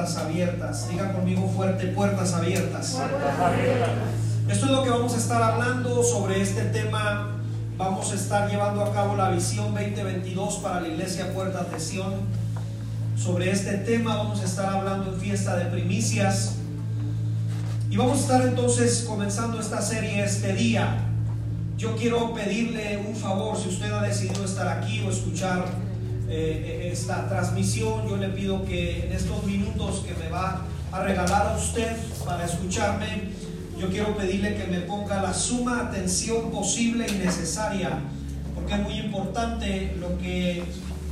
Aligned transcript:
puertas 0.00 0.16
abiertas. 0.16 0.88
Diga 0.88 1.12
conmigo 1.12 1.46
fuerte, 1.54 1.88
puertas 1.88 2.32
abiertas. 2.32 2.98
Esto 4.48 4.66
es 4.66 4.72
lo 4.72 4.82
que 4.82 4.88
vamos 4.88 5.12
a 5.12 5.18
estar 5.18 5.42
hablando 5.42 6.02
sobre 6.02 6.40
este 6.40 6.62
tema. 6.62 7.36
Vamos 7.76 8.10
a 8.10 8.14
estar 8.14 8.50
llevando 8.50 8.82
a 8.82 8.94
cabo 8.94 9.14
la 9.14 9.28
visión 9.28 9.74
2022 9.74 10.56
para 10.56 10.80
la 10.80 10.88
iglesia 10.88 11.34
Puertas 11.34 11.70
de 11.70 11.78
Sion. 11.78 12.14
Sobre 13.14 13.50
este 13.50 13.74
tema 13.74 14.16
vamos 14.16 14.40
a 14.40 14.44
estar 14.44 14.74
hablando 14.74 15.12
en 15.12 15.20
fiesta 15.20 15.56
de 15.56 15.66
primicias. 15.66 16.54
Y 17.90 17.98
vamos 17.98 18.18
a 18.18 18.20
estar 18.22 18.42
entonces 18.42 19.04
comenzando 19.06 19.60
esta 19.60 19.82
serie 19.82 20.24
este 20.24 20.54
día. 20.54 20.96
Yo 21.76 21.94
quiero 21.96 22.32
pedirle 22.32 23.04
un 23.06 23.14
favor, 23.14 23.54
si 23.58 23.68
usted 23.68 23.92
ha 23.92 24.00
decidido 24.00 24.46
estar 24.46 24.66
aquí 24.66 25.02
o 25.06 25.10
escuchar 25.10 25.66
eh, 26.30 26.90
esta 26.92 27.28
transmisión, 27.28 28.08
yo 28.08 28.16
le 28.16 28.28
pido 28.28 28.64
que 28.64 29.06
en 29.06 29.12
estos 29.12 29.44
minutos 29.44 30.04
que 30.06 30.14
me 30.14 30.28
va 30.28 30.64
a 30.92 31.02
regalar 31.02 31.48
a 31.48 31.56
usted 31.56 31.96
para 32.24 32.44
escucharme, 32.44 33.30
yo 33.76 33.88
quiero 33.88 34.16
pedirle 34.16 34.54
que 34.56 34.66
me 34.66 34.80
ponga 34.80 35.20
la 35.22 35.34
suma 35.34 35.80
atención 35.88 36.50
posible 36.50 37.06
y 37.08 37.12
necesaria, 37.18 37.98
porque 38.54 38.74
es 38.74 38.80
muy 38.80 38.98
importante 38.98 39.96
lo 39.98 40.18
que, 40.18 40.62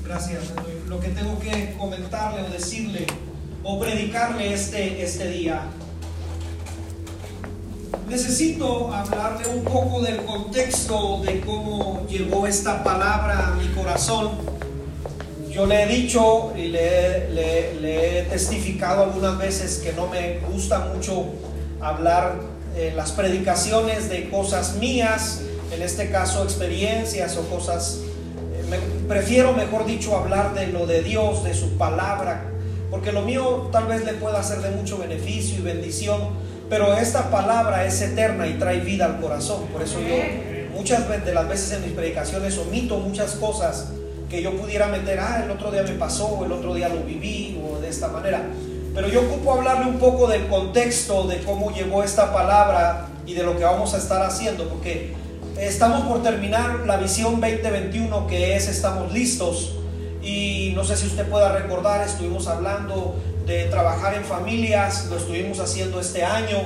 gracias, 0.05 0.53
lo 0.87 1.01
que 1.01 1.09
tengo 1.09 1.39
que 1.39 1.75
comentarle 1.79 2.43
o 2.43 2.51
decirle 2.51 3.07
o 3.65 3.81
predicarle 3.81 4.53
este, 4.53 5.03
este 5.03 5.31
día. 5.31 5.63
Necesito 8.09 8.93
hablarle 8.93 9.49
un 9.49 9.65
poco 9.65 10.01
del 10.01 10.25
contexto 10.25 11.23
de 11.23 11.41
cómo 11.41 12.07
llegó 12.09 12.47
esta 12.47 12.85
palabra 12.85 13.49
a 13.49 13.55
mi 13.57 13.67
corazón. 13.69 14.58
Yo 15.51 15.67
le 15.67 15.83
he 15.83 15.87
dicho 15.87 16.53
y 16.57 16.69
le, 16.69 18.21
he 18.21 18.23
testificado 18.25 19.05
algunas 19.05 19.39
veces 19.39 19.79
que 19.79 19.93
no 19.93 20.07
me 20.07 20.39
gusta 20.51 20.91
mucho 20.95 21.27
hablar 21.81 22.37
en 22.77 22.97
las 22.97 23.13
predicaciones 23.13 24.09
de 24.09 24.29
cosas 24.31 24.77
mías, 24.77 25.43
en 25.73 25.83
este 25.83 26.11
caso 26.11 26.45
experiencias 26.45 27.37
o 27.37 27.43
cosas. 27.49 28.01
Eh, 28.55 28.79
prefiero, 29.09 29.53
mejor 29.53 29.87
dicho, 29.87 30.17
hablar 30.17 30.55
de 30.55 30.69
lo 30.69 30.87
de 30.87 31.03
Dios, 31.03 31.45
de 31.45 31.55
su 31.55 31.77
palabra, 31.79 32.51
porque 32.91 33.13
lo 33.13 33.23
mío 33.23 33.69
tal 33.73 33.87
vez 33.87 34.05
le 34.05 34.15
pueda 34.15 34.43
ser 34.43 34.61
de 34.61 34.71
mucho 34.71 34.99
beneficio 34.99 35.59
y 35.59 35.63
bendición 35.63 36.49
pero 36.69 36.95
esta 36.95 37.31
palabra 37.31 37.87
es 37.87 38.01
eterna 38.03 38.47
y 38.47 38.55
trae 38.55 38.81
vida 38.81 39.07
al 39.07 39.21
corazón. 39.21 39.67
Por 39.73 39.83
eso 39.83 40.01
yo 40.01 40.17
muchas 40.75 41.09
de 41.25 41.35
las 41.35 41.49
veces 41.49 41.73
en 41.73 41.83
mis 41.83 41.93
predicaciones 41.93 42.59
omito 42.59 42.99
muchas 42.99 43.33
cosas 43.33 43.89
que 44.29 44.43
yo 44.43 44.57
pudiera 44.57 44.89
meter, 44.89 45.19
ah, 45.21 45.43
el 45.45 45.51
otro 45.51 45.71
día 45.71 45.83
me 45.83 45.93
pasó, 45.93 46.45
el 46.45 46.53
otro 46.53 46.75
día 46.75 46.89
lo 46.89 47.03
viví, 47.03 47.61
o 47.65 47.81
de 47.81 47.89
esta 47.89 48.09
manera. 48.09 48.43
Pero 48.95 49.09
yo 49.09 49.23
ocupo 49.23 49.55
hablarle 49.55 49.87
un 49.87 49.99
poco 49.99 50.27
del 50.27 50.47
contexto 50.49 51.27
de 51.27 51.39
cómo 51.43 51.73
llegó 51.73 52.03
esta 52.03 52.33
palabra 52.33 53.09
y 53.27 53.35
de 53.35 53.43
lo 53.43 53.57
que 53.57 53.65
vamos 53.65 53.95
a 53.95 53.99
estar 53.99 54.23
haciendo, 54.23 54.69
porque 54.69 55.15
estamos 55.59 56.03
por 56.03 56.23
terminar 56.23 56.81
la 56.87 56.97
visión 56.97 57.41
2021 57.41 58.27
que 58.27 58.57
es 58.57 58.69
Estamos 58.69 59.13
listos. 59.13 59.75
Y 60.23 60.73
no 60.75 60.85
sé 60.85 60.97
si 60.97 61.07
usted 61.07 61.27
pueda 61.29 61.53
recordar, 61.53 62.07
estuvimos 62.07 62.49
hablando 62.49 63.17
de 63.47 63.65
trabajar 63.65 64.15
en 64.15 64.25
familias, 64.25 65.07
lo 65.07 65.17
estuvimos 65.17 65.59
haciendo 65.59 66.01
este 66.01 66.23
año, 66.23 66.59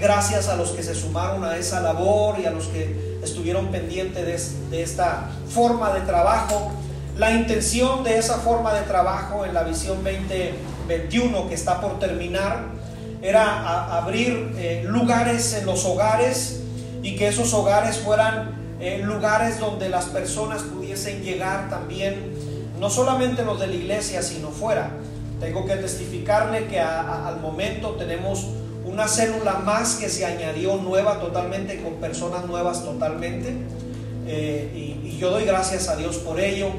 gracias 0.00 0.48
a 0.48 0.56
los 0.56 0.70
que 0.70 0.82
se 0.82 0.94
sumaron 0.94 1.44
a 1.44 1.56
esa 1.56 1.80
labor 1.80 2.40
y 2.40 2.46
a 2.46 2.50
los 2.50 2.66
que 2.66 3.18
estuvieron 3.22 3.68
pendientes 3.68 4.70
de, 4.70 4.82
esta 4.82 5.30
forma 5.48 5.94
de 5.94 6.00
trabajo. 6.00 6.72
La 7.16 7.30
intención 7.30 8.02
de 8.02 8.18
esa 8.18 8.38
forma 8.38 8.74
de 8.74 8.80
trabajo 8.82 9.44
en 9.44 9.54
la 9.54 9.62
visión 9.62 10.02
2021 10.02 11.48
que 11.48 11.54
está 11.54 11.80
por 11.80 12.00
terminar 12.00 12.64
era 13.22 13.96
abrir 13.96 14.52
eh, 14.58 14.82
lugares 14.84 15.54
en 15.54 15.64
los 15.64 15.84
hogares 15.84 16.62
y 17.04 17.14
que 17.14 17.28
esos 17.28 17.54
hogares 17.54 17.98
fueran 17.98 18.56
eh, 18.80 19.00
lugares 19.04 19.60
donde 19.60 19.88
las 19.88 20.06
personas 20.06 20.62
pudiesen 20.62 21.22
llegar 21.22 21.70
también, 21.70 22.34
no 22.80 22.90
solamente 22.90 23.44
los 23.44 23.60
de 23.60 23.68
la 23.68 23.74
iglesia, 23.74 24.20
sino 24.20 24.48
fuera. 24.48 24.90
Tengo 25.38 25.66
que 25.66 25.76
testificarle 25.76 26.66
que 26.66 26.80
al 26.80 27.38
momento 27.40 27.92
tenemos 27.92 28.48
una 28.84 29.06
célula 29.06 29.60
más 29.64 29.94
que 29.94 30.08
se 30.08 30.26
añadió 30.26 30.78
nueva 30.78 31.20
totalmente, 31.20 31.80
con 31.80 31.94
personas 31.94 32.44
nuevas 32.46 32.84
totalmente. 32.84 33.54
Eh, 34.26 34.72
y, 34.74 35.08
y, 35.08 35.18
yo 35.18 35.30
doy 35.30 35.44
gracias 35.44 35.88
a 35.88 35.94
Dios 35.94 36.16
por 36.16 36.40
ello. 36.40 36.70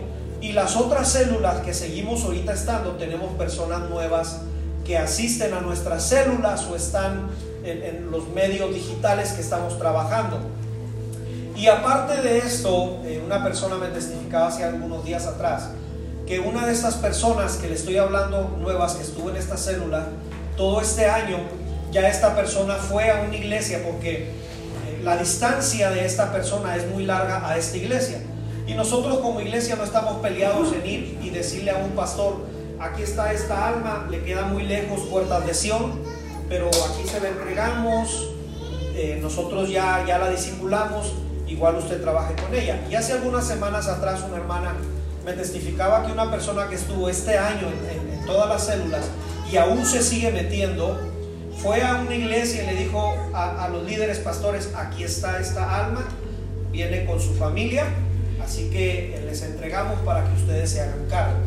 Y 0.41 0.51
las 0.53 0.75
otras 0.75 1.09
células 1.09 1.61
que 1.61 1.73
seguimos 1.73 2.23
ahorita 2.23 2.53
estando, 2.53 2.91
tenemos 2.91 3.33
personas 3.33 3.89
nuevas 3.89 4.41
que 4.85 4.97
asisten 4.97 5.53
a 5.53 5.61
nuestras 5.61 6.03
células 6.03 6.65
o 6.65 6.75
están 6.75 7.29
en, 7.63 8.11
los 8.11 8.29
medios 8.29 8.73
digitales 8.73 9.31
que 9.33 9.41
estamos 9.41 9.77
trabajando. 9.79 10.39
Y 11.55 11.67
aparte 11.67 12.21
de 12.21 12.37
esto, 12.39 12.99
eh, 13.05 13.21
una 13.25 13.43
persona 13.43 13.77
me 13.77 13.87
testificaba 13.87 14.47
hace 14.47 14.63
algunos 14.63 15.03
días 15.03 15.25
atrás 15.25 15.69
que 16.27 16.39
una 16.39 16.65
de 16.65 16.73
estas 16.73 16.95
personas 16.95 17.57
que 17.57 17.67
le 17.67 17.75
estoy 17.75 17.97
hablando 17.97 18.57
nuevas 18.59 18.95
que 18.95 19.03
estuvo 19.03 19.29
en 19.29 19.37
esta 19.37 19.57
célula, 19.57 20.07
todo 20.57 20.81
este 20.81 21.05
año 21.05 21.37
ya 21.91 22.07
esta 22.09 22.35
persona 22.35 22.75
fue 22.75 23.09
a 23.09 23.21
una 23.21 23.35
iglesia 23.35 23.81
porque 23.83 24.23
eh, 24.23 25.01
la 25.03 25.17
distancia 25.17 25.91
de 25.91 26.05
esta 26.05 26.31
persona 26.31 26.75
es 26.75 26.87
muy 26.87 27.05
larga 27.05 27.47
a 27.47 27.57
esta 27.57 27.77
iglesia. 27.77 28.19
Y 28.67 28.73
nosotros 28.73 29.19
como 29.19 29.41
iglesia 29.41 29.75
no 29.75 29.83
estamos 29.83 30.21
peleados 30.21 30.73
en 30.73 30.85
ir 30.85 31.19
y 31.21 31.29
decirle 31.29 31.71
a 31.71 31.77
un 31.77 31.91
pastor, 31.91 32.37
aquí 32.79 33.03
está 33.03 33.31
esta 33.31 33.67
alma, 33.67 34.07
le 34.09 34.23
queda 34.23 34.43
muy 34.45 34.63
lejos 34.63 35.01
puertas 35.01 35.45
de 35.45 35.53
Sion, 35.53 35.99
pero 36.49 36.67
aquí 36.67 37.07
se 37.07 37.19
la 37.19 37.29
entregamos, 37.29 38.29
eh, 38.95 39.19
nosotros 39.21 39.69
ya, 39.69 40.03
ya 40.07 40.17
la 40.17 40.29
disimulamos, 40.29 41.13
igual 41.47 41.75
usted 41.75 42.01
trabaje 42.01 42.35
con 42.35 42.53
ella. 42.55 42.85
Y 42.89 42.95
hace 42.95 43.13
algunas 43.13 43.45
semanas 43.45 43.87
atrás 43.87 44.23
una 44.27 44.37
hermana 44.37 44.75
me 45.25 45.33
testificaba 45.33 46.05
que 46.05 46.11
una 46.11 46.29
persona 46.29 46.69
que 46.69 46.75
estuvo 46.75 47.09
este 47.09 47.37
año 47.37 47.67
en, 47.89 48.25
todas 48.25 48.49
las 48.49 48.65
células 48.65 49.05
y 49.51 49.57
aún 49.57 49.85
se 49.85 50.01
sigue 50.01 50.31
metiendo, 50.31 50.99
fue 51.61 51.83
a 51.83 51.95
una 51.95 52.15
iglesia 52.15 52.63
y 52.63 52.65
le 52.65 52.73
dijo 52.73 53.13
a, 53.33 53.69
los 53.71 53.83
líderes 53.83 54.17
pastores, 54.17 54.71
aquí 54.75 55.03
está 55.03 55.39
esta 55.39 55.85
alma, 55.85 56.07
viene 56.71 57.05
con 57.05 57.19
su 57.19 57.35
familia, 57.35 57.85
así 58.45 58.69
que 58.69 59.21
les 59.25 59.41
entregamos 59.41 59.99
para 60.01 60.23
que 60.23 60.33
ustedes 60.41 60.69
se 60.69 60.81
hagan 60.81 61.05
cargo. 61.09 61.39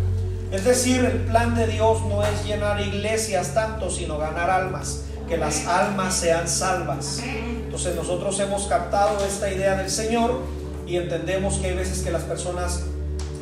Es 0.50 0.64
decir, 0.64 1.04
el 1.04 1.18
plan 1.26 1.54
de 1.54 1.66
Dios 1.66 2.02
no 2.06 2.24
es 2.24 2.44
llenar 2.44 2.80
iglesias 2.80 3.52
tanto, 3.54 3.90
sino 3.90 4.18
ganar 4.18 4.50
almas, 4.50 5.04
que 5.28 5.36
las 5.36 5.66
almas 5.66 6.14
sean 6.14 6.48
salvas. 6.48 7.20
Entonces 7.22 7.94
nosotros 7.94 8.40
hemos 8.40 8.66
captado 8.66 9.24
esta 9.26 9.52
idea 9.52 9.76
del 9.76 9.90
Señor 9.90 10.40
y 10.86 10.96
entendemos 10.96 11.58
que 11.58 11.68
hay 11.68 11.74
veces 11.74 12.00
que 12.00 12.10
las 12.10 12.22
personas 12.22 12.84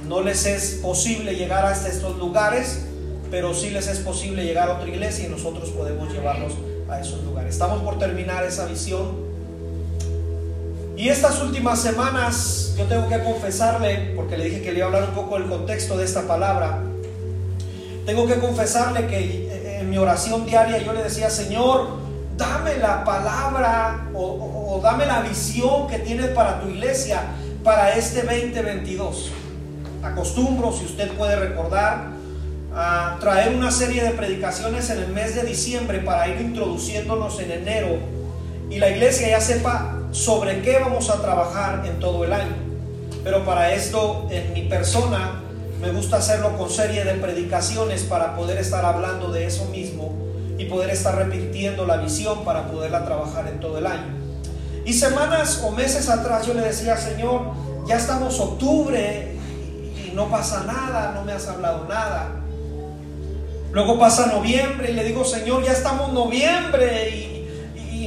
no 0.08 0.20
les 0.20 0.46
es 0.46 0.80
posible 0.82 1.34
llegar 1.36 1.64
hasta 1.64 1.88
estos 1.88 2.16
lugares, 2.18 2.86
pero 3.30 3.54
sí 3.54 3.70
les 3.70 3.86
es 3.86 4.00
posible 4.00 4.44
llegar 4.44 4.68
a 4.68 4.74
otra 4.74 4.88
iglesia 4.88 5.26
y 5.26 5.28
nosotros 5.28 5.70
podemos 5.70 6.12
llevarlos 6.12 6.54
a 6.88 7.00
esos 7.00 7.22
lugares. 7.22 7.54
Estamos 7.54 7.82
por 7.82 7.98
terminar 7.98 8.44
esa 8.44 8.66
visión. 8.66 9.25
Y 10.96 11.08
estas 11.08 11.42
últimas 11.42 11.80
semanas 11.80 12.74
yo 12.76 12.84
tengo 12.84 13.08
que 13.08 13.22
confesarle, 13.22 14.12
porque 14.16 14.36
le 14.36 14.46
dije 14.46 14.62
que 14.62 14.72
le 14.72 14.78
iba 14.78 14.86
a 14.86 14.88
hablar 14.88 15.08
un 15.10 15.14
poco 15.14 15.38
del 15.38 15.48
contexto 15.48 15.96
de 15.96 16.04
esta 16.04 16.22
palabra, 16.22 16.82
tengo 18.06 18.26
que 18.26 18.36
confesarle 18.36 19.06
que 19.06 19.78
en 19.80 19.90
mi 19.90 19.98
oración 19.98 20.46
diaria 20.46 20.78
yo 20.78 20.92
le 20.92 21.02
decía, 21.02 21.28
Señor, 21.28 21.88
dame 22.36 22.78
la 22.78 23.04
palabra 23.04 24.08
o, 24.14 24.76
o 24.76 24.80
dame 24.80 25.06
la 25.06 25.20
visión 25.20 25.86
que 25.88 25.98
tienes 25.98 26.28
para 26.28 26.60
tu 26.60 26.68
iglesia 26.68 27.22
para 27.62 27.96
este 27.96 28.22
2022 28.22 29.32
acostumbro, 30.06 30.72
si 30.72 30.84
usted 30.84 31.10
puede 31.12 31.36
recordar, 31.36 32.16
a 32.74 33.16
traer 33.20 33.54
una 33.54 33.70
serie 33.70 34.02
de 34.02 34.10
predicaciones 34.10 34.90
en 34.90 34.98
el 34.98 35.08
mes 35.08 35.34
de 35.34 35.42
diciembre 35.42 36.00
para 36.00 36.28
ir 36.28 36.40
introduciéndonos 36.40 37.40
en 37.40 37.50
enero. 37.50 37.98
Y 38.70 38.78
la 38.78 38.90
iglesia 38.90 39.28
ya 39.30 39.40
sepa 39.40 39.95
sobre 40.16 40.62
qué 40.62 40.78
vamos 40.78 41.10
a 41.10 41.20
trabajar 41.20 41.84
en 41.84 42.00
todo 42.00 42.24
el 42.24 42.32
año. 42.32 42.56
Pero 43.22 43.44
para 43.44 43.74
esto, 43.74 44.26
en 44.30 44.54
mi 44.54 44.62
persona, 44.62 45.42
me 45.80 45.90
gusta 45.90 46.16
hacerlo 46.16 46.56
con 46.56 46.70
serie 46.70 47.04
de 47.04 47.14
predicaciones 47.14 48.02
para 48.04 48.34
poder 48.34 48.56
estar 48.56 48.84
hablando 48.84 49.30
de 49.30 49.44
eso 49.44 49.66
mismo 49.66 50.14
y 50.56 50.64
poder 50.64 50.88
estar 50.88 51.14
repitiendo 51.14 51.84
la 51.84 51.98
visión 51.98 52.44
para 52.44 52.66
poderla 52.70 53.04
trabajar 53.04 53.46
en 53.46 53.60
todo 53.60 53.76
el 53.76 53.86
año. 53.86 54.16
Y 54.86 54.94
semanas 54.94 55.62
o 55.62 55.70
meses 55.72 56.08
atrás 56.08 56.46
yo 56.46 56.54
le 56.54 56.62
decía, 56.62 56.96
Señor, 56.96 57.42
ya 57.86 57.96
estamos 57.96 58.40
octubre, 58.40 59.36
no 60.14 60.30
pasa 60.30 60.64
nada, 60.66 61.12
no 61.14 61.24
me 61.24 61.32
has 61.32 61.46
hablado 61.46 61.84
nada. 61.84 62.40
Luego 63.70 63.98
pasa 63.98 64.28
noviembre 64.28 64.92
y 64.92 64.94
le 64.94 65.04
digo, 65.04 65.26
Señor, 65.26 65.62
ya 65.62 65.72
estamos 65.72 66.10
noviembre 66.14 67.10
y, 67.10 67.35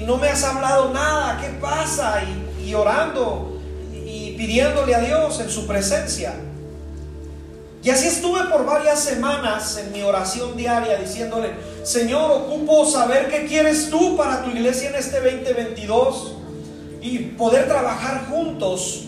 no 0.09 0.17
me 0.17 0.27
has 0.27 0.43
hablado 0.43 0.91
nada, 0.91 1.39
¿qué 1.39 1.49
pasa? 1.61 2.23
Y, 2.23 2.67
y 2.67 2.73
orando 2.73 3.59
y 3.93 4.31
pidiéndole 4.31 4.95
a 4.95 5.01
Dios 5.01 5.39
en 5.39 5.51
su 5.51 5.67
presencia. 5.67 6.33
Y 7.83 7.91
así 7.91 8.07
estuve 8.07 8.45
por 8.45 8.65
varias 8.65 9.01
semanas 9.01 9.77
en 9.77 9.91
mi 9.91 10.01
oración 10.01 10.57
diaria 10.57 10.97
diciéndole, 10.97 11.51
Señor, 11.83 12.31
ocupo 12.31 12.87
saber 12.87 13.29
qué 13.29 13.45
quieres 13.45 13.91
tú 13.91 14.17
para 14.17 14.43
tu 14.43 14.49
iglesia 14.49 14.89
en 14.89 14.95
este 14.95 15.21
2022 15.21 16.33
y 17.03 17.19
poder 17.19 17.67
trabajar 17.67 18.25
juntos. 18.31 19.03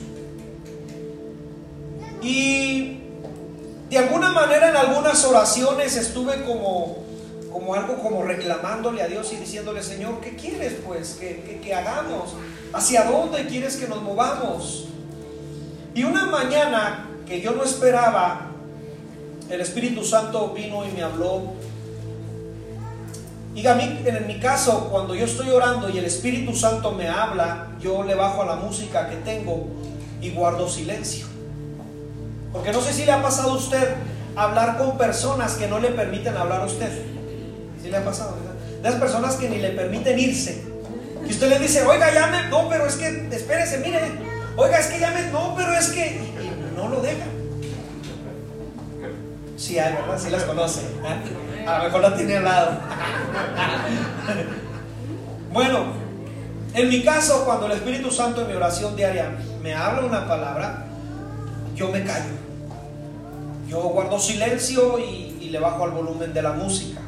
Y 2.22 3.00
de 3.90 3.98
alguna 3.98 4.34
manera 4.34 4.70
en 4.70 4.76
algunas 4.76 5.26
oraciones 5.26 5.98
estuve 5.98 6.44
como, 6.44 7.01
como 7.62 7.76
algo 7.76 7.98
como 8.00 8.24
reclamándole 8.24 9.04
a 9.04 9.08
Dios 9.08 9.32
y 9.34 9.36
diciéndole, 9.36 9.84
Señor, 9.84 10.20
¿qué 10.20 10.36
quieres 10.36 10.78
pues 10.84 11.20
que, 11.20 11.74
hagamos? 11.76 12.34
¿Hacia 12.74 13.04
dónde 13.04 13.46
quieres 13.46 13.78
que 13.78 13.88
nos 13.88 14.02
movamos? 14.02 14.88
Y 15.94 16.04
una 16.04 16.26
mañana 16.26 17.08
que 17.28 17.40
yo 17.40 17.52
no 17.52 17.64
esperaba, 17.64 18.48
el 19.48 19.62
Espíritu 19.62 20.04
Santo 20.04 20.54
vino 20.56 20.84
y 20.88 20.92
me 20.92 21.04
habló. 21.04 21.54
Y 23.54 23.68
a 23.68 23.76
mí, 23.76 24.00
en 24.06 24.26
mi 24.26 24.40
caso, 24.40 24.88
cuando 24.90 25.14
yo 25.14 25.26
estoy 25.26 25.52
orando 25.52 25.88
y 25.88 26.00
el 26.00 26.06
Espíritu 26.06 26.56
Santo 26.56 26.92
me 26.94 27.10
habla, 27.10 27.68
yo 27.80 28.02
le 28.02 28.16
bajo 28.16 28.42
a 28.42 28.46
la 28.48 28.56
música 28.56 29.08
que 29.08 29.18
tengo 29.18 29.68
y 30.20 30.32
guardo 30.32 30.68
silencio. 30.68 31.28
Porque 32.52 32.72
no 32.72 32.82
sé 32.82 32.92
si 32.92 33.06
le 33.06 33.12
ha 33.12 33.22
pasado 33.22 33.52
a 33.52 33.58
usted 33.58 33.98
hablar 34.36 34.80
con 34.80 34.98
personas 34.98 35.54
que 35.54 35.68
no 35.68 35.78
le 35.78 35.90
permiten 35.90 36.36
hablar 36.36 36.62
a 36.62 36.66
usted. 36.66 37.21
Le 37.92 37.98
ha 37.98 38.06
pasado? 38.06 38.38
De 38.82 38.90
las 38.90 39.00
personas 39.00 39.36
que 39.36 39.50
ni 39.50 39.58
le 39.58 39.72
permiten 39.72 40.18
irse. 40.18 40.64
Y 41.28 41.30
usted 41.30 41.50
le 41.50 41.60
dice, 41.60 41.86
oiga, 41.86 42.14
llame, 42.14 42.48
no, 42.50 42.70
pero 42.70 42.88
es 42.88 42.96
que, 42.96 43.28
espérese, 43.32 43.80
mire, 43.80 44.00
oiga, 44.56 44.80
es 44.80 44.88
que 44.88 45.00
llame, 45.00 45.30
no, 45.32 45.54
pero 45.58 45.74
es 45.74 45.90
que, 45.90 46.22
no 46.74 46.88
lo 46.88 47.02
deja. 47.02 47.26
Sí 49.58 49.78
hay, 49.78 49.94
¿verdad? 49.94 50.18
Sí 50.18 50.30
las 50.30 50.44
conoce. 50.44 50.80
¿eh? 50.80 51.68
A 51.68 51.80
lo 51.80 51.84
mejor 51.84 52.02
la 52.02 52.16
tiene 52.16 52.38
al 52.38 52.46
lado. 52.46 52.72
bueno, 55.54 55.84
en 56.74 56.90
mi 56.90 57.04
caso, 57.04 57.44
cuando 57.44 57.66
el 57.66 57.74
Espíritu 57.74 58.10
Santo 58.10 58.42
en 58.42 58.48
mi 58.48 58.54
oración 58.54 58.96
diaria 58.96 59.36
me 59.62 59.76
habla 59.76 60.08
una 60.08 60.28
palabra, 60.28 60.86
yo 61.76 61.90
me 61.90 62.06
callo. 62.06 62.40
Yo 63.68 63.82
guardo 63.82 64.18
silencio 64.18 64.98
y, 64.98 65.38
y 65.42 65.50
le 65.50 65.60
bajo 65.60 65.84
al 65.84 65.92
volumen 65.92 66.34
de 66.34 66.42
la 66.42 66.54
música. 66.54 67.01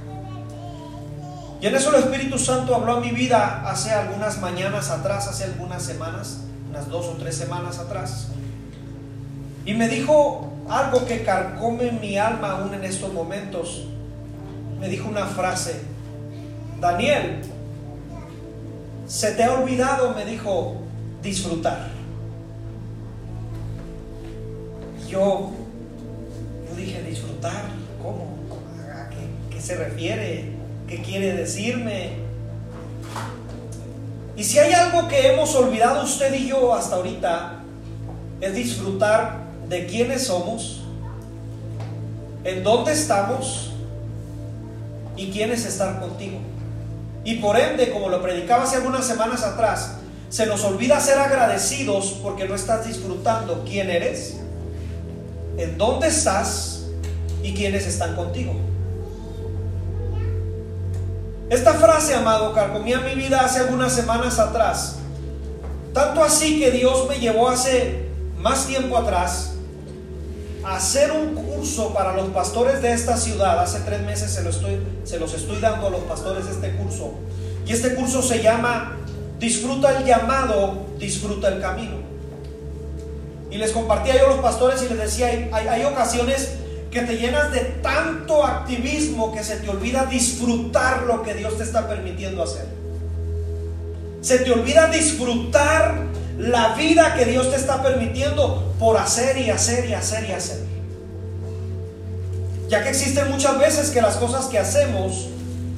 Y 1.64 1.68
en 1.68 1.76
eso 1.76 1.96
el 1.96 2.04
Espíritu 2.04 2.38
Santo 2.38 2.76
habló 2.76 2.98
a 2.98 3.00
mi 3.00 3.12
vida 3.12 3.64
hace 3.66 3.92
algunas 3.92 4.42
mañanas 4.42 4.90
atrás, 4.90 5.30
hace 5.30 5.46
algunas 5.46 5.82
semanas, 5.82 6.40
unas 6.70 6.90
dos 6.90 7.06
o 7.06 7.12
tres 7.12 7.38
semanas 7.38 7.80
atrás. 7.80 8.28
Y 9.66 9.74
me 9.74 9.88
dijo 9.88 10.52
algo 10.68 11.06
que 11.06 11.24
carcome 11.24 11.94
mi 11.94 12.18
alma 12.18 12.52
aún 12.52 12.74
en 12.74 12.84
estos 12.84 13.14
momentos. 13.14 13.86
Me 14.78 14.90
dijo 14.90 15.08
una 15.08 15.26
frase, 15.26 15.80
Daniel, 16.82 17.44
se 19.08 19.32
te 19.32 19.46
ha 19.46 19.54
olvidado, 19.54 20.14
me 20.16 20.26
dijo, 20.26 20.82
disfrutar. 21.22 21.92
Yo, 25.08 25.54
yo 26.68 26.76
dije, 26.76 27.02
disfrutar, 27.04 27.64
¿cómo? 28.02 28.36
¿A 28.94 29.08
qué, 29.08 29.56
qué 29.56 29.62
se 29.62 29.78
refiere? 29.78 30.63
¿Qué 30.94 31.02
quiere 31.02 31.34
decirme? 31.34 32.12
Y 34.36 34.44
si 34.44 34.60
hay 34.60 34.74
algo 34.74 35.08
que 35.08 35.34
hemos 35.34 35.56
olvidado 35.56 36.04
usted 36.04 36.32
y 36.36 36.50
yo 36.50 36.72
hasta 36.72 36.98
ahorita, 36.98 37.64
es 38.40 38.54
disfrutar 38.54 39.40
de 39.68 39.88
quiénes 39.88 40.28
somos, 40.28 40.84
en 42.44 42.64
dónde 42.64 42.92
estamos 42.92 43.72
y 45.18 45.32
quiénes 45.32 45.66
están 45.66 46.00
contigo. 46.00 46.38
Y 47.24 47.38
por 47.38 47.60
ende, 47.60 47.90
como 47.90 48.10
lo 48.10 48.22
predicaba 48.22 48.66
hace 48.66 48.76
algunas 48.76 49.08
semanas 49.08 49.42
atrás, 49.42 49.96
se 50.30 50.46
nos 50.46 50.64
olvida 50.64 51.00
ser 51.00 51.18
agradecidos 51.18 52.20
porque 52.22 52.48
no 52.48 52.54
estás 52.54 52.86
disfrutando 52.86 53.64
quién 53.68 53.90
eres, 53.90 54.38
en 55.58 55.76
dónde 55.76 56.10
estás 56.10 56.84
y 57.42 57.56
quiénes 57.56 57.88
están 57.88 58.16
contigo. 58.16 58.73
Esta 61.50 61.74
frase, 61.74 62.16
amado, 62.16 62.54
carcomía 62.54 63.00
mi 63.00 63.16
vida 63.16 63.42
hace 63.42 63.60
algunas 63.60 63.94
semanas 63.94 64.40
atrás. 64.40 64.98
Tanto 65.94 66.24
así 66.24 66.60
que 66.60 66.72
Dios 66.72 67.08
me 67.08 67.20
llevó 67.20 67.50
hace 67.50 68.10
más 68.38 68.66
tiempo 68.66 68.98
atrás 68.98 69.52
hacer 70.64 71.12
un 71.12 71.36
curso 71.36 71.94
para 71.94 72.14
los 72.14 72.30
pastores 72.30 72.82
de 72.82 72.94
esta 72.94 73.18
ciudad. 73.18 73.60
Hace 73.60 73.80
tres 73.82 74.02
meses 74.02 74.32
se, 74.32 74.44
lo 74.44 74.50
estoy, 74.50 74.80
se 75.04 75.20
los 75.20 75.34
estoy 75.34 75.60
dando 75.60 75.88
a 75.88 75.90
los 75.90 76.02
pastores 76.02 76.48
este 76.48 76.76
curso. 76.76 77.14
Y 77.66 77.74
este 77.74 77.96
curso 77.96 78.22
se 78.22 78.42
llama 78.42 78.98
Disfruta 79.40 79.98
el 79.98 80.06
llamado, 80.06 80.86
disfruta 80.98 81.50
el 81.50 81.62
camino. 81.62 81.98
Y 83.52 83.58
les 83.58 83.72
compartía 83.72 84.18
yo 84.18 84.28
a 84.28 84.30
los 84.30 84.40
pastores 84.40 84.82
y 84.82 84.90
les 84.90 84.98
decía, 84.98 85.28
hay, 85.28 85.68
hay 85.68 85.84
ocasiones 85.84 86.54
que 86.94 87.02
te 87.02 87.18
llenas 87.18 87.52
de 87.52 87.60
tanto 87.82 88.46
activismo 88.46 89.34
que 89.34 89.44
se 89.44 89.58
te 89.58 89.70
olvida 89.70 90.06
disfrutar 90.06 91.04
lo 91.04 91.24
que 91.24 91.34
Dios 91.34 91.58
te 91.58 91.64
está 91.64 91.88
permitiendo 91.88 92.44
hacer. 92.44 92.68
Se 94.22 94.38
te 94.40 94.52
olvida 94.52 94.88
disfrutar 94.88 96.04
la 96.38 96.76
vida 96.76 97.16
que 97.16 97.26
Dios 97.26 97.50
te 97.50 97.58
está 97.58 97.82
permitiendo 97.82 98.74
por 98.80 98.98
hacer 98.98 99.38
y 99.38 99.50
hacer 99.50 99.90
y 99.90 99.94
hacer 99.94 100.30
y 100.30 100.32
hacer. 100.32 100.60
Ya 102.70 102.84
que 102.84 102.90
existen 102.90 103.30
muchas 103.30 103.60
veces 103.60 103.90
que 103.90 104.02
las 104.02 104.16
cosas 104.16 104.46
que 104.46 104.60
hacemos, 104.60 105.30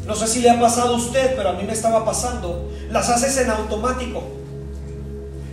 no 0.05 0.15
sé 0.15 0.27
si 0.27 0.41
le 0.41 0.49
ha 0.49 0.59
pasado 0.59 0.95
a 0.95 0.97
usted, 0.97 1.35
pero 1.35 1.49
a 1.49 1.53
mí 1.53 1.63
me 1.63 1.73
estaba 1.73 2.05
pasando, 2.05 2.71
las 2.89 3.09
haces 3.09 3.37
en 3.37 3.49
automático. 3.49 4.23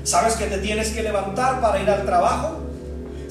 Sabes 0.05 0.35
que 0.35 0.47
te 0.47 0.59
tienes 0.59 0.91
que 0.91 1.03
levantar 1.03 1.61
para 1.61 1.81
ir 1.81 1.89
al 1.89 2.05
trabajo, 2.05 2.59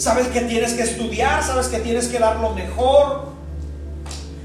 sabes 0.01 0.29
que 0.29 0.41
tienes 0.41 0.73
que 0.73 0.81
estudiar, 0.81 1.43
sabes 1.43 1.67
que 1.67 1.77
tienes 1.77 2.07
que 2.07 2.17
dar 2.17 2.39
lo 2.39 2.49
mejor, 2.55 3.25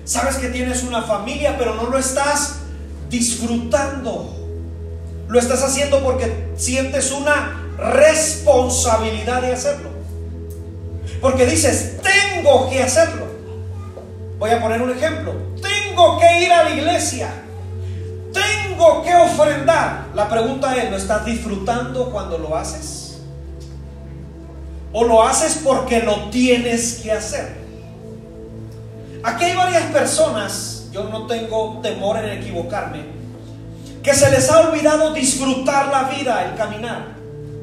sabes 0.04 0.36
que 0.36 0.48
tienes 0.48 0.82
una 0.82 1.00
familia, 1.00 1.56
pero 1.56 1.74
no 1.74 1.84
lo 1.84 1.98
estás 1.98 2.56
disfrutando. 3.08 4.34
Lo 5.28 5.38
estás 5.38 5.62
haciendo 5.62 6.04
porque 6.04 6.52
sientes 6.56 7.10
una 7.10 7.72
responsabilidad 7.78 9.40
de 9.40 9.54
hacerlo. 9.54 9.88
Porque 11.22 11.46
dices, 11.46 12.02
tengo 12.02 12.68
que 12.68 12.82
hacerlo. 12.82 13.24
Voy 14.38 14.50
a 14.50 14.60
poner 14.60 14.82
un 14.82 14.90
ejemplo. 14.90 15.32
Tengo 15.62 16.20
que 16.20 16.42
ir 16.42 16.52
a 16.52 16.64
la 16.64 16.70
iglesia. 16.70 17.30
Tengo 18.30 19.02
que 19.02 19.14
ofrendar. 19.14 20.08
La 20.14 20.28
pregunta 20.28 20.76
es, 20.76 20.90
¿lo 20.90 20.98
estás 20.98 21.24
disfrutando 21.24 22.10
cuando 22.10 22.36
lo 22.36 22.54
haces? 22.54 23.05
¿O 24.92 25.04
lo 25.04 25.22
haces 25.22 25.60
porque 25.62 26.00
lo 26.00 26.30
tienes 26.30 27.00
que 27.02 27.12
hacer? 27.12 27.56
Aquí 29.22 29.44
hay 29.44 29.56
varias 29.56 29.84
personas, 29.84 30.88
yo 30.92 31.04
no 31.04 31.26
tengo 31.26 31.80
temor 31.82 32.18
en 32.18 32.38
equivocarme, 32.38 33.04
que 34.02 34.14
se 34.14 34.30
les 34.30 34.48
ha 34.50 34.68
olvidado 34.68 35.12
disfrutar 35.12 35.88
la 35.88 36.04
vida, 36.04 36.44
el 36.44 36.56
caminar 36.56 37.16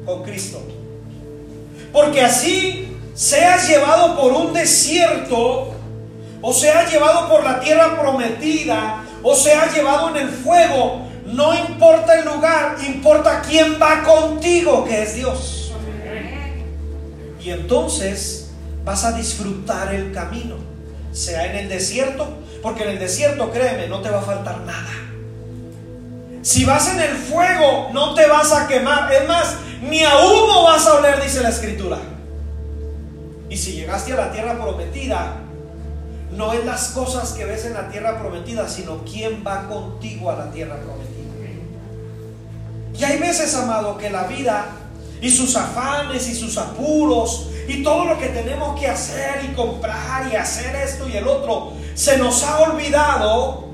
con 0.04 0.22
Cristo. 0.22 0.62
Porque 1.92 2.20
así 2.20 2.98
seas 3.14 3.68
llevado 3.68 4.20
por 4.20 4.32
un 4.32 4.52
desierto, 4.52 5.72
o 6.42 6.52
seas 6.52 6.92
llevado 6.92 7.28
por 7.30 7.42
la 7.42 7.60
tierra 7.60 7.98
prometida, 7.98 9.02
o 9.22 9.34
seas 9.34 9.74
llevado 9.74 10.10
en 10.10 10.16
el 10.16 10.28
fuego, 10.28 11.00
no 11.24 11.54
importa 11.54 12.18
el 12.18 12.26
lugar, 12.26 12.76
importa 12.86 13.40
quién 13.40 13.78
va 13.80 14.02
contigo, 14.02 14.84
que 14.84 15.02
es 15.02 15.14
Dios. 15.14 15.63
Y 17.44 17.50
entonces 17.50 18.48
vas 18.84 19.04
a 19.04 19.12
disfrutar 19.12 19.94
el 19.94 20.12
camino, 20.12 20.56
sea 21.12 21.44
en 21.50 21.56
el 21.56 21.68
desierto, 21.68 22.26
porque 22.62 22.84
en 22.84 22.90
el 22.90 22.98
desierto, 22.98 23.52
créeme, 23.52 23.86
no 23.86 24.00
te 24.00 24.08
va 24.08 24.20
a 24.20 24.22
faltar 24.22 24.60
nada. 24.62 24.88
Si 26.40 26.64
vas 26.64 26.88
en 26.88 27.00
el 27.00 27.14
fuego, 27.16 27.90
no 27.92 28.14
te 28.14 28.26
vas 28.26 28.50
a 28.52 28.66
quemar. 28.66 29.12
Es 29.12 29.28
más, 29.28 29.56
ni 29.82 30.02
a 30.02 30.16
humo 30.24 30.64
vas 30.64 30.86
a 30.86 30.94
oler, 30.94 31.22
dice 31.22 31.42
la 31.42 31.50
escritura. 31.50 31.98
Y 33.50 33.56
si 33.58 33.72
llegaste 33.72 34.14
a 34.14 34.16
la 34.16 34.32
tierra 34.32 34.58
prometida, 34.58 35.36
no 36.32 36.54
es 36.54 36.64
las 36.64 36.88
cosas 36.88 37.32
que 37.32 37.44
ves 37.44 37.66
en 37.66 37.74
la 37.74 37.90
tierra 37.90 38.18
prometida, 38.18 38.68
sino 38.68 39.04
quién 39.04 39.44
va 39.46 39.68
contigo 39.68 40.30
a 40.30 40.36
la 40.36 40.50
tierra 40.50 40.76
prometida. 40.76 41.14
Y 42.98 43.04
hay 43.04 43.18
veces, 43.18 43.54
amado, 43.54 43.98
que 43.98 44.08
la 44.08 44.24
vida 44.24 44.66
y 45.24 45.30
sus 45.30 45.56
afanes 45.56 46.28
y 46.28 46.34
sus 46.34 46.58
apuros 46.58 47.46
y 47.66 47.82
todo 47.82 48.04
lo 48.04 48.18
que 48.18 48.26
tenemos 48.26 48.78
que 48.78 48.86
hacer 48.86 49.42
y 49.42 49.54
comprar 49.54 50.30
y 50.30 50.36
hacer 50.36 50.76
esto 50.76 51.08
y 51.08 51.16
el 51.16 51.26
otro, 51.26 51.72
se 51.94 52.18
nos 52.18 52.42
ha 52.42 52.58
olvidado 52.58 53.68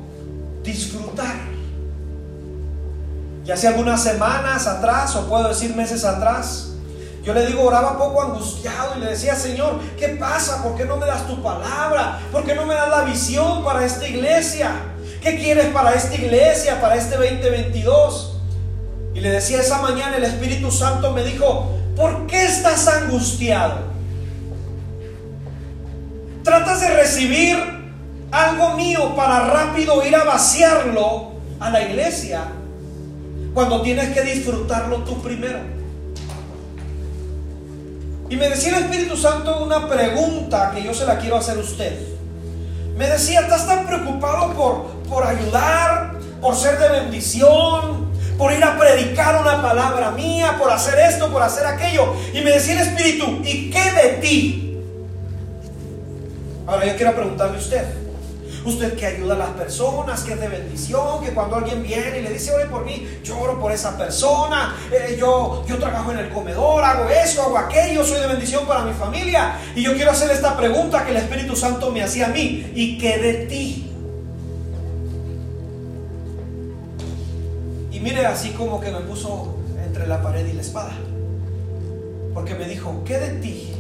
disfrutar. 0.63 1.35
Y 3.45 3.51
hace 3.51 3.67
algunas 3.67 4.01
semanas 4.01 4.69
atrás, 4.69 5.17
o 5.17 5.29
puedo 5.29 5.49
decir 5.49 5.75
meses 5.75 6.05
atrás, 6.05 6.69
Yo 7.25 7.35
le 7.35 7.45
digo, 7.47 7.65
oraba 7.65 7.99
poco 7.99 8.23
angustiado 8.23 8.97
y 8.97 9.01
le 9.01 9.07
decía, 9.11 9.35
Señor, 9.35 9.79
¿qué 9.99 10.09
pasa? 10.11 10.63
¿Por 10.63 10.77
qué 10.77 10.87
no 10.87 10.97
me 10.97 11.05
das 11.05 11.27
tu 11.27 11.43
palabra? 11.43 12.19
¿Por 12.33 12.45
qué 12.45 12.55
no 12.55 12.65
me 12.65 12.75
das 12.75 12.89
la 12.89 13.03
visión 13.03 13.63
para 13.63 13.85
esta 13.85 14.09
iglesia? 14.09 14.71
¿Qué 15.21 15.37
quieres 15.37 15.67
para 15.67 15.93
esta 15.93 16.15
iglesia, 16.15 16.81
para 16.81 16.95
este 16.95 17.17
2022? 17.17 18.30
Y 19.15 19.21
le 19.21 19.31
decía 19.31 19.61
esa 19.61 19.83
mañana, 19.83 20.17
el 20.17 20.25
Espíritu 20.25 20.71
Santo 20.71 21.13
me 21.13 21.25
dijo, 21.25 21.79
¿por 21.97 22.27
qué 22.27 22.45
estás 22.45 22.87
angustiado? 22.89 23.91
Tratas 26.45 26.81
de 26.81 26.89
recibir 26.91 27.57
algo 28.31 28.77
mío 28.77 29.15
para 29.17 29.49
rápido 29.49 30.07
ir 30.07 30.15
a 30.15 30.25
vaciarlo 30.25 31.33
a 31.59 31.71
la 31.71 31.83
iglesia 31.83 32.45
cuando 33.53 33.83
tienes 33.83 34.11
que 34.11 34.23
disfrutarlo 34.23 34.99
tú 34.99 35.21
primero. 35.21 35.59
Y 38.29 38.37
me 38.37 38.49
decía 38.49 38.77
el 38.77 38.85
Espíritu 38.85 39.17
Santo 39.17 39.65
una 39.65 39.89
pregunta 39.89 40.71
que 40.73 40.85
yo 40.85 40.95
se 40.95 41.05
la 41.05 41.19
quiero 41.19 41.37
hacer 41.37 41.59
a 41.59 41.61
usted. 41.61 41.99
Me 42.97 43.09
decía, 43.09 43.41
¿estás 43.41 43.67
tan 43.67 43.87
preocupado 43.87 44.53
por, 44.53 44.87
por 45.09 45.27
ayudar, 45.27 46.13
por 46.41 46.55
ser 46.55 46.79
de 46.79 46.89
bendición, 46.91 48.10
por 48.41 48.55
ir 48.55 48.65
a 48.65 48.79
predicar 48.79 49.39
una 49.39 49.61
palabra 49.61 50.13
mía, 50.13 50.57
por 50.59 50.71
hacer 50.71 50.99
esto, 50.99 51.31
por 51.31 51.43
hacer 51.43 51.67
aquello? 51.67 52.15
Y 52.33 52.41
me 52.41 52.53
decía 52.53 52.73
el 52.81 52.89
Espíritu, 52.89 53.43
¿y 53.45 53.69
qué 53.69 53.93
de 53.93 54.09
ti? 54.23 54.79
Ahora 56.67 56.87
yo 56.87 56.97
quiero 56.97 57.15
preguntarle 57.15 57.59
a 57.59 57.61
usted, 57.61 57.85
Usted 58.63 58.95
que 58.95 59.07
ayuda 59.07 59.35
a 59.35 59.39
las 59.39 59.51
personas, 59.51 60.23
que 60.23 60.35
es 60.35 60.41
de 60.41 60.49
bendición, 60.49 61.25
que 61.25 61.31
cuando 61.33 61.57
alguien 61.57 61.83
viene 61.83 62.19
y 62.19 62.23
le 62.23 62.31
dice, 62.31 62.53
ore 62.53 62.67
por 62.67 62.85
mí, 62.85 63.09
yo 63.25 63.39
oro 63.39 63.59
por 63.59 63.73
esa 63.73 63.97
persona, 63.97 64.77
eh, 64.93 65.17
yo, 65.19 65.65
yo 65.67 65.79
trabajo 65.79 66.13
en 66.13 66.19
el 66.19 66.29
comedor, 66.29 66.85
hago 66.85 67.09
eso, 67.09 67.43
hago 67.43 67.57
aquello, 67.57 68.05
soy 68.05 68.21
de 68.21 68.27
bendición 68.27 68.67
para 68.67 68.85
mi 68.85 68.93
familia. 68.93 69.59
Y 69.75 69.83
yo 69.83 69.95
quiero 69.95 70.11
hacer 70.11 70.31
esta 70.31 70.59
pregunta 70.59 71.05
que 71.05 71.13
el 71.13 71.17
Espíritu 71.17 71.57
Santo 71.57 71.91
me 71.91 72.03
hacía 72.03 72.27
a 72.27 72.29
mí, 72.29 72.71
¿y 72.75 72.99
qué 72.99 73.17
de 73.17 73.35
ti? 73.47 73.90
Y 78.01 78.03
mire 78.03 78.25
así 78.25 78.53
como 78.53 78.81
que 78.81 78.91
me 78.91 79.01
puso 79.01 79.57
entre 79.85 80.07
la 80.07 80.23
pared 80.23 80.47
y 80.47 80.55
la 80.55 80.63
espada. 80.63 80.93
Porque 82.33 82.55
me 82.55 82.67
dijo, 82.67 83.03
¿qué 83.05 83.19
de 83.19 83.29
ti? 83.41 83.73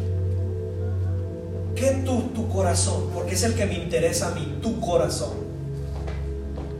¿Qué 1.74 2.02
tu, 2.04 2.20
tu 2.34 2.46
corazón? 2.50 3.08
Porque 3.14 3.32
es 3.34 3.42
el 3.44 3.54
que 3.54 3.64
me 3.64 3.78
interesa 3.78 4.28
a 4.28 4.30
mí, 4.32 4.58
tu 4.60 4.78
corazón. 4.78 5.30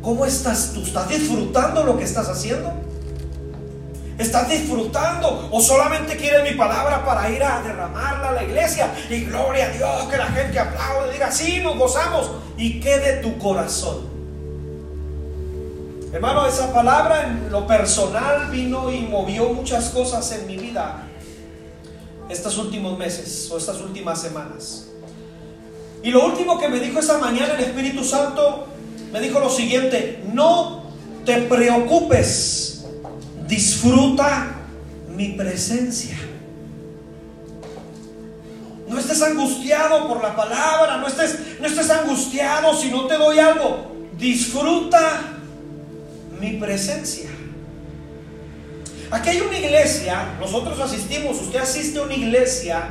¿Cómo 0.03 0.27
estás 0.27 0.73
tú? 0.75 0.83
¿Estás 0.83 1.09
disfrutando 1.09 1.83
lo 1.83 1.97
que 1.97 2.05
estás 2.05 2.29
haciendo? 2.29 2.75
¿Estás 4.19 4.51
disfrutando? 4.51 5.49
¿O 5.51 5.63
solamente 5.63 6.19
quieres 6.19 6.43
mi 6.43 6.59
palabra 6.59 7.07
para 7.07 7.31
ir 7.31 7.43
a 7.43 7.63
derramarla 7.63 8.29
a 8.29 8.33
la 8.33 8.45
iglesia? 8.45 8.93
Y 9.09 9.25
gloria 9.25 9.65
a 9.65 9.69
Dios, 9.71 10.11
que 10.11 10.19
la 10.19 10.27
gente 10.27 10.59
aplaude, 10.59 11.15
diga, 11.15 11.33
sí, 11.33 11.61
nos 11.63 11.79
gozamos. 11.79 12.33
¿Y 12.59 12.81
qué 12.81 12.99
de 12.99 13.13
tu 13.23 13.39
corazón? 13.39 14.10
Hermano, 16.13 16.45
esa 16.45 16.73
palabra 16.73 17.29
en 17.29 17.53
lo 17.53 17.69
personal 17.69 18.51
vino 18.51 18.91
y 18.93 19.03
movió 19.03 19.51
muchas 19.55 19.91
cosas 19.91 20.33
en 20.33 20.45
mi 20.49 20.57
vida 20.57 21.07
estos 22.29 22.59
últimos 22.59 22.99
meses 22.99 23.49
o 23.51 23.57
estas 23.57 23.81
últimas 23.81 24.21
semanas. 24.21 24.89
Y 26.03 26.11
lo 26.11 26.27
último 26.27 26.59
que 26.59 26.69
me 26.69 26.81
dijo 26.81 26.99
esa 26.99 27.19
mañana 27.19 27.55
el 27.55 27.61
Espíritu 27.61 28.03
Santo, 28.03 28.67
me 29.13 29.21
dijo 29.21 29.39
lo 29.39 29.51
siguiente, 29.51 30.25
no 30.33 30.83
te 31.25 31.43
preocupes, 31.43 32.87
disfruta 33.47 34.49
mi 35.15 35.29
presencia. 35.35 36.17
No 38.89 38.99
estés 38.99 39.23
angustiado 39.23 40.09
por 40.09 40.21
la 40.21 40.35
palabra, 40.35 40.97
no 40.97 41.07
estés, 41.07 41.39
no 41.61 41.69
estés 41.69 41.89
angustiado 41.89 42.75
si 42.75 42.91
no 42.91 43.07
te 43.07 43.17
doy 43.17 43.39
algo. 43.39 43.93
Disfruta 44.19 45.40
mi 46.41 46.53
presencia. 46.53 47.29
Aquí 49.11 49.31
hay 49.31 49.41
una 49.41 49.59
iglesia, 49.59 50.37
nosotros 50.39 50.79
asistimos, 50.81 51.41
usted 51.41 51.61
asiste 51.61 51.99
a 51.99 52.03
una 52.03 52.15
iglesia 52.15 52.89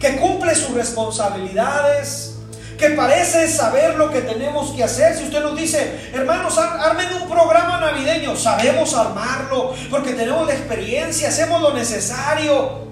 que 0.00 0.16
cumple 0.16 0.54
sus 0.54 0.74
responsabilidades, 0.74 2.34
que 2.76 2.90
parece 2.90 3.48
saber 3.48 3.94
lo 3.94 4.10
que 4.10 4.20
tenemos 4.20 4.72
que 4.72 4.84
hacer. 4.84 5.16
Si 5.16 5.24
usted 5.24 5.40
nos 5.42 5.56
dice, 5.56 6.10
hermanos, 6.12 6.58
armen 6.58 7.06
un 7.22 7.28
programa 7.28 7.80
navideño, 7.80 8.36
sabemos 8.36 8.92
armarlo, 8.94 9.74
porque 9.90 10.12
tenemos 10.12 10.46
la 10.46 10.54
experiencia, 10.54 11.28
hacemos 11.28 11.62
lo 11.62 11.72
necesario. 11.72 12.86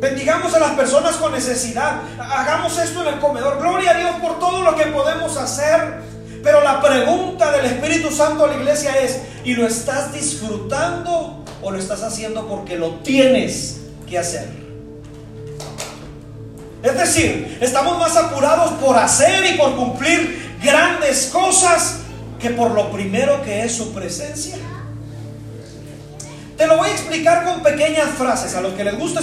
Bendigamos 0.00 0.54
a 0.54 0.60
las 0.60 0.72
personas 0.72 1.16
con 1.16 1.32
necesidad, 1.32 2.00
hagamos 2.18 2.78
esto 2.78 3.02
en 3.02 3.14
el 3.14 3.20
comedor. 3.20 3.58
Gloria 3.58 3.90
a 3.90 3.94
Dios 3.94 4.16
por 4.22 4.38
todo 4.38 4.62
lo 4.62 4.74
que 4.74 4.86
podemos 4.86 5.36
hacer. 5.36 6.17
Pero 6.42 6.62
la 6.62 6.80
pregunta 6.80 7.50
del 7.52 7.66
Espíritu 7.66 8.10
Santo 8.10 8.44
a 8.44 8.48
la 8.48 8.56
iglesia 8.56 8.98
es, 8.98 9.18
¿y 9.44 9.54
lo 9.54 9.66
estás 9.66 10.12
disfrutando 10.12 11.44
o 11.62 11.70
lo 11.70 11.78
estás 11.78 12.02
haciendo 12.02 12.46
porque 12.46 12.76
lo 12.76 12.96
tienes 12.96 13.80
que 14.08 14.18
hacer? 14.18 14.48
Es 16.82 16.96
decir, 16.96 17.58
estamos 17.60 17.98
más 17.98 18.16
apurados 18.16 18.72
por 18.74 18.96
hacer 18.96 19.52
y 19.52 19.58
por 19.58 19.74
cumplir 19.74 20.56
grandes 20.62 21.26
cosas 21.26 21.96
que 22.38 22.50
por 22.50 22.70
lo 22.70 22.92
primero 22.92 23.42
que 23.42 23.64
es 23.64 23.76
su 23.76 23.92
presencia. 23.92 24.56
Te 26.56 26.66
lo 26.66 26.76
voy 26.76 26.88
a 26.88 26.92
explicar 26.92 27.44
con 27.44 27.62
pequeñas 27.62 28.10
frases. 28.16 28.54
A 28.54 28.60
los 28.60 28.74
que 28.74 28.84
les 28.84 28.96
gusta, 28.96 29.20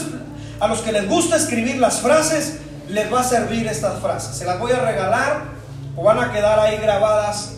a 0.60 0.68
los 0.68 0.82
que 0.82 0.92
les 0.92 1.08
gusta 1.08 1.38
escribir 1.38 1.78
las 1.78 2.02
frases, 2.02 2.58
les 2.90 3.12
va 3.12 3.22
a 3.22 3.24
servir 3.24 3.68
estas 3.68 4.02
frases. 4.02 4.36
Se 4.38 4.46
las 4.46 4.60
voy 4.60 4.72
a 4.74 4.80
regalar 4.80 5.55
o 5.96 6.04
van 6.04 6.20
a 6.20 6.32
quedar 6.32 6.60
ahí 6.60 6.78
grabadas 6.78 7.54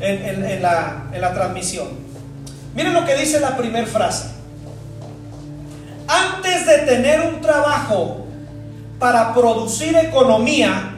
en, 0.00 0.62
la, 0.62 1.32
transmisión. 1.34 1.88
Miren 2.74 2.94
lo 2.94 3.04
que 3.04 3.16
dice 3.16 3.40
la 3.40 3.56
primera 3.56 3.86
frase. 3.86 4.30
Antes 6.06 6.66
de 6.66 6.78
tener 6.78 7.20
un 7.22 7.40
trabajo 7.40 8.26
para 8.98 9.34
producir 9.34 9.96
economía, 9.96 10.94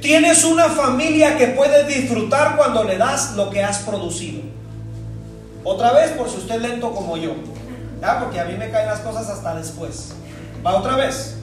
tienes 0.00 0.44
una 0.44 0.68
familia 0.68 1.36
que 1.36 1.48
puedes 1.48 1.86
disfrutar 1.88 2.56
cuando 2.56 2.84
le 2.84 2.96
das 2.96 3.32
lo 3.32 3.50
que 3.50 3.62
has 3.62 3.78
producido. 3.78 4.42
Otra 5.64 5.92
vez, 5.92 6.12
por 6.12 6.28
si 6.30 6.36
usted 6.36 6.56
es 6.56 6.62
lento 6.62 6.92
como 6.92 7.16
yo, 7.16 7.34
porque 8.20 8.38
a 8.38 8.44
mí 8.44 8.54
me 8.56 8.70
caen 8.70 8.86
las 8.86 9.00
cosas 9.00 9.28
hasta 9.28 9.54
después. 9.54 10.12
Va 10.64 10.76
otra 10.76 10.96
vez. 10.96 11.36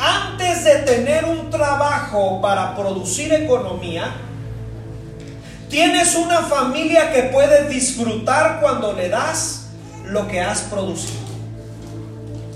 Antes 0.00 0.64
de 0.64 0.76
tener 0.76 1.26
un 1.26 1.50
trabajo 1.50 2.40
para 2.40 2.74
producir 2.74 3.34
economía, 3.34 4.14
tienes 5.68 6.14
una 6.14 6.38
familia 6.38 7.12
que 7.12 7.24
puedes 7.24 7.68
disfrutar 7.68 8.60
cuando 8.62 8.94
le 8.94 9.10
das 9.10 9.66
lo 10.06 10.26
que 10.26 10.40
has 10.40 10.62
producido. 10.62 11.20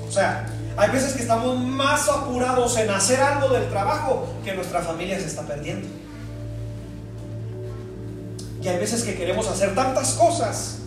O 0.09 0.11
sea, 0.11 0.47
hay 0.79 0.89
veces 0.91 1.13
que 1.13 1.21
estamos 1.21 1.59
más 1.59 2.09
apurados 2.09 2.79
en 2.79 2.89
hacer 2.89 3.21
algo 3.21 3.51
del 3.51 3.69
trabajo 3.69 4.27
que 4.43 4.55
nuestra 4.55 4.81
familia 4.81 5.19
se 5.21 5.27
está 5.27 5.43
perdiendo. 5.43 5.87
Y 8.63 8.69
hay 8.69 8.79
veces 8.79 9.03
que 9.03 9.17
queremos 9.17 9.47
hacer 9.49 9.75
tantas 9.75 10.15
cosas 10.15 10.79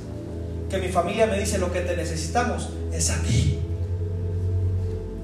que 0.72 0.80
mi 0.80 0.88
familia 0.88 1.28
me 1.28 1.40
dice 1.40 1.60
lo 1.60 1.72
que 1.72 1.82
te 1.82 1.96
necesitamos 1.96 2.70
es 2.92 3.12
a 3.12 3.22
ti. 3.22 3.60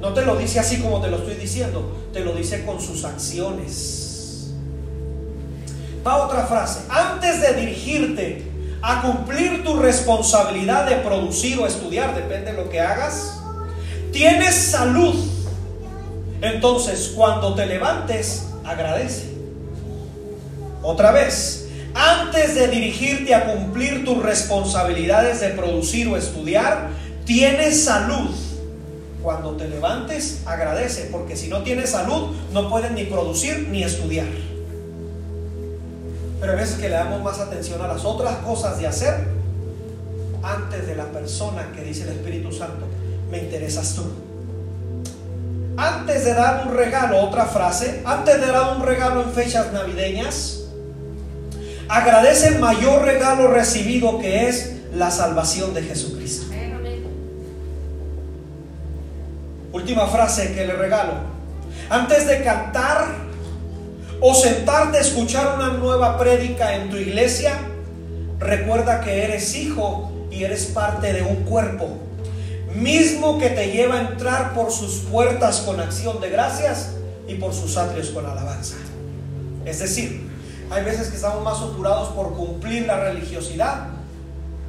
No 0.04 0.12
te 0.12 0.26
lo 0.26 0.36
dice 0.36 0.60
así 0.60 0.82
como 0.82 1.00
te 1.00 1.08
lo 1.08 1.16
estoy 1.16 1.36
diciendo, 1.36 1.96
te 2.12 2.20
lo 2.20 2.34
dice 2.34 2.66
con 2.66 2.82
sus 2.82 3.06
acciones. 3.06 4.52
Va 6.06 6.26
otra 6.26 6.46
frase, 6.46 6.82
antes 6.90 7.40
de 7.40 7.54
dirigirte 7.54 8.44
a 8.82 9.02
cumplir 9.02 9.64
tu 9.64 9.80
responsabilidad 9.80 10.90
de 10.90 10.98
producir 10.98 11.58
o 11.58 11.66
estudiar, 11.66 12.14
depende 12.14 12.52
de 12.52 12.58
lo 12.58 12.70
que 12.70 12.82
hagas, 12.82 13.40
tienes 14.12 14.54
salud, 14.54 15.16
entonces 16.42 17.14
cuando 17.16 17.56
te 17.56 17.66
levantes, 17.66 18.48
agradece. 18.66 19.34
Otra 20.82 21.14
vez, 21.14 21.70
antes 21.94 22.56
de 22.56 22.68
dirigirte 22.68 23.34
a 23.34 23.46
cumplir 23.46 24.04
tus 24.04 24.22
responsabilidades 24.22 25.40
de 25.40 25.52
producir 25.52 26.10
o 26.10 26.18
estudiar, 26.18 26.90
tienes 27.24 27.86
salud. 27.86 28.43
Cuando 29.24 29.54
te 29.54 29.70
levantes, 29.70 30.42
agradece, 30.46 31.08
porque 31.12 31.38
si 31.38 31.48
no 31.48 31.64
tienes 31.64 31.92
salud, 31.92 32.36
no 32.52 32.70
puedes 32.70 32.92
ni 32.92 33.06
producir 33.06 33.70
ni 33.70 33.82
estudiar. 33.82 34.28
Pero 36.42 36.52
a 36.52 36.56
veces 36.56 36.76
que 36.76 36.90
le 36.90 36.96
damos 36.96 37.24
más 37.24 37.40
atención 37.40 37.82
a 37.82 37.88
las 37.88 38.04
otras 38.04 38.36
cosas 38.40 38.78
de 38.80 38.86
hacer 38.86 39.16
antes 40.44 40.86
de 40.86 40.96
la 40.96 41.06
persona 41.06 41.72
que 41.74 41.84
dice 41.84 42.04
el 42.04 42.10
Espíritu 42.10 42.52
Santo 42.52 42.86
me 43.32 43.40
interesas 43.40 43.96
tú. 43.96 44.04
Antes 45.76 46.24
de 46.26 46.34
dar 46.36 46.68
un 46.68 46.76
regalo, 46.76 47.20
otra 47.22 47.46
frase, 47.46 48.02
antes 48.06 48.40
de 48.40 48.46
dar 48.46 48.78
un 48.78 48.86
regalo 48.86 49.24
en 49.24 49.32
fechas 49.32 49.74
navideñas, 49.74 50.66
agradece 51.88 52.50
el 52.50 52.60
mayor 52.60 53.04
regalo 53.04 53.48
recibido 53.48 54.20
que 54.20 54.50
es 54.50 54.74
la 54.94 55.10
salvación 55.10 55.74
de 55.74 55.82
Jesucristo. 55.82 56.53
Última 59.74 60.06
frase 60.06 60.54
que 60.54 60.68
le 60.68 60.74
regalo. 60.74 61.14
Antes 61.90 62.28
de 62.28 62.44
cantar 62.44 63.08
o 64.22 64.36
sentarte 64.36 65.00
a 65.00 65.02
escuchar 65.02 65.56
una 65.56 65.70
nueva 65.70 66.20
prédica 66.20 66.76
en 66.76 66.92
tu 66.92 66.98
iglesia, 66.98 67.58
recuerda 68.38 69.02
que 69.02 69.24
eres 69.24 69.56
hijo 69.56 70.28
y 70.30 70.44
eres 70.44 70.68
parte 70.68 71.12
de 71.12 71.24
un 71.24 71.38
cuerpo, 71.38 71.90
mismo 72.76 73.40
que 73.40 73.50
te 73.50 73.72
lleva 73.72 73.96
a 73.96 74.02
entrar 74.12 74.54
por 74.54 74.72
sus 74.72 75.00
puertas 75.00 75.62
con 75.62 75.80
acción 75.80 76.22
de 76.22 76.30
gracias 76.30 76.92
y 77.28 77.34
por 77.36 77.52
sus 77.56 77.76
atrios 77.76 78.10
con 78.10 78.28
alabanza. 78.28 78.76
Es 79.66 79.80
decir, 79.80 80.30
hay 80.70 80.84
veces 80.84 81.08
que 81.08 81.16
estamos 81.16 81.44
más 81.44 81.60
apurados 81.60 82.10
por 82.10 82.34
cumplir 82.34 82.86
la 82.86 83.00
religiosidad 83.00 83.88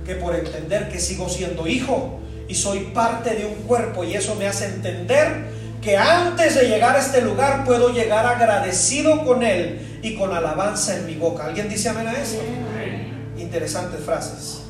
que 0.06 0.14
por 0.14 0.34
entender 0.34 0.88
que 0.88 0.98
sigo 0.98 1.28
siendo 1.28 1.66
hijo 1.66 2.20
y 2.48 2.54
soy 2.54 2.80
parte 2.94 3.34
de 3.34 3.46
un 3.46 3.66
cuerpo 3.66 4.04
y 4.04 4.14
eso 4.14 4.34
me 4.34 4.46
hace 4.46 4.66
entender 4.66 5.46
que 5.80 5.96
antes 5.96 6.54
de 6.54 6.68
llegar 6.68 6.96
a 6.96 7.00
este 7.00 7.20
lugar 7.20 7.64
puedo 7.64 7.90
llegar 7.90 8.26
agradecido 8.26 9.24
con 9.24 9.42
Él 9.42 10.00
y 10.02 10.14
con 10.14 10.34
alabanza 10.34 10.96
en 10.96 11.06
mi 11.06 11.14
boca. 11.14 11.44
¿Alguien 11.44 11.68
dice 11.68 11.90
amén 11.90 12.08
a 12.08 12.12
eso? 12.12 12.38
Interesantes 13.38 14.00
frases. 14.04 14.60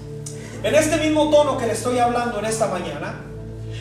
En 0.62 0.74
este 0.74 0.96
mismo 0.96 1.30
tono 1.30 1.58
que 1.58 1.66
le 1.66 1.72
estoy 1.74 1.98
hablando 1.98 2.38
en 2.38 2.46
esta 2.46 2.66
mañana, 2.66 3.20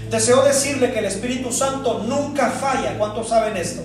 deseo 0.09 0.43
decirle 0.43 0.91
que 0.91 0.99
el 0.99 1.05
Espíritu 1.05 1.51
Santo 1.51 2.03
nunca 2.07 2.51
falla. 2.51 2.97
¿Cuántos 2.97 3.29
saben 3.29 3.57
esto? 3.57 3.81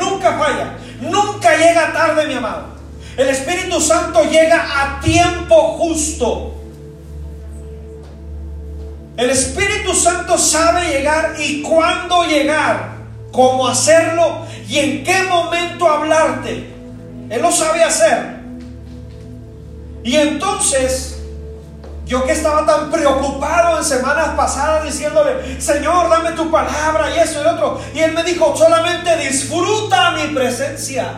Nunca 0.00 0.38
falla. 0.38 0.76
Nunca 1.00 1.56
llega 1.56 1.92
tarde, 1.92 2.26
mi 2.26 2.34
amado. 2.34 2.74
El 3.16 3.28
Espíritu 3.28 3.80
Santo 3.80 4.24
llega 4.24 4.64
a 4.64 5.00
tiempo 5.00 5.78
justo. 5.78 6.54
El 9.16 9.30
Espíritu 9.30 9.94
Santo 9.94 10.36
sabe 10.36 10.88
llegar 10.88 11.34
y 11.38 11.62
cuándo 11.62 12.24
llegar, 12.24 12.96
cómo 13.30 13.68
hacerlo 13.68 14.44
y 14.68 14.78
en 14.78 15.04
qué 15.04 15.22
momento 15.24 15.88
hablarte. 15.88 16.68
Él 17.30 17.40
lo 17.40 17.52
sabe 17.52 17.84
hacer. 17.84 18.34
Y 20.02 20.16
entonces, 20.16 21.18
yo 22.06 22.24
que 22.24 22.32
estaba 22.32 22.66
tan 22.66 22.90
preocupado 22.90 23.78
en 23.78 23.84
semanas 23.84 24.30
pasadas 24.36 24.84
diciéndole, 24.84 25.60
Señor, 25.60 26.10
dame 26.10 26.32
tu 26.32 26.50
palabra 26.50 27.14
y 27.14 27.20
eso 27.20 27.40
y 27.42 27.46
otro. 27.46 27.80
Y 27.94 28.00
Él 28.00 28.12
me 28.12 28.24
dijo, 28.24 28.56
solamente 28.56 29.16
disfruta 29.16 30.10
mi 30.10 30.34
presencia. 30.34 31.12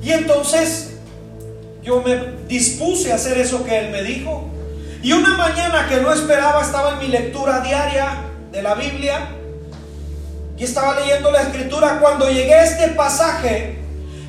Y 0.00 0.12
entonces 0.12 0.94
yo 1.82 2.00
me 2.02 2.16
dispuse 2.46 3.12
a 3.12 3.16
hacer 3.16 3.38
eso 3.38 3.64
que 3.64 3.78
Él 3.78 3.90
me 3.90 4.02
dijo. 4.02 4.48
Y 5.02 5.12
una 5.12 5.36
mañana 5.36 5.88
que 5.88 5.96
no 6.00 6.12
esperaba 6.12 6.62
estaba 6.62 6.92
en 6.92 6.98
mi 7.00 7.08
lectura 7.08 7.60
diaria 7.60 8.24
de 8.52 8.62
la 8.62 8.74
Biblia 8.74 9.30
y 10.56 10.62
estaba 10.62 11.00
leyendo 11.00 11.32
la 11.32 11.42
escritura 11.42 11.98
cuando 12.00 12.30
llegué 12.30 12.54
a 12.54 12.64
este 12.64 12.88
pasaje 12.88 13.82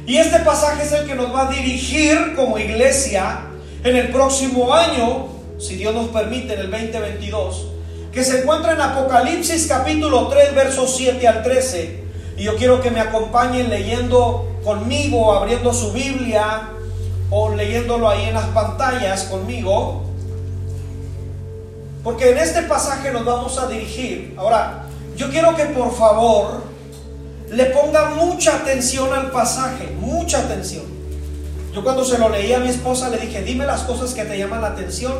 y 0.05 0.17
este 0.17 0.39
pasaje 0.39 0.83
es 0.83 0.91
el 0.91 1.05
que 1.05 1.15
nos 1.15 1.33
va 1.33 1.47
a 1.47 1.51
dirigir 1.51 2.35
como 2.35 2.57
iglesia 2.57 3.41
en 3.83 3.95
el 3.95 4.09
próximo 4.09 4.73
año, 4.73 5.27
si 5.59 5.75
Dios 5.75 5.93
nos 5.93 6.07
permite, 6.07 6.55
en 6.55 6.61
el 6.61 6.71
2022, 6.71 7.67
que 8.11 8.23
se 8.23 8.41
encuentra 8.41 8.73
en 8.73 8.81
Apocalipsis 8.81 9.67
capítulo 9.67 10.27
3 10.27 10.55
versos 10.55 10.95
7 10.97 11.25
al 11.27 11.43
13. 11.43 12.03
Y 12.37 12.43
yo 12.43 12.55
quiero 12.57 12.81
que 12.81 12.91
me 12.91 12.99
acompañen 12.99 13.69
leyendo 13.69 14.59
conmigo, 14.63 15.33
abriendo 15.33 15.73
su 15.73 15.93
Biblia 15.93 16.69
o 17.29 17.53
leyéndolo 17.55 18.09
ahí 18.09 18.25
en 18.25 18.33
las 18.33 18.47
pantallas 18.47 19.23
conmigo. 19.25 20.12
Porque 22.03 22.31
en 22.31 22.37
este 22.37 22.63
pasaje 22.63 23.11
nos 23.11 23.23
vamos 23.23 23.57
a 23.57 23.67
dirigir. 23.67 24.35
Ahora, 24.37 24.85
yo 25.15 25.29
quiero 25.29 25.55
que 25.55 25.65
por 25.65 25.95
favor 25.95 26.63
le 27.49 27.65
ponga 27.67 28.09
mucha 28.15 28.57
atención 28.57 29.13
al 29.13 29.31
pasaje, 29.31 29.87
mucha 29.99 30.39
atención. 30.39 30.83
Yo 31.73 31.83
cuando 31.83 32.03
se 32.03 32.17
lo 32.17 32.29
leí 32.29 32.51
a 32.53 32.59
mi 32.59 32.69
esposa 32.69 33.09
le 33.09 33.17
dije, 33.17 33.41
dime 33.41 33.65
las 33.65 33.81
cosas 33.81 34.13
que 34.13 34.25
te 34.25 34.37
llaman 34.37 34.61
la 34.61 34.67
atención 34.67 35.13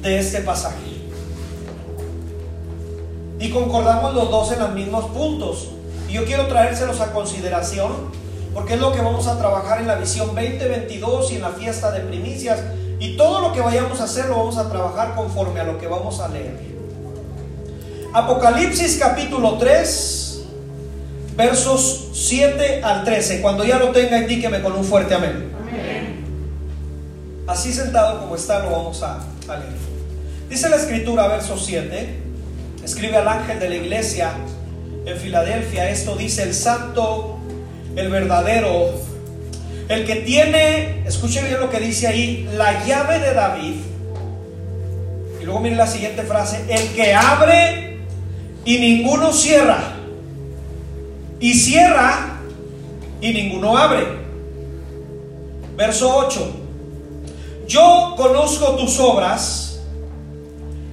de 0.00 0.18
este 0.18 0.40
pasaje. 0.40 0.76
Y 3.38 3.50
concordamos 3.50 4.14
los 4.14 4.30
dos 4.30 4.52
en 4.52 4.60
los 4.60 4.72
mismos 4.72 5.06
puntos. 5.10 5.68
Y 6.08 6.14
yo 6.14 6.24
quiero 6.24 6.46
traérselos 6.46 7.00
a 7.00 7.12
consideración 7.12 8.10
porque 8.54 8.74
es 8.74 8.80
lo 8.80 8.92
que 8.92 9.00
vamos 9.00 9.26
a 9.26 9.38
trabajar 9.38 9.80
en 9.80 9.86
la 9.86 9.94
visión 9.94 10.28
2022 10.28 11.32
y 11.32 11.36
en 11.36 11.42
la 11.42 11.50
fiesta 11.50 11.90
de 11.92 12.00
primicias 12.00 12.60
y 13.00 13.16
todo 13.16 13.40
lo 13.40 13.52
que 13.54 13.60
vayamos 13.60 14.00
a 14.00 14.04
hacer 14.04 14.26
lo 14.26 14.36
vamos 14.36 14.58
a 14.58 14.68
trabajar 14.68 15.14
conforme 15.14 15.58
a 15.58 15.64
lo 15.64 15.78
que 15.78 15.88
vamos 15.88 16.20
a 16.20 16.28
leer. 16.28 16.54
Apocalipsis 18.12 18.98
capítulo 18.98 19.56
3, 19.56 20.44
versos 21.34 22.10
7 22.12 22.82
al 22.82 23.04
13. 23.04 23.40
Cuando 23.40 23.64
ya 23.64 23.78
lo 23.78 23.90
tenga, 23.90 24.18
indíqueme 24.18 24.60
con 24.60 24.74
un 24.74 24.84
fuerte 24.84 25.14
amén. 25.14 25.50
Así 27.46 27.72
sentado 27.72 28.20
como 28.20 28.36
está, 28.36 28.58
lo 28.60 28.70
vamos 28.70 29.02
a, 29.02 29.14
a 29.48 29.56
leer. 29.56 29.72
Dice 30.50 30.68
la 30.68 30.76
escritura, 30.76 31.26
verso 31.26 31.56
7, 31.56 32.20
escribe 32.84 33.16
al 33.16 33.28
ángel 33.28 33.58
de 33.60 33.68
la 33.70 33.76
iglesia 33.76 34.32
en 35.06 35.16
Filadelfia, 35.16 35.88
esto 35.88 36.16
dice 36.16 36.42
el 36.42 36.54
santo, 36.54 37.38
el 37.96 38.10
verdadero, 38.10 38.90
el 39.90 40.06
que 40.06 40.16
tiene, 40.16 41.02
escuchen 41.04 41.46
bien 41.46 41.58
lo 41.58 41.68
que 41.68 41.80
dice 41.80 42.06
ahí, 42.06 42.48
la 42.54 42.86
llave 42.86 43.18
de 43.18 43.34
David. 43.34 43.74
Y 45.40 45.44
luego 45.44 45.58
miren 45.58 45.78
la 45.78 45.88
siguiente 45.88 46.22
frase, 46.22 46.64
el 46.68 46.92
que 46.94 47.12
abre 47.12 47.98
y 48.64 48.78
ninguno 48.78 49.32
cierra. 49.32 49.96
Y 51.40 51.54
cierra 51.54 52.38
y 53.20 53.32
ninguno 53.32 53.76
abre. 53.76 54.06
Verso 55.76 56.18
8. 56.18 56.56
Yo 57.66 58.14
conozco 58.16 58.76
tus 58.76 59.00
obras 59.00 59.80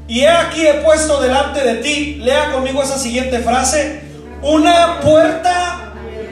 y 0.08 0.22
he 0.22 0.28
aquí 0.28 0.66
he 0.66 0.74
puesto 0.82 1.22
delante 1.22 1.64
de 1.64 1.76
ti, 1.84 2.16
lea 2.16 2.52
conmigo 2.52 2.82
esa 2.82 2.98
siguiente 2.98 3.42
frase, 3.42 4.02
una 4.42 5.02
puerta 5.02 5.87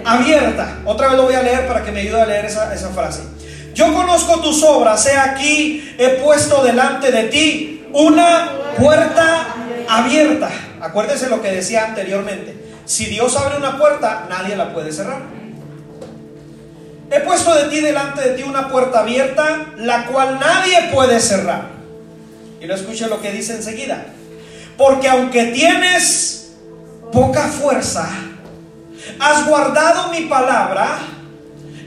abierta. 0.05 0.79
Otra 0.85 1.07
vez 1.07 1.17
lo 1.17 1.23
voy 1.23 1.33
a 1.33 1.41
leer 1.41 1.67
para 1.67 1.83
que 1.83 1.91
me 1.91 2.01
ayude 2.01 2.21
a 2.21 2.25
leer 2.25 2.45
esa, 2.45 2.69
frase. 2.93 3.21
Yo 3.73 3.93
conozco 3.93 4.39
tus 4.39 4.63
obras, 4.63 5.05
he 5.07 5.17
aquí, 5.17 5.95
he 5.97 6.09
puesto 6.23 6.63
delante 6.63 7.11
de 7.11 7.23
ti 7.23 7.87
una 7.91 8.51
puerta 8.77 9.55
abierta. 9.89 10.49
Acuérdese 10.79 11.29
lo 11.29 11.41
que 11.41 11.51
decía 11.51 11.85
anteriormente. 11.85 12.55
Si 12.85 13.05
Dios 13.05 13.35
abre 13.35 13.57
una 13.57 13.77
puerta, 13.77 14.27
nadie 14.29 14.55
la 14.55 14.71
puede 14.73 14.93
cerrar. 14.93 15.23
He 17.11 17.19
puesto 17.21 17.53
de 17.55 17.69
ti 17.69 17.81
delante 17.81 18.21
de 18.21 18.35
ti 18.35 18.43
una 18.43 18.69
puerta 18.69 18.99
abierta, 18.99 19.73
la 19.77 20.05
cual 20.05 20.39
nadie 20.39 20.89
puede 20.93 21.19
cerrar. 21.19 21.69
Y 22.61 22.65
lo 22.65 22.75
escuche 22.75 23.07
lo 23.07 23.21
que 23.21 23.31
dice 23.31 23.55
enseguida. 23.55 24.05
Porque 24.77 25.07
aunque 25.07 25.45
tienes 25.45 26.53
poca 27.11 27.43
fuerza, 27.47 28.09
has 29.19 29.45
guardado 29.47 30.09
mi 30.09 30.21
palabra 30.21 30.99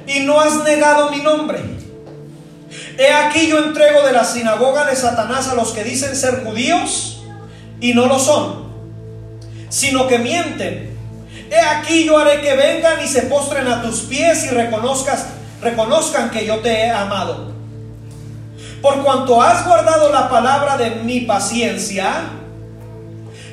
y 0.07 0.21
no 0.21 0.41
has 0.41 0.63
negado 0.65 1.11
mi 1.11 1.19
nombre. 1.19 1.61
He 2.99 3.13
aquí 3.13 3.47
yo 3.49 3.59
entrego 3.59 4.03
de 4.03 4.13
la 4.13 4.25
sinagoga 4.25 4.85
de 4.85 4.97
Satanás 4.97 5.49
a 5.49 5.55
los 5.55 5.73
que 5.73 5.85
dicen 5.85 6.17
ser 6.17 6.45
judíos 6.45 7.23
y 7.81 7.95
no 7.95 8.07
lo 8.07 8.19
son, 8.19 8.73
sino 9.69 10.09
que 10.09 10.19
mienten. 10.19 10.97
He 11.51 11.61
aquí 11.61 12.05
yo 12.05 12.19
haré 12.19 12.41
que 12.41 12.55
vengan 12.55 13.03
y 13.03 13.07
se 13.07 13.23
postren 13.23 13.69
a 13.69 13.83
tus 13.83 14.01
pies 14.01 14.45
y 14.45 14.49
reconozcas, 14.49 15.27
reconozcan 15.63 16.31
que 16.31 16.45
yo 16.45 16.59
te 16.59 16.71
he 16.71 16.91
amado. 16.91 17.53
Por 18.83 19.03
cuanto 19.03 19.43
has 19.43 19.67
guardado 19.67 20.13
la 20.13 20.29
palabra 20.29 20.77
de 20.77 20.91
mi 20.91 21.21
paciencia, 21.21 22.31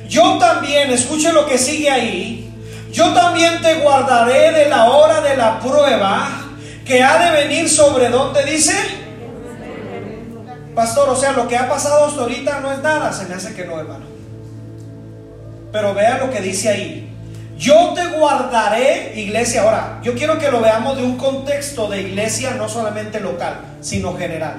yo 0.08 0.38
también, 0.38 0.90
escuche 0.90 1.32
lo 1.32 1.46
que 1.46 1.58
sigue 1.58 1.90
ahí, 1.90 2.45
yo 2.92 3.12
también 3.12 3.60
te 3.60 3.74
guardaré 3.80 4.52
de 4.52 4.68
la 4.68 4.90
hora 4.90 5.20
de 5.20 5.36
la 5.36 5.60
prueba 5.60 6.28
que 6.84 7.02
ha 7.02 7.18
de 7.18 7.42
venir 7.42 7.68
sobre 7.68 8.08
donde 8.08 8.44
dice. 8.44 8.74
Pastor, 10.74 11.08
o 11.08 11.16
sea, 11.16 11.32
lo 11.32 11.48
que 11.48 11.56
ha 11.56 11.68
pasado 11.68 12.06
hasta 12.06 12.20
ahorita 12.20 12.60
no 12.60 12.72
es 12.72 12.80
nada, 12.80 13.12
se 13.12 13.26
me 13.26 13.34
hace 13.34 13.54
que 13.54 13.64
no, 13.64 13.80
hermano. 13.80 14.04
Pero 15.72 15.94
vea 15.94 16.18
lo 16.18 16.30
que 16.30 16.40
dice 16.40 16.68
ahí. 16.68 17.12
Yo 17.58 17.94
te 17.94 18.06
guardaré, 18.08 19.14
iglesia. 19.16 19.62
Ahora, 19.62 20.00
yo 20.02 20.14
quiero 20.14 20.38
que 20.38 20.50
lo 20.50 20.60
veamos 20.60 20.96
de 20.96 21.02
un 21.02 21.16
contexto 21.16 21.88
de 21.88 22.02
iglesia, 22.02 22.52
no 22.52 22.68
solamente 22.68 23.20
local, 23.20 23.60
sino 23.80 24.16
general. 24.16 24.56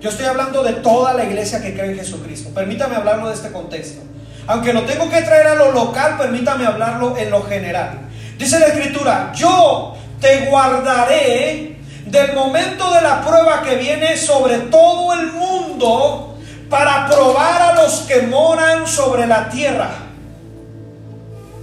Yo 0.00 0.10
estoy 0.10 0.26
hablando 0.26 0.62
de 0.62 0.74
toda 0.74 1.14
la 1.14 1.24
iglesia 1.24 1.62
que 1.62 1.72
cree 1.72 1.92
en 1.92 1.98
Jesucristo. 1.98 2.50
Permítame 2.50 2.96
hablarlo 2.96 3.28
de 3.28 3.34
este 3.34 3.50
contexto. 3.52 4.02
Aunque 4.46 4.72
lo 4.72 4.82
tengo 4.82 5.10
que 5.10 5.22
traer 5.22 5.48
a 5.48 5.54
lo 5.54 5.72
local, 5.72 6.16
permítame 6.16 6.66
hablarlo 6.66 7.16
en 7.16 7.30
lo 7.30 7.42
general. 7.42 8.00
Dice 8.38 8.60
la 8.60 8.66
escritura, 8.66 9.32
yo 9.34 9.96
te 10.20 10.46
guardaré 10.46 11.76
del 12.06 12.32
momento 12.34 12.92
de 12.92 13.00
la 13.00 13.22
prueba 13.22 13.62
que 13.62 13.76
viene 13.76 14.16
sobre 14.16 14.58
todo 14.58 15.14
el 15.14 15.32
mundo 15.32 16.38
para 16.70 17.06
probar 17.08 17.62
a 17.62 17.74
los 17.74 18.00
que 18.00 18.22
moran 18.22 18.86
sobre 18.86 19.26
la 19.26 19.48
tierra. 19.48 19.90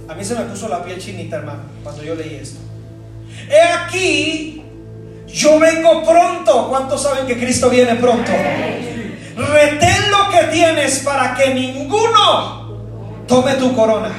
A 0.08 0.14
mí 0.14 0.24
se 0.24 0.34
me 0.34 0.42
puso 0.42 0.68
la 0.68 0.84
piel 0.84 0.98
chinita, 0.98 1.36
hermano, 1.36 1.60
cuando 1.82 2.02
yo 2.02 2.14
leí 2.14 2.34
esto. 2.34 2.58
He 3.48 3.62
aquí, 3.62 4.62
yo 5.26 5.58
vengo 5.58 6.04
pronto. 6.04 6.68
¿Cuántos 6.68 7.02
saben 7.02 7.26
que 7.26 7.38
Cristo 7.38 7.70
viene 7.70 7.94
pronto? 7.94 8.30
Retén 9.36 10.10
lo 10.10 10.30
que 10.30 10.46
tienes 10.52 11.00
para 11.00 11.34
que 11.34 11.54
ninguno 11.54 12.63
tome 13.26 13.54
tu 13.54 13.74
corona. 13.74 14.12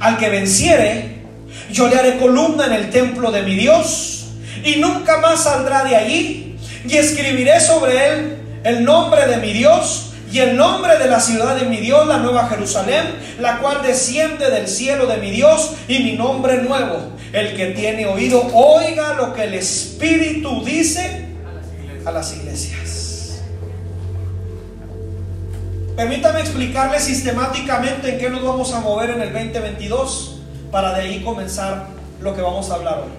Al 0.00 0.18
que 0.18 0.28
venciere, 0.28 1.22
yo 1.70 1.88
le 1.88 1.96
haré 1.96 2.18
columna 2.18 2.66
en 2.66 2.72
el 2.72 2.90
templo 2.90 3.30
de 3.30 3.42
mi 3.42 3.54
Dios 3.54 4.26
y 4.64 4.76
nunca 4.76 5.18
más 5.18 5.44
saldrá 5.44 5.84
de 5.84 5.96
allí. 5.96 6.56
Y 6.86 6.96
escribiré 6.96 7.60
sobre 7.60 8.08
él 8.08 8.38
el 8.64 8.84
nombre 8.84 9.26
de 9.26 9.38
mi 9.38 9.52
Dios 9.52 10.12
y 10.30 10.40
el 10.40 10.56
nombre 10.56 10.98
de 10.98 11.06
la 11.06 11.20
ciudad 11.20 11.56
de 11.56 11.66
mi 11.66 11.78
Dios, 11.78 12.06
la 12.06 12.18
nueva 12.18 12.48
Jerusalén, 12.48 13.04
la 13.40 13.58
cual 13.58 13.82
desciende 13.82 14.50
del 14.50 14.68
cielo 14.68 15.06
de 15.06 15.16
mi 15.16 15.30
Dios 15.30 15.72
y 15.88 16.00
mi 16.00 16.12
nombre 16.12 16.58
nuevo. 16.58 17.12
El 17.32 17.56
que 17.56 17.66
tiene 17.68 18.06
oído, 18.06 18.42
oiga 18.54 19.14
lo 19.14 19.32
que 19.34 19.44
el 19.44 19.54
Espíritu 19.54 20.64
dice 20.64 21.26
a 22.04 22.10
las 22.10 22.34
iglesias. 22.34 22.87
Permítame 25.98 26.38
explicarle 26.42 27.00
sistemáticamente 27.00 28.12
en 28.12 28.18
qué 28.20 28.30
nos 28.30 28.44
vamos 28.44 28.72
a 28.72 28.78
mover 28.78 29.10
en 29.10 29.20
el 29.20 29.32
2022 29.32 30.42
para 30.70 30.92
de 30.92 31.00
ahí 31.00 31.24
comenzar 31.24 31.88
lo 32.20 32.36
que 32.36 32.40
vamos 32.40 32.70
a 32.70 32.74
hablar 32.74 33.00
hoy. 33.00 33.10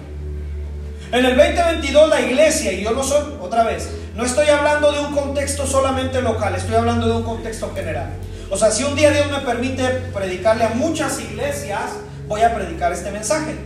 En 1.12 1.26
el 1.26 1.36
2022 1.36 2.08
la 2.08 2.22
iglesia, 2.22 2.72
y 2.72 2.82
yo 2.82 2.92
no 2.92 3.02
soy, 3.02 3.34
otra 3.38 3.64
vez, 3.64 3.90
no 4.16 4.24
estoy 4.24 4.48
hablando 4.48 4.92
de 4.92 5.00
un 5.00 5.14
contexto 5.14 5.66
solamente 5.66 6.22
local, 6.22 6.54
estoy 6.54 6.74
hablando 6.74 7.06
de 7.06 7.16
un 7.16 7.22
contexto 7.22 7.70
general. 7.74 8.14
O 8.48 8.56
sea, 8.56 8.70
si 8.70 8.82
un 8.84 8.96
día 8.96 9.10
Dios 9.10 9.30
me 9.30 9.40
permite 9.40 9.84
predicarle 10.14 10.64
a 10.64 10.70
muchas 10.70 11.20
iglesias, 11.20 11.82
voy 12.28 12.40
a 12.40 12.54
predicar 12.54 12.94
este 12.94 13.10
mensaje. 13.10 13.56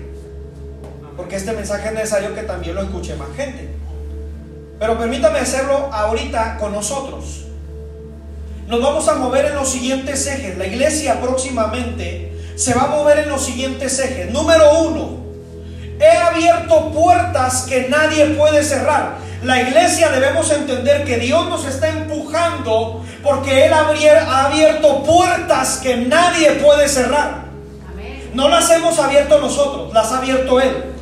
Porque 1.17 1.37
este 1.37 1.53
mensaje 1.53 1.87
es 1.87 1.95
necesario 1.95 2.35
que 2.35 2.43
también 2.43 2.75
lo 2.75 2.83
escuche 2.83 3.15
más 3.15 3.29
gente. 3.37 3.69
Pero 4.81 4.99
permítame 4.99 5.39
hacerlo 5.39 5.89
ahorita 5.93 6.57
con 6.57 6.73
nosotros. 6.73 7.44
Nos 8.67 8.81
vamos 8.81 9.07
a 9.09 9.17
mover 9.17 9.47
en 9.47 9.55
los 9.57 9.71
siguientes 9.71 10.27
ejes. 10.27 10.57
La 10.57 10.67
iglesia 10.67 11.21
próximamente 11.21 12.33
se 12.57 12.75
va 12.75 12.85
a 12.85 12.87
mover 12.89 13.19
en 13.19 13.29
los 13.29 13.45
siguientes 13.45 13.99
ejes. 13.99 14.31
Número 14.31 14.81
uno, 14.81 15.19
he 16.01 16.17
abierto 16.17 16.91
puertas 16.91 17.67
que 17.69 17.89
nadie 17.89 18.27
puede 18.27 18.65
cerrar. 18.65 19.17
La 19.43 19.61
iglesia 19.61 20.09
debemos 20.09 20.51
entender 20.51 21.05
que 21.05 21.19
Dios 21.19 21.49
nos 21.51 21.67
está 21.67 21.89
empujando 21.91 23.05
porque 23.23 23.67
Él 23.67 23.73
ha 23.75 24.47
abierto 24.47 25.03
puertas 25.03 25.79
que 25.83 25.97
nadie 25.97 26.53
puede 26.53 26.89
cerrar. 26.89 27.45
No 28.33 28.49
las 28.49 28.71
hemos 28.71 28.99
abierto 28.99 29.39
nosotros, 29.39 29.93
las 29.93 30.11
ha 30.11 30.19
abierto 30.19 30.61
Él. 30.61 30.95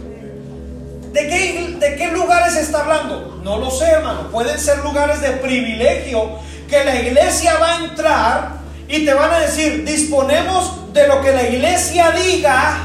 ¿De 1.12 1.28
qué, 1.28 1.76
¿De 1.78 1.96
qué 1.96 2.08
lugares 2.08 2.56
está 2.56 2.80
hablando? 2.80 3.40
No 3.44 3.58
lo 3.58 3.70
sé, 3.70 3.84
hermano. 3.84 4.28
Pueden 4.30 4.58
ser 4.58 4.78
lugares 4.78 5.20
de 5.20 5.30
privilegio 5.30 6.38
que 6.72 6.84
la 6.84 6.96
iglesia 6.96 7.58
va 7.60 7.72
a 7.72 7.84
entrar 7.84 8.48
y 8.88 9.04
te 9.04 9.12
van 9.12 9.30
a 9.30 9.40
decir, 9.40 9.84
disponemos 9.84 10.94
de 10.94 11.06
lo 11.06 11.20
que 11.20 11.30
la 11.30 11.42
iglesia 11.42 12.12
diga, 12.12 12.78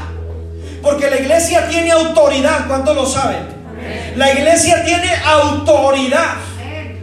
porque 0.82 1.08
la 1.08 1.16
iglesia 1.16 1.66
tiene 1.70 1.92
autoridad. 1.92 2.66
¿Cuántos 2.68 2.94
lo 2.94 3.06
saben? 3.06 3.48
La 4.14 4.30
iglesia 4.30 4.84
tiene 4.84 5.10
autoridad. 5.24 6.34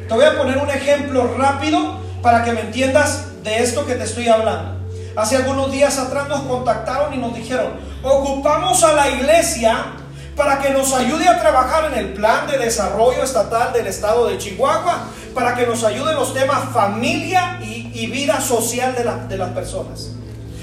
Te 0.07 0.13
voy 0.13 0.25
a 0.25 0.37
poner 0.37 0.59
un 0.59 0.69
ejemplo 0.69 1.35
rápido 1.35 2.01
para 2.21 2.43
que 2.43 2.51
me 2.51 2.61
entiendas 2.61 3.43
de 3.43 3.63
esto 3.63 3.87
que 3.87 3.95
te 3.95 4.03
estoy 4.03 4.27
hablando. 4.27 4.75
Hace 5.15 5.37
algunos 5.37 5.71
días 5.71 5.97
atrás 5.97 6.27
nos 6.27 6.41
contactaron 6.41 7.15
y 7.15 7.17
nos 7.17 7.33
dijeron, 7.33 7.79
ocupamos 8.03 8.83
a 8.83 8.93
la 8.93 9.09
iglesia 9.09 9.85
para 10.35 10.59
que 10.59 10.69
nos 10.69 10.93
ayude 10.93 11.27
a 11.27 11.39
trabajar 11.39 11.91
en 11.91 11.97
el 11.97 12.13
plan 12.13 12.45
de 12.45 12.59
desarrollo 12.59 13.23
estatal 13.23 13.73
del 13.73 13.87
estado 13.87 14.27
de 14.27 14.37
Chihuahua, 14.37 15.07
para 15.35 15.53
que 15.53 15.67
nos 15.67 15.83
ayude 15.83 16.11
en 16.11 16.17
los 16.17 16.33
temas 16.33 16.69
familia 16.73 17.59
y, 17.61 18.07
vida 18.07 18.39
social 18.41 18.95
de, 18.95 19.03
de 19.27 19.37
las 19.37 19.49
personas. 19.49 20.11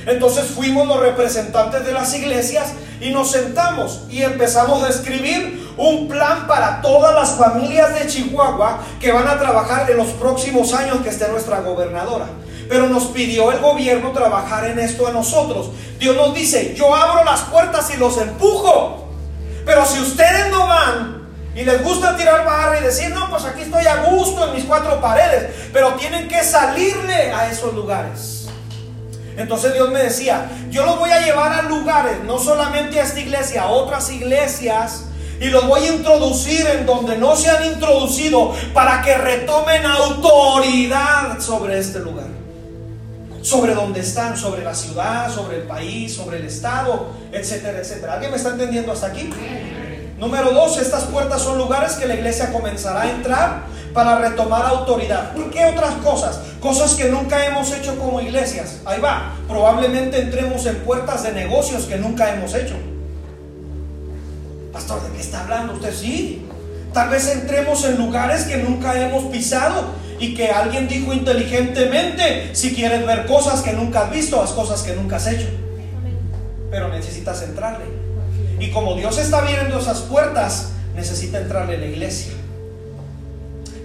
Entonces 0.07 0.45
fuimos 0.45 0.89
los 0.89 0.99
representantes 1.01 1.85
de 1.85 1.93
las 1.93 2.13
iglesias 2.15 2.73
y 3.01 3.11
nos 3.11 3.31
sentamos 3.31 4.01
y 4.11 4.23
empezamos 4.23 4.83
a 4.83 4.89
escribir 4.89 5.71
un 5.77 6.09
plan 6.09 6.47
para 6.47 6.81
todas 6.81 7.15
las 7.15 7.33
familias 7.33 7.95
de 7.99 8.07
Chihuahua 8.07 8.81
que 9.01 9.13
van 9.13 9.29
a 9.29 9.39
trabajar 9.39 9.91
en 9.91 9.99
los 9.99 10.09
próximos 10.09 10.73
años 10.73 10.99
que 11.03 11.11
esté 11.11 11.29
nuestra 11.29 11.61
gobernadora. 11.61 12.27
Pero 12.69 12.89
nos 12.89 13.05
pidió 13.07 13.53
el 13.53 13.59
gobierno 13.59 14.13
trabajar 14.13 14.67
en 14.67 14.79
esto 14.79 15.07
a 15.07 15.13
nosotros. 15.13 15.71
Dios 15.99 16.17
nos 16.17 16.35
dice, 16.35 16.75
yo 16.75 16.95
abro 16.95 17.25
las 17.25 17.41
puertas 17.43 17.93
y 17.95 17.99
los 17.99 18.17
empujo. 18.19 19.09
Pero 19.67 19.85
si 19.87 20.01
ustedes 20.01 20.51
no 20.51 20.67
van 20.67 21.22
y 21.55 21.65
les 21.65 21.83
gusta 21.83 22.17
tirar 22.17 22.45
barra 22.45 22.81
y 22.81 22.83
decir, 22.83 23.11
no, 23.11 23.29
pues 23.29 23.45
aquí 23.45 23.63
estoy 23.63 23.87
a 23.87 24.05
gusto 24.05 24.49
en 24.49 24.55
mis 24.55 24.65
cuatro 24.65 25.01
paredes, 25.01 25.69
pero 25.73 25.95
tienen 25.95 26.29
que 26.29 26.43
salirle 26.43 27.33
a 27.33 27.51
esos 27.51 27.75
lugares. 27.75 28.49
Entonces 29.37 29.73
Dios 29.75 29.91
me 29.91 30.03
decía, 30.03 30.51
yo 30.71 30.85
los 30.85 30.99
voy 30.99 31.11
a 31.11 31.21
llevar 31.21 31.53
a 31.53 31.63
lugares, 31.63 32.23
no 32.25 32.39
solamente 32.39 33.01
a 33.01 33.05
esta 33.05 33.21
iglesia, 33.21 33.63
a 33.63 33.71
otras 33.71 34.11
iglesias, 34.11 35.05
y 35.41 35.47
los 35.47 35.67
voy 35.67 35.83
a 35.83 35.93
introducir 35.93 36.67
en 36.67 36.87
donde 36.87 37.19
no 37.19 37.35
se 37.35 37.51
han 37.51 37.65
introducido 37.67 38.55
para 38.73 39.03
que 39.03 39.17
retomen 39.17 39.85
autoridad 39.85 41.41
sobre 41.41 41.79
este 41.79 41.99
lugar. 41.99 42.29
Sobre 43.43 43.75
donde 43.75 44.01
están, 44.01 44.37
sobre 44.37 44.63
la 44.63 44.75
ciudad, 44.75 45.33
sobre 45.35 45.57
el 45.57 45.63
país, 45.65 46.15
sobre 46.15 46.39
el 46.39 46.45
estado, 46.45 47.09
etcétera, 47.33 47.81
etcétera. 47.81 48.13
¿Alguien 48.15 48.31
me 48.31 48.37
está 48.37 48.51
entendiendo 48.51 48.93
hasta 48.93 49.09
aquí? 49.09 49.31
Número 50.23 50.53
dos, 50.53 50.79
estas 50.79 51.03
puertas 51.07 51.43
son 51.43 51.59
lugares 51.59 51.95
que 51.95 52.07
la 52.07 52.15
iglesia 52.15 52.53
comenzará 52.53 53.03
a 53.03 53.11
entrar 53.11 53.63
para 53.93 54.21
retomar 54.21 54.65
autoridad. 54.65 55.33
¿Por 55.33 55.51
qué 55.51 55.65
otras 55.65 55.95
cosas? 55.97 56.39
Cosas 56.61 56.95
que 56.95 57.07
nunca 57.07 57.45
hemos 57.45 57.73
hecho 57.73 57.99
como 57.99 58.21
iglesias. 58.21 58.83
Ahí 58.85 59.01
va. 59.01 59.35
Probablemente 59.49 60.21
entremos 60.21 60.65
en 60.67 60.77
puertas 60.77 61.25
de 61.25 61.33
negocios 61.33 61.87
que 61.87 61.97
nunca 61.97 62.33
hemos 62.33 62.55
hecho. 62.55 62.77
Pastor, 64.73 65.03
¿de 65.03 65.11
qué 65.11 65.21
está 65.21 65.41
hablando 65.41 65.73
usted? 65.73 65.93
Sí. 65.93 66.47
Tal 66.93 67.09
vez 67.09 67.27
entremos 67.27 67.85
en 67.85 67.99
lugares 67.99 68.45
que 68.45 68.59
nunca 68.59 68.97
hemos 69.05 69.25
pisado 69.25 69.87
y 70.21 70.37
que 70.37 70.53
alguien 70.53 70.87
dijo 70.87 71.13
inteligentemente, 71.13 72.55
si 72.55 72.77
quieres 72.77 73.05
ver 73.05 73.27
cosas 73.27 73.61
que 73.63 73.73
nunca 73.73 74.03
has 74.03 74.13
visto, 74.13 74.41
haz 74.41 74.53
cosas 74.53 74.83
que 74.83 74.95
nunca 74.95 75.17
has 75.17 75.27
hecho. 75.27 75.49
Pero 76.71 76.91
necesitas 76.91 77.43
entrarle. 77.43 78.02
Y 78.63 78.71
como 78.71 78.95
Dios 78.95 79.19
está 79.19 79.39
abriendo 79.39 79.77
esas 79.81 80.03
puertas, 80.03 80.69
necesita 80.95 81.39
entrarle 81.39 81.79
la 81.79 81.87
iglesia. 81.87 82.33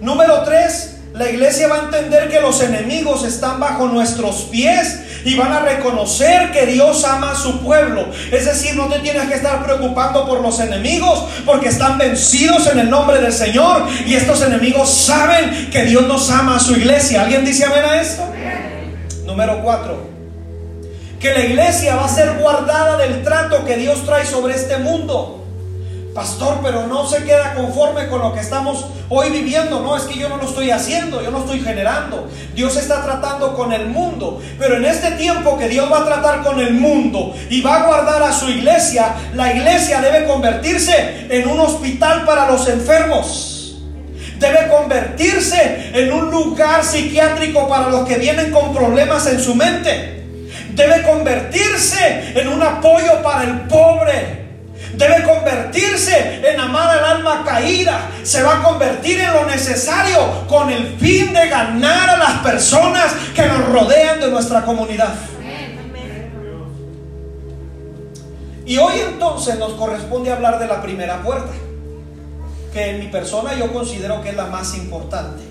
Número 0.00 0.44
tres, 0.44 0.98
la 1.14 1.28
iglesia 1.28 1.66
va 1.66 1.74
a 1.74 1.84
entender 1.86 2.28
que 2.28 2.40
los 2.40 2.62
enemigos 2.62 3.24
están 3.24 3.58
bajo 3.58 3.88
nuestros 3.88 4.42
pies 4.52 5.00
y 5.24 5.34
van 5.34 5.52
a 5.52 5.58
reconocer 5.62 6.52
que 6.52 6.64
Dios 6.66 7.04
ama 7.04 7.32
a 7.32 7.34
su 7.34 7.58
pueblo. 7.58 8.06
Es 8.30 8.44
decir, 8.44 8.76
no 8.76 8.86
te 8.86 9.00
tienes 9.00 9.26
que 9.26 9.34
estar 9.34 9.64
preocupando 9.64 10.28
por 10.28 10.42
los 10.42 10.60
enemigos 10.60 11.24
porque 11.44 11.70
están 11.70 11.98
vencidos 11.98 12.68
en 12.68 12.78
el 12.78 12.88
nombre 12.88 13.20
del 13.20 13.32
Señor 13.32 13.82
y 14.06 14.14
estos 14.14 14.42
enemigos 14.42 14.88
saben 14.88 15.70
que 15.72 15.86
Dios 15.86 16.06
nos 16.06 16.30
ama 16.30 16.54
a 16.54 16.60
su 16.60 16.76
iglesia. 16.76 17.22
¿Alguien 17.22 17.44
dice 17.44 17.64
amén 17.64 17.84
a 17.84 18.00
esto? 18.00 18.22
Número 19.26 19.60
cuatro, 19.60 20.07
que 21.20 21.32
la 21.32 21.40
iglesia 21.40 21.96
va 21.96 22.04
a 22.04 22.08
ser 22.08 22.38
guardada 22.38 22.96
del 22.96 23.24
trato 23.24 23.64
que 23.64 23.76
Dios 23.76 24.04
trae 24.04 24.24
sobre 24.24 24.54
este 24.54 24.78
mundo. 24.78 25.34
Pastor, 26.14 26.58
pero 26.64 26.86
no 26.86 27.06
se 27.06 27.22
queda 27.24 27.54
conforme 27.54 28.08
con 28.08 28.20
lo 28.20 28.32
que 28.32 28.40
estamos 28.40 28.86
hoy 29.08 29.30
viviendo. 29.30 29.80
No, 29.80 29.96
es 29.96 30.02
que 30.02 30.18
yo 30.18 30.28
no 30.28 30.36
lo 30.36 30.48
estoy 30.48 30.70
haciendo, 30.70 31.22
yo 31.22 31.30
no 31.30 31.40
estoy 31.40 31.60
generando. 31.60 32.28
Dios 32.54 32.76
está 32.76 33.04
tratando 33.04 33.54
con 33.54 33.72
el 33.72 33.86
mundo. 33.86 34.40
Pero 34.58 34.76
en 34.76 34.84
este 34.84 35.12
tiempo 35.12 35.56
que 35.56 35.68
Dios 35.68 35.90
va 35.90 36.00
a 36.00 36.04
tratar 36.04 36.42
con 36.42 36.58
el 36.58 36.74
mundo 36.74 37.34
y 37.50 37.60
va 37.60 37.76
a 37.76 37.86
guardar 37.86 38.22
a 38.22 38.32
su 38.32 38.48
iglesia, 38.48 39.14
la 39.34 39.54
iglesia 39.54 40.00
debe 40.00 40.26
convertirse 40.26 41.28
en 41.30 41.48
un 41.48 41.60
hospital 41.60 42.24
para 42.24 42.50
los 42.50 42.68
enfermos. 42.68 43.76
Debe 44.38 44.68
convertirse 44.68 45.90
en 45.94 46.12
un 46.12 46.30
lugar 46.30 46.84
psiquiátrico 46.84 47.68
para 47.68 47.90
los 47.90 48.08
que 48.08 48.18
vienen 48.18 48.50
con 48.50 48.72
problemas 48.74 49.26
en 49.26 49.40
su 49.40 49.54
mente. 49.54 50.17
Debe 50.78 51.02
convertirse 51.02 52.32
en 52.40 52.48
un 52.48 52.62
apoyo 52.62 53.20
para 53.20 53.42
el 53.42 53.60
pobre 53.62 54.48
debe 54.94 55.22
convertirse 55.22 56.40
en 56.48 56.60
amar 56.60 56.98
al 56.98 57.04
alma 57.16 57.44
caída. 57.44 58.10
Se 58.22 58.42
va 58.42 58.58
a 58.58 58.62
convertir 58.62 59.20
en 59.20 59.32
lo 59.32 59.46
necesario 59.46 60.46
con 60.46 60.70
el 60.70 60.96
fin 60.98 61.32
de 61.32 61.48
ganar 61.48 62.10
a 62.10 62.16
las 62.16 62.32
personas 62.40 63.12
que 63.34 63.46
nos 63.46 63.68
rodean 63.68 64.20
de 64.20 64.28
nuestra 64.28 64.62
comunidad. 64.64 65.14
Y 68.66 68.76
hoy 68.76 69.00
entonces 69.00 69.58
nos 69.58 69.72
corresponde 69.74 70.30
hablar 70.30 70.58
de 70.58 70.66
la 70.66 70.82
primera 70.82 71.22
puerta, 71.22 71.52
que 72.72 72.90
en 72.90 73.00
mi 73.00 73.06
persona 73.06 73.54
yo 73.54 73.72
considero 73.72 74.22
que 74.22 74.30
es 74.30 74.36
la 74.36 74.46
más 74.46 74.76
importante. 74.76 75.42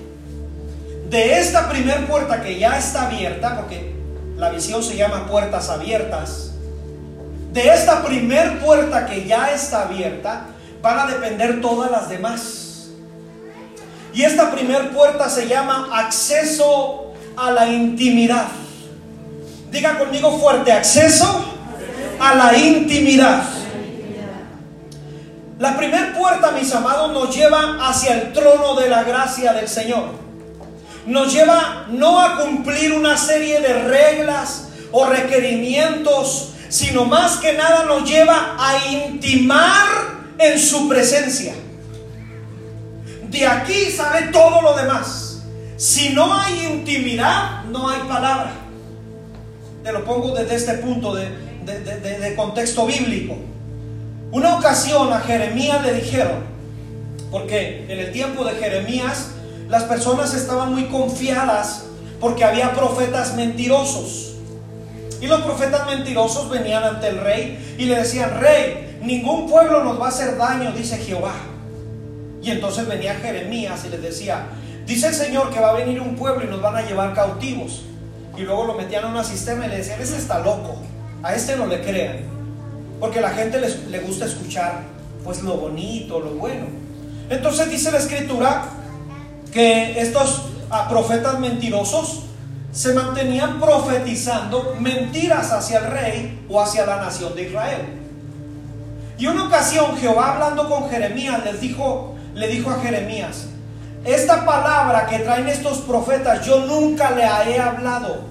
De 1.10 1.40
esta 1.40 1.68
primera 1.68 2.06
puerta 2.06 2.42
que 2.42 2.60
ya 2.60 2.78
está 2.78 3.08
abierta, 3.08 3.56
porque 3.56 3.97
la 4.38 4.50
visión 4.50 4.84
se 4.84 4.96
llama 4.96 5.26
puertas 5.28 5.70
abiertas, 5.70 6.52
De 7.52 7.70
esta 7.74 8.04
primer 8.04 8.60
puerta 8.60 9.08
que 9.08 9.26
ya 9.26 9.52
está 9.52 9.84
abierta, 9.84 10.46
van 10.82 11.00
a 11.00 11.08
depender 11.08 11.60
todas 11.60 11.90
las 11.90 12.08
demás. 12.08 12.90
Y 14.14 14.24
esta 14.24 14.52
primer 14.52 14.92
puerta 14.92 15.28
se 15.28 15.48
llama 15.48 15.90
acceso 15.92 17.14
a 17.36 17.50
la 17.50 17.68
intimidad. 17.68 18.46
Diga 19.72 19.98
conmigo 19.98 20.38
fuerte, 20.38 20.72
acceso 20.72 21.46
a 22.20 22.36
la 22.36 22.56
intimidad. 22.56 23.42
La 25.58 25.76
primera 25.76 26.14
puerta, 26.16 26.52
mis 26.52 26.72
amados, 26.76 27.12
nos 27.12 27.36
lleva 27.36 27.90
hacia 27.90 28.14
el 28.14 28.34
trono 28.34 28.76
de 28.76 28.88
la 28.90 29.04
gracia 29.04 29.54
del 29.54 29.68
Señor. 29.68 30.27
Nos 31.08 31.34
lleva 31.34 31.88
no 31.90 32.20
a 32.20 32.38
cumplir 32.38 32.92
una 32.92 33.18
serie 33.18 33.62
de 33.62 33.74
reglas 33.84 34.68
o 34.92 35.06
requerimientos, 35.06 36.50
sino 36.68 37.06
más 37.06 37.38
que 37.38 37.54
nada 37.54 37.86
nos 37.86 38.08
lleva 38.08 38.58
a 38.60 38.92
intimar 38.92 39.88
en 40.38 40.60
su 40.60 40.90
presencia. 40.90 41.54
De 43.30 43.48
aquí 43.48 43.86
sale 43.86 44.28
todo 44.34 44.62
lo 44.62 44.76
demás. 44.76 45.44
Si 45.78 46.10
no 46.10 46.38
hay 46.38 46.66
intimidad, 46.66 47.64
no 47.72 47.88
hay 47.88 48.02
palabra. 48.02 48.52
Te 49.84 49.94
lo 49.94 50.04
pongo 50.04 50.36
desde 50.36 50.56
este 50.56 50.74
punto 50.74 51.16
de, 51.16 51.30
de 51.64 52.36
contexto 52.36 52.86
bíblico. 52.86 53.38
Una 54.32 54.58
ocasión 54.58 55.14
a 55.14 55.22
Jeremías 55.22 55.86
le 55.86 55.94
dijeron, 55.94 56.44
porque 57.32 57.86
en 57.88 57.98
el 57.98 58.12
tiempo 58.12 58.44
de 58.44 58.56
Jeremías 58.56 59.30
las 59.70 59.84
personas 59.84 60.34
estaban 60.34 60.74
muy 60.74 60.86
confiadas 60.86 61.84
porque 62.20 62.44
había 62.44 62.74
profetas 62.74 63.36
mentirosos. 63.36 64.36
Y 65.20 65.28
los 65.28 65.42
profetas 65.42 65.88
mentirosos 65.88 66.50
venían 66.50 66.84
ante 66.84 67.08
el 67.10 67.20
rey 67.20 67.76
y 67.78 67.86
le 67.86 67.96
decían, 67.96 68.40
rey, 68.40 69.00
ningún 69.02 69.50
pueblo 69.50 69.84
nos 69.84 70.00
va 70.00 70.06
a 70.06 70.10
hacer 70.10 70.38
daño, 70.38 70.72
dice 70.72 70.98
Jehová. 70.98 71.34
Y 72.42 72.52
entonces 72.52 72.88
venía 72.88 73.16
Jeremías 73.16 73.84
y 73.86 73.90
les 73.90 74.02
decía, 74.02 74.46
dice 74.86 75.08
el 75.08 75.14
Señor 75.14 75.50
que 75.52 75.60
va 75.60 75.72
a 75.72 75.74
venir 75.74 76.00
un 76.00 76.16
pueblo 76.16 76.44
y 76.44 76.48
nos 76.48 76.62
van 76.62 76.76
a 76.76 76.82
llevar 76.84 77.14
cautivos. 77.14 77.84
Y 78.38 78.42
luego 78.42 78.66
lo 78.66 78.76
metían 78.76 79.06
en 79.06 79.12
una 79.12 79.24
sistema 79.24 79.66
y 79.66 79.70
le 79.70 79.78
decían, 79.78 80.00
ese 80.00 80.18
está 80.18 80.40
loco, 80.40 80.78
a 81.24 81.34
este 81.34 81.56
no 81.56 81.66
le 81.66 81.82
crean. 81.82 82.20
Porque 83.00 83.22
la 83.22 83.30
gente 83.32 83.60
le 83.60 84.00
gusta 84.00 84.26
escuchar 84.26 84.84
pues 85.24 85.42
lo 85.42 85.58
bonito, 85.58 86.20
lo 86.20 86.32
bueno. 86.36 86.68
Entonces 87.30 87.70
dice 87.70 87.92
la 87.92 87.98
escritura 87.98 88.70
que 89.52 90.00
estos 90.00 90.44
ah, 90.70 90.88
profetas 90.90 91.40
mentirosos 91.40 92.24
se 92.72 92.94
mantenían 92.94 93.60
profetizando 93.60 94.76
mentiras 94.80 95.52
hacia 95.52 95.80
el 95.80 95.88
rey 95.88 96.46
o 96.50 96.62
hacia 96.62 96.86
la 96.86 96.98
nación 96.98 97.34
de 97.36 97.44
Israel. 97.44 97.82
Y 99.18 99.26
una 99.26 99.46
ocasión 99.46 99.98
Jehová 99.98 100.34
hablando 100.34 100.70
con 100.70 100.90
Jeremías 100.90 101.44
les 101.44 101.60
dijo, 101.60 102.16
le 102.36 102.48
dijo 102.48 102.70
a 102.70 102.80
Jeremías, 102.80 103.48
esta 104.06 104.46
palabra 104.46 105.08
que 105.08 105.20
traen 105.20 105.48
estos 105.48 105.80
profetas 105.80 106.46
yo 106.46 106.66
nunca 106.66 107.12
le 107.12 107.24
he 107.24 107.60
hablado, 107.60 108.22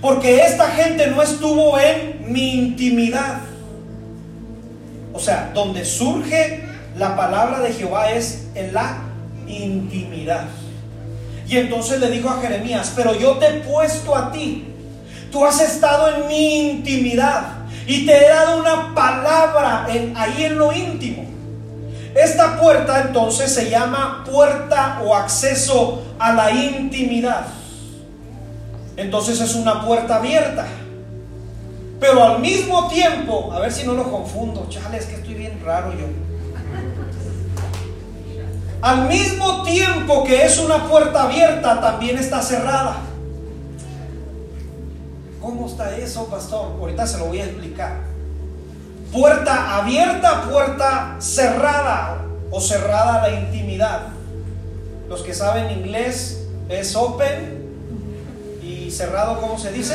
porque 0.00 0.44
esta 0.44 0.70
gente 0.70 1.08
no 1.08 1.20
estuvo 1.20 1.78
en 1.78 2.32
mi 2.32 2.54
intimidad. 2.54 3.40
O 5.12 5.20
sea, 5.20 5.52
donde 5.54 5.84
surge 5.84 6.64
la 6.96 7.16
palabra 7.16 7.60
de 7.60 7.72
Jehová 7.72 8.10
es 8.10 8.46
en 8.54 8.72
la 8.72 9.03
intimidad. 9.48 10.46
Y 11.48 11.58
entonces 11.58 12.00
le 12.00 12.10
dijo 12.10 12.30
a 12.30 12.40
Jeremías, 12.40 12.92
pero 12.96 13.18
yo 13.18 13.32
te 13.38 13.46
he 13.46 13.60
puesto 13.60 14.16
a 14.16 14.32
ti. 14.32 14.66
Tú 15.30 15.44
has 15.44 15.60
estado 15.60 16.08
en 16.16 16.28
mi 16.28 16.70
intimidad 16.70 17.42
y 17.86 18.06
te 18.06 18.16
he 18.16 18.28
dado 18.28 18.60
una 18.60 18.94
palabra 18.94 19.86
en, 19.90 20.16
ahí 20.16 20.44
en 20.44 20.58
lo 20.58 20.72
íntimo. 20.72 21.24
Esta 22.14 22.60
puerta 22.60 23.02
entonces 23.02 23.52
se 23.52 23.68
llama 23.68 24.24
puerta 24.30 25.02
o 25.04 25.14
acceso 25.14 26.02
a 26.18 26.32
la 26.32 26.52
intimidad. 26.52 27.46
Entonces 28.96 29.40
es 29.40 29.54
una 29.54 29.84
puerta 29.84 30.16
abierta. 30.16 30.66
Pero 31.98 32.22
al 32.22 32.38
mismo 32.40 32.88
tiempo, 32.88 33.50
a 33.52 33.60
ver 33.60 33.72
si 33.72 33.84
no 33.84 33.94
lo 33.94 34.10
confundo, 34.10 34.66
chale, 34.68 34.98
es 34.98 35.06
que 35.06 35.16
estoy 35.16 35.34
bien 35.34 35.60
raro 35.64 35.92
yo. 35.92 36.06
Al 38.84 39.08
mismo 39.08 39.62
tiempo 39.62 40.24
que 40.24 40.44
es 40.44 40.58
una 40.58 40.86
puerta 40.86 41.22
abierta, 41.22 41.80
también 41.80 42.18
está 42.18 42.42
cerrada. 42.42 42.98
¿Cómo 45.40 45.66
está 45.68 45.96
eso, 45.96 46.26
pastor? 46.26 46.72
Ahorita 46.78 47.06
se 47.06 47.16
lo 47.16 47.24
voy 47.28 47.40
a 47.40 47.46
explicar. 47.46 48.00
Puerta 49.10 49.78
abierta, 49.78 50.42
puerta 50.50 51.16
cerrada 51.18 52.26
o 52.50 52.60
cerrada 52.60 53.22
a 53.22 53.28
la 53.28 53.40
intimidad. 53.40 54.08
Los 55.08 55.22
que 55.22 55.32
saben 55.32 55.70
inglés 55.70 56.46
es 56.68 56.94
open 56.94 57.64
y 58.62 58.90
cerrado, 58.90 59.40
¿cómo 59.40 59.58
se 59.58 59.72
dice? 59.72 59.94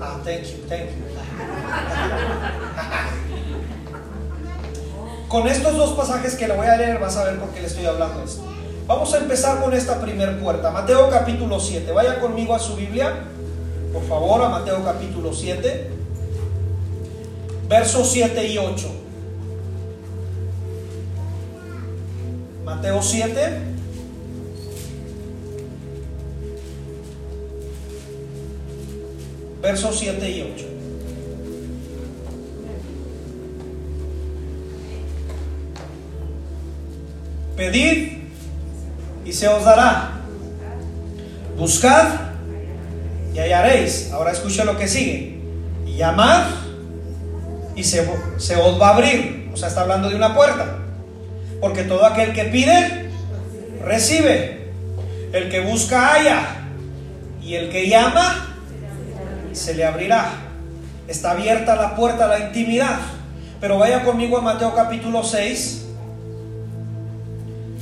Ah, 0.00 0.20
thank 0.22 0.44
you, 0.44 0.58
thank 0.68 0.82
you. 0.82 1.02
Con 5.28 5.46
estos 5.46 5.76
dos 5.76 5.90
pasajes 5.90 6.36
que 6.36 6.48
le 6.48 6.56
voy 6.56 6.66
a 6.66 6.76
leer 6.76 6.98
vas 6.98 7.18
a 7.18 7.24
ver 7.24 7.38
por 7.38 7.50
qué 7.50 7.60
le 7.60 7.66
estoy 7.66 7.84
hablando 7.84 8.24
esto. 8.24 8.42
Vamos 8.86 9.12
a 9.12 9.18
empezar 9.18 9.62
con 9.62 9.74
esta 9.74 10.00
primer 10.00 10.40
puerta. 10.40 10.70
Mateo 10.70 11.10
capítulo 11.10 11.60
7. 11.60 11.92
Vaya 11.92 12.18
conmigo 12.18 12.54
a 12.54 12.58
su 12.58 12.74
Biblia. 12.74 13.12
Por 13.92 14.02
favor, 14.08 14.40
a 14.42 14.48
Mateo 14.48 14.82
capítulo 14.82 15.34
7. 15.34 15.90
Versos 17.68 18.10
7 18.10 18.46
y 18.46 18.56
8. 18.56 18.90
Mateo 22.64 23.02
7. 23.02 23.58
Versos 29.60 29.98
7 29.98 30.30
y 30.30 30.52
8. 30.54 30.67
Pedid 37.58 38.18
y 39.24 39.32
se 39.32 39.48
os 39.48 39.64
dará. 39.64 40.12
Buscad 41.56 42.06
y 43.34 43.40
hallaréis. 43.40 44.12
Ahora 44.12 44.30
escucha 44.30 44.64
lo 44.64 44.78
que 44.78 44.86
sigue. 44.86 45.40
Llamad 45.84 46.44
y 47.74 47.82
se, 47.82 48.08
se 48.36 48.54
os 48.54 48.80
va 48.80 48.90
a 48.90 48.94
abrir. 48.94 49.50
O 49.52 49.56
sea, 49.56 49.66
está 49.66 49.80
hablando 49.80 50.08
de 50.08 50.14
una 50.14 50.36
puerta. 50.36 50.78
Porque 51.60 51.82
todo 51.82 52.06
aquel 52.06 52.32
que 52.32 52.44
pide, 52.44 53.10
recibe. 53.84 54.70
El 55.32 55.50
que 55.50 55.58
busca, 55.58 56.14
halla. 56.14 56.68
Y 57.42 57.56
el 57.56 57.70
que 57.70 57.88
llama, 57.88 58.54
se 59.52 59.74
le 59.74 59.84
abrirá. 59.84 60.30
Está 61.08 61.32
abierta 61.32 61.74
la 61.74 61.96
puerta 61.96 62.26
a 62.26 62.28
la 62.28 62.38
intimidad. 62.38 63.00
Pero 63.60 63.78
vaya 63.78 64.04
conmigo 64.04 64.38
a 64.38 64.42
Mateo 64.42 64.72
capítulo 64.76 65.24
6 65.24 65.86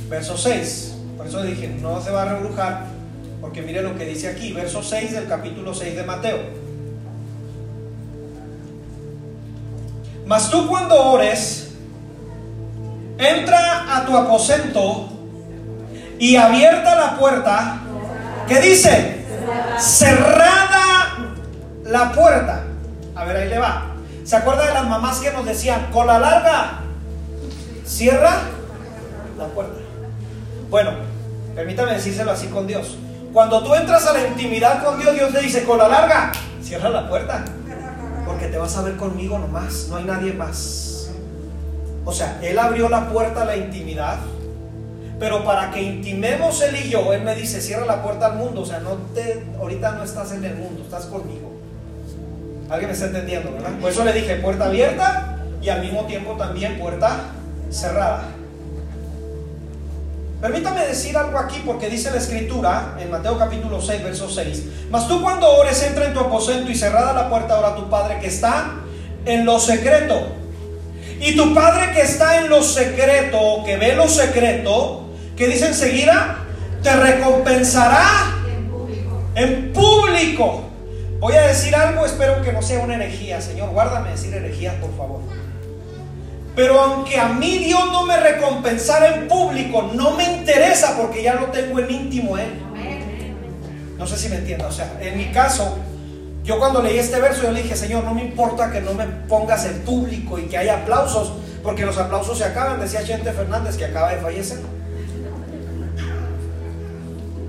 verso 0.09 0.37
6. 0.37 0.95
Por 1.17 1.27
eso 1.27 1.41
dije, 1.43 1.67
no 1.81 2.01
se 2.01 2.11
va 2.11 2.23
a 2.23 2.33
rebrujar, 2.33 2.85
porque 3.41 3.61
mire 3.61 3.81
lo 3.81 3.95
que 3.95 4.05
dice 4.05 4.27
aquí, 4.27 4.53
verso 4.53 4.83
6 4.83 5.13
del 5.13 5.27
capítulo 5.27 5.73
6 5.73 5.95
de 5.95 6.03
Mateo. 6.03 6.37
Mas 10.25 10.51
tú 10.51 10.67
cuando 10.67 11.11
ores, 11.11 11.69
entra 13.17 13.97
a 13.97 14.05
tu 14.05 14.15
aposento 14.15 15.09
y 16.19 16.35
abierta 16.35 16.95
la 16.95 17.17
puerta, 17.17 17.79
¿qué 18.47 18.59
dice? 18.61 19.25
Cerrada 19.79 21.35
la 21.83 22.11
puerta. 22.11 22.63
A 23.15 23.23
ver, 23.23 23.37
ahí 23.37 23.49
le 23.49 23.57
va. 23.57 23.95
¿Se 24.23 24.35
acuerda 24.35 24.67
de 24.67 24.73
las 24.73 24.87
mamás 24.87 25.19
que 25.19 25.31
nos 25.31 25.45
decían, 25.45 25.89
con 25.91 26.05
la 26.05 26.19
larga, 26.19 26.81
cierra 27.85 28.41
la 29.37 29.45
puerta? 29.45 29.86
Bueno, 30.69 30.91
permítame 31.55 31.93
decírselo 31.93 32.31
así 32.31 32.47
con 32.47 32.67
Dios. 32.67 32.97
Cuando 33.33 33.63
tú 33.63 33.73
entras 33.73 34.05
a 34.07 34.13
la 34.13 34.27
intimidad 34.27 34.83
con 34.83 34.99
Dios, 34.99 35.13
Dios 35.13 35.31
te 35.31 35.41
dice, 35.41 35.63
con 35.63 35.77
la 35.77 35.87
larga, 35.87 36.31
cierra 36.61 36.89
la 36.89 37.07
puerta. 37.07 37.45
Porque 38.25 38.47
te 38.47 38.57
vas 38.57 38.75
a 38.77 38.81
ver 38.81 38.97
conmigo 38.97 39.39
nomás, 39.39 39.87
no 39.89 39.97
hay 39.97 40.03
nadie 40.03 40.33
más. 40.33 41.09
O 42.03 42.11
sea, 42.11 42.39
Él 42.41 42.57
abrió 42.59 42.89
la 42.89 43.09
puerta 43.09 43.43
a 43.43 43.45
la 43.45 43.55
intimidad. 43.55 44.17
Pero 45.19 45.43
para 45.43 45.71
que 45.71 45.81
intimemos 45.81 46.61
Él 46.61 46.75
y 46.85 46.89
yo, 46.89 47.11
Él 47.13 47.21
me 47.23 47.35
dice, 47.35 47.61
cierra 47.61 47.85
la 47.85 48.03
puerta 48.03 48.27
al 48.27 48.35
mundo. 48.35 48.61
O 48.61 48.65
sea, 48.65 48.79
no 48.79 48.93
te, 49.13 49.45
ahorita 49.59 49.91
no 49.91 50.03
estás 50.03 50.31
en 50.33 50.43
el 50.43 50.55
mundo, 50.55 50.83
estás 50.83 51.05
conmigo. 51.05 51.53
¿Alguien 52.69 52.89
me 52.89 52.93
está 52.93 53.07
entendiendo, 53.07 53.51
verdad? 53.53 53.71
Por 53.79 53.89
eso 53.89 54.03
le 54.03 54.13
dije 54.13 54.35
puerta 54.35 54.65
abierta 54.65 55.37
y 55.61 55.69
al 55.69 55.81
mismo 55.81 56.05
tiempo 56.05 56.33
también 56.33 56.77
puerta 56.77 57.17
cerrada. 57.69 58.25
Permítame 60.47 60.85
decir 60.85 61.17
algo 61.17 61.37
aquí 61.39 61.61
porque 61.65 61.89
dice 61.89 62.09
la 62.09 62.19
escritura 62.19 62.95
en 63.01 63.11
Mateo 63.11 63.37
capítulo 63.37 63.81
6, 63.81 64.01
verso 64.01 64.29
6. 64.29 64.63
Mas 64.89 65.05
tú 65.09 65.21
cuando 65.21 65.45
ores 65.45 65.83
entra 65.83 66.05
en 66.05 66.13
tu 66.13 66.21
aposento 66.21 66.71
y 66.71 66.75
cerrada 66.75 67.11
la 67.11 67.27
puerta 67.27 67.55
ahora 67.55 67.75
tu 67.75 67.89
Padre 67.89 68.19
que 68.21 68.27
está 68.27 68.75
en 69.25 69.43
lo 69.43 69.59
secreto. 69.59 70.15
Y 71.19 71.35
tu 71.35 71.53
Padre 71.53 71.91
que 71.91 71.99
está 71.99 72.37
en 72.39 72.49
lo 72.49 72.63
secreto, 72.63 73.61
que 73.65 73.75
ve 73.75 73.93
lo 73.93 74.07
secreto, 74.07 75.09
que 75.35 75.47
dice 75.47 75.67
enseguida, 75.67 76.37
te 76.81 76.95
recompensará 76.95 78.05
en 79.35 79.73
público. 79.73 80.63
Voy 81.19 81.33
a 81.33 81.41
decir 81.41 81.75
algo, 81.75 82.05
espero 82.05 82.41
que 82.41 82.53
no 82.53 82.61
sea 82.61 82.79
una 82.79 82.95
herejía, 82.95 83.41
Señor. 83.41 83.71
Guárdame 83.71 84.11
decir 84.11 84.33
herejías, 84.33 84.75
por 84.75 84.95
favor. 84.95 85.19
Pero 86.57 86.81
aunque 86.81 87.19
a 87.19 87.29
mí 87.29 87.59
Dios 87.59 87.85
no 87.91 88.07
me 88.07 88.19
recompensara 88.19 89.13
en 89.13 89.27
público, 89.27 89.91
no 89.93 90.15
me 90.15 90.23
interesa 90.23 90.97
porque 90.97 91.21
ya 91.21 91.35
lo 91.35 91.45
tengo 91.51 91.77
en 91.77 91.91
íntimo 91.91 92.35
Él. 92.35 92.51
No 93.95 94.07
sé 94.07 94.17
si 94.17 94.27
me 94.27 94.37
entienda. 94.37 94.65
O 94.65 94.71
sea, 94.71 94.97
en 94.99 95.19
mi 95.19 95.25
caso, 95.25 95.77
yo 96.43 96.57
cuando 96.57 96.81
leí 96.81 96.97
este 96.97 97.19
verso, 97.19 97.43
yo 97.43 97.51
le 97.51 97.61
dije, 97.61 97.75
Señor, 97.75 98.03
no 98.03 98.15
me 98.15 98.23
importa 98.23 98.71
que 98.71 98.81
no 98.81 98.95
me 98.95 99.05
pongas 99.05 99.65
en 99.65 99.81
público 99.81 100.39
y 100.39 100.47
que 100.47 100.57
haya 100.57 100.81
aplausos, 100.81 101.31
porque 101.61 101.85
los 101.85 101.95
aplausos 101.99 102.35
se 102.39 102.45
acaban, 102.45 102.79
decía 102.79 103.03
Chente 103.03 103.31
Fernández 103.33 103.77
que 103.77 103.85
acaba 103.85 104.09
de 104.09 104.17
fallecer. 104.17 104.57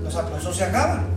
Los 0.03 0.15
aplausos 0.15 0.55
se 0.55 0.65
acaban. 0.65 1.07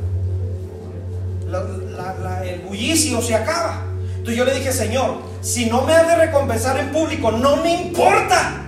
el 2.42 2.61
bullicio 2.61 3.20
se 3.20 3.35
acaba. 3.35 3.91
Entonces 4.23 4.37
yo 4.37 4.45
le 4.45 4.55
dije, 4.55 4.73
Señor, 4.73 5.19
si 5.41 5.67
no 5.67 5.83
me 5.83 5.93
has 5.93 6.07
de 6.07 6.15
recompensar 6.15 6.79
en 6.79 6.93
público, 6.93 7.33
no 7.33 7.57
me 7.57 7.83
importa. 7.83 8.63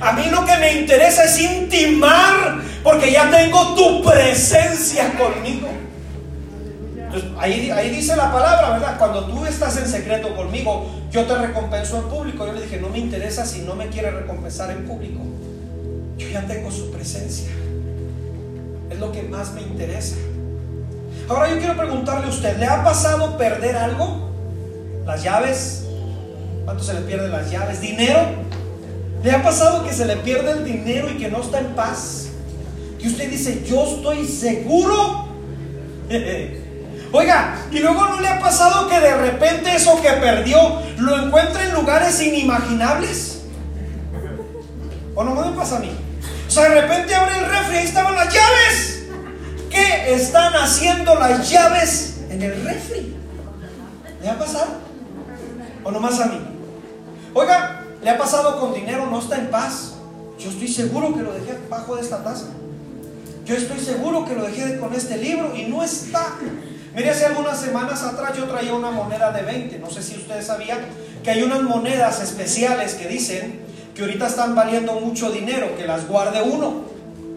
A 0.00 0.12
mí 0.12 0.24
lo 0.30 0.44
que 0.44 0.56
me 0.58 0.80
interesa 0.80 1.24
es 1.24 1.40
intimar, 1.40 2.60
porque 2.82 3.10
ya 3.10 3.30
tengo 3.30 3.74
tu 3.74 4.02
presencia 4.02 5.12
conmigo 5.16 5.72
ahí, 7.38 7.70
ahí 7.70 7.90
dice 7.90 8.16
la 8.16 8.32
palabra, 8.32 8.70
¿verdad? 8.70 8.98
Cuando 8.98 9.26
tú 9.26 9.44
estás 9.44 9.76
en 9.76 9.86
secreto 9.86 10.34
conmigo, 10.34 10.90
yo 11.10 11.24
te 11.24 11.34
recompenso 11.34 11.98
en 11.98 12.04
público. 12.04 12.46
Yo 12.46 12.52
le 12.52 12.62
dije, 12.62 12.78
no 12.78 12.88
me 12.88 12.98
interesa 12.98 13.44
si 13.44 13.62
no 13.62 13.74
me 13.74 13.88
quiere 13.88 14.10
recompensar 14.10 14.70
en 14.70 14.86
público. 14.86 15.20
Yo 16.16 16.28
ya 16.28 16.46
tengo 16.46 16.70
su 16.70 16.90
presencia. 16.90 17.50
Es 18.90 18.98
lo 18.98 19.12
que 19.12 19.22
más 19.22 19.52
me 19.52 19.62
interesa. 19.62 20.16
Ahora 21.28 21.50
yo 21.50 21.58
quiero 21.58 21.76
preguntarle 21.76 22.26
a 22.26 22.30
usted, 22.30 22.58
¿le 22.58 22.66
ha 22.66 22.82
pasado 22.82 23.36
perder 23.36 23.76
algo? 23.76 24.31
Las 25.06 25.22
llaves. 25.22 25.84
¿Cuánto 26.64 26.84
se 26.84 26.94
le 26.94 27.00
pierden 27.00 27.30
las 27.30 27.50
llaves? 27.50 27.80
¿Dinero? 27.80 28.20
¿Le 29.22 29.30
ha 29.30 29.42
pasado 29.42 29.84
que 29.84 29.92
se 29.92 30.04
le 30.04 30.16
pierde 30.16 30.52
el 30.52 30.64
dinero 30.64 31.08
y 31.10 31.18
que 31.18 31.28
no 31.28 31.42
está 31.42 31.60
en 31.60 31.74
paz? 31.74 32.28
Y 32.98 33.08
usted 33.08 33.30
dice, 33.30 33.64
yo 33.66 33.84
estoy 33.84 34.26
seguro 34.26 35.32
Oiga, 37.12 37.56
y 37.70 37.78
luego 37.78 38.06
no 38.06 38.20
le 38.20 38.28
ha 38.28 38.40
pasado 38.40 38.88
que 38.88 38.98
de 38.98 39.14
repente 39.14 39.74
eso 39.74 40.00
que 40.00 40.10
perdió 40.12 40.80
lo 40.98 41.22
encuentra 41.22 41.64
en 41.64 41.74
lugares 41.74 42.20
inimaginables. 42.22 43.42
¿O 45.14 45.22
no 45.22 45.34
me 45.34 45.56
pasa 45.56 45.76
a 45.76 45.80
mí? 45.80 45.90
O 46.48 46.50
sea, 46.50 46.70
de 46.70 46.80
repente 46.80 47.14
abre 47.14 47.38
el 47.38 47.44
refri, 47.44 47.76
ahí 47.76 47.84
estaban 47.84 48.14
las 48.14 48.32
llaves. 48.32 49.02
¿Qué 49.70 50.14
están 50.14 50.54
haciendo 50.54 51.14
las 51.14 51.50
llaves 51.50 52.20
en 52.30 52.42
el 52.42 52.64
refri? 52.64 53.14
¿Le 54.22 54.28
ha 54.30 54.38
pasado? 54.38 54.91
¿O 55.84 55.90
no 55.90 56.00
más 56.00 56.20
a 56.20 56.26
mí? 56.26 56.38
Oiga, 57.34 57.84
¿le 58.02 58.10
ha 58.10 58.18
pasado 58.18 58.60
con 58.60 58.74
dinero? 58.74 59.06
¿No 59.06 59.18
está 59.18 59.36
en 59.38 59.50
paz? 59.50 59.94
Yo 60.38 60.50
estoy 60.50 60.68
seguro 60.68 61.14
que 61.14 61.22
lo 61.22 61.32
dejé 61.32 61.58
bajo 61.68 61.96
de 61.96 62.02
esta 62.02 62.22
taza. 62.22 62.46
Yo 63.44 63.56
estoy 63.56 63.80
seguro 63.80 64.24
que 64.24 64.34
lo 64.34 64.44
dejé 64.44 64.78
con 64.78 64.94
este 64.94 65.16
libro 65.16 65.54
y 65.56 65.64
no 65.64 65.82
está. 65.82 66.36
Mire, 66.94 67.10
hace 67.10 67.26
algunas 67.26 67.58
semanas 67.58 68.02
atrás 68.02 68.36
yo 68.36 68.44
traía 68.44 68.74
una 68.74 68.90
moneda 68.90 69.32
de 69.32 69.42
20. 69.42 69.78
No 69.78 69.90
sé 69.90 70.02
si 70.02 70.16
ustedes 70.16 70.46
sabían 70.46 70.78
que 71.24 71.30
hay 71.30 71.42
unas 71.42 71.62
monedas 71.62 72.20
especiales 72.22 72.94
que 72.94 73.08
dicen 73.08 73.60
que 73.94 74.02
ahorita 74.02 74.26
están 74.26 74.54
valiendo 74.54 74.94
mucho 75.00 75.30
dinero, 75.30 75.76
que 75.76 75.86
las 75.86 76.06
guarde 76.06 76.42
uno. 76.42 76.82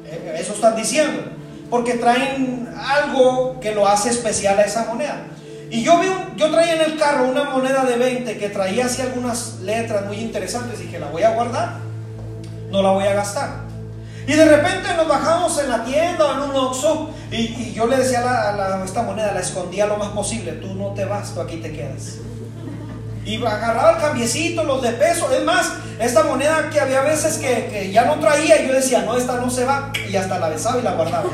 Eh, 0.06 0.38
eso 0.40 0.54
están 0.54 0.76
diciendo. 0.76 1.24
Porque 1.70 1.94
traen 1.94 2.70
algo 2.78 3.60
que 3.60 3.74
lo 3.74 3.88
hace 3.88 4.10
especial 4.10 4.60
a 4.60 4.64
esa 4.64 4.86
moneda. 4.86 5.26
Y 5.76 5.84
yo 5.84 6.00
vi, 6.00 6.08
yo 6.38 6.52
traía 6.52 6.76
en 6.76 6.92
el 6.94 6.98
carro 6.98 7.28
una 7.28 7.44
moneda 7.44 7.84
de 7.84 7.98
20 7.98 8.38
que 8.38 8.48
traía 8.48 8.86
así 8.86 9.02
algunas 9.02 9.60
letras 9.60 10.06
muy 10.06 10.16
interesantes 10.16 10.80
y 10.80 10.86
que 10.86 11.00
la 11.00 11.08
voy 11.08 11.24
a 11.24 11.32
guardar. 11.32 11.74
No 12.72 12.82
la 12.82 12.92
voy 12.92 13.04
a 13.04 13.14
gastar. 13.14 13.50
Y 14.26 14.32
de 14.32 14.46
repente 14.46 14.94
nos 14.96 15.06
bajamos 15.06 15.60
en 15.60 15.70
la 15.70 15.84
tienda 15.84 16.32
en 16.32 16.50
un 16.50 16.56
oxo 16.56 17.10
y, 17.30 17.74
yo 17.74 17.88
le 17.88 17.98
decía 17.98 18.22
a, 18.22 18.86
esta 18.86 19.04
moneda, 19.04 19.34
la 19.34 19.42
escondía 19.42 19.86
lo 19.86 19.98
más 19.98 20.12
posible, 20.12 20.54
tú 20.54 20.76
no 20.76 20.94
te 20.94 21.04
vas, 21.04 21.34
tú 21.34 21.42
aquí 21.42 21.58
te 21.58 21.74
quedas. 21.74 22.20
Y 23.26 23.44
agarraba 23.44 23.92
el 23.92 23.98
cambiecito, 23.98 24.64
los 24.64 24.82
de 24.82 24.92
peso. 24.92 25.30
Es 25.30 25.44
más, 25.44 25.74
esta 26.00 26.24
moneda 26.24 26.70
que 26.70 26.80
había 26.80 27.02
veces 27.02 27.38
que, 27.38 27.68
que 27.68 27.92
ya 27.92 28.06
no 28.06 28.18
traía, 28.22 28.62
y 28.62 28.68
yo 28.68 28.74
decía, 28.74 29.02
no, 29.02 29.18
esta 29.18 29.42
no 29.42 29.50
se 29.50 29.66
va. 29.66 29.92
Y 30.10 30.16
hasta 30.16 30.40
la 30.40 30.48
besaba 30.48 30.80
y 30.80 30.84
la 30.84 30.94
guardaba. 30.94 31.30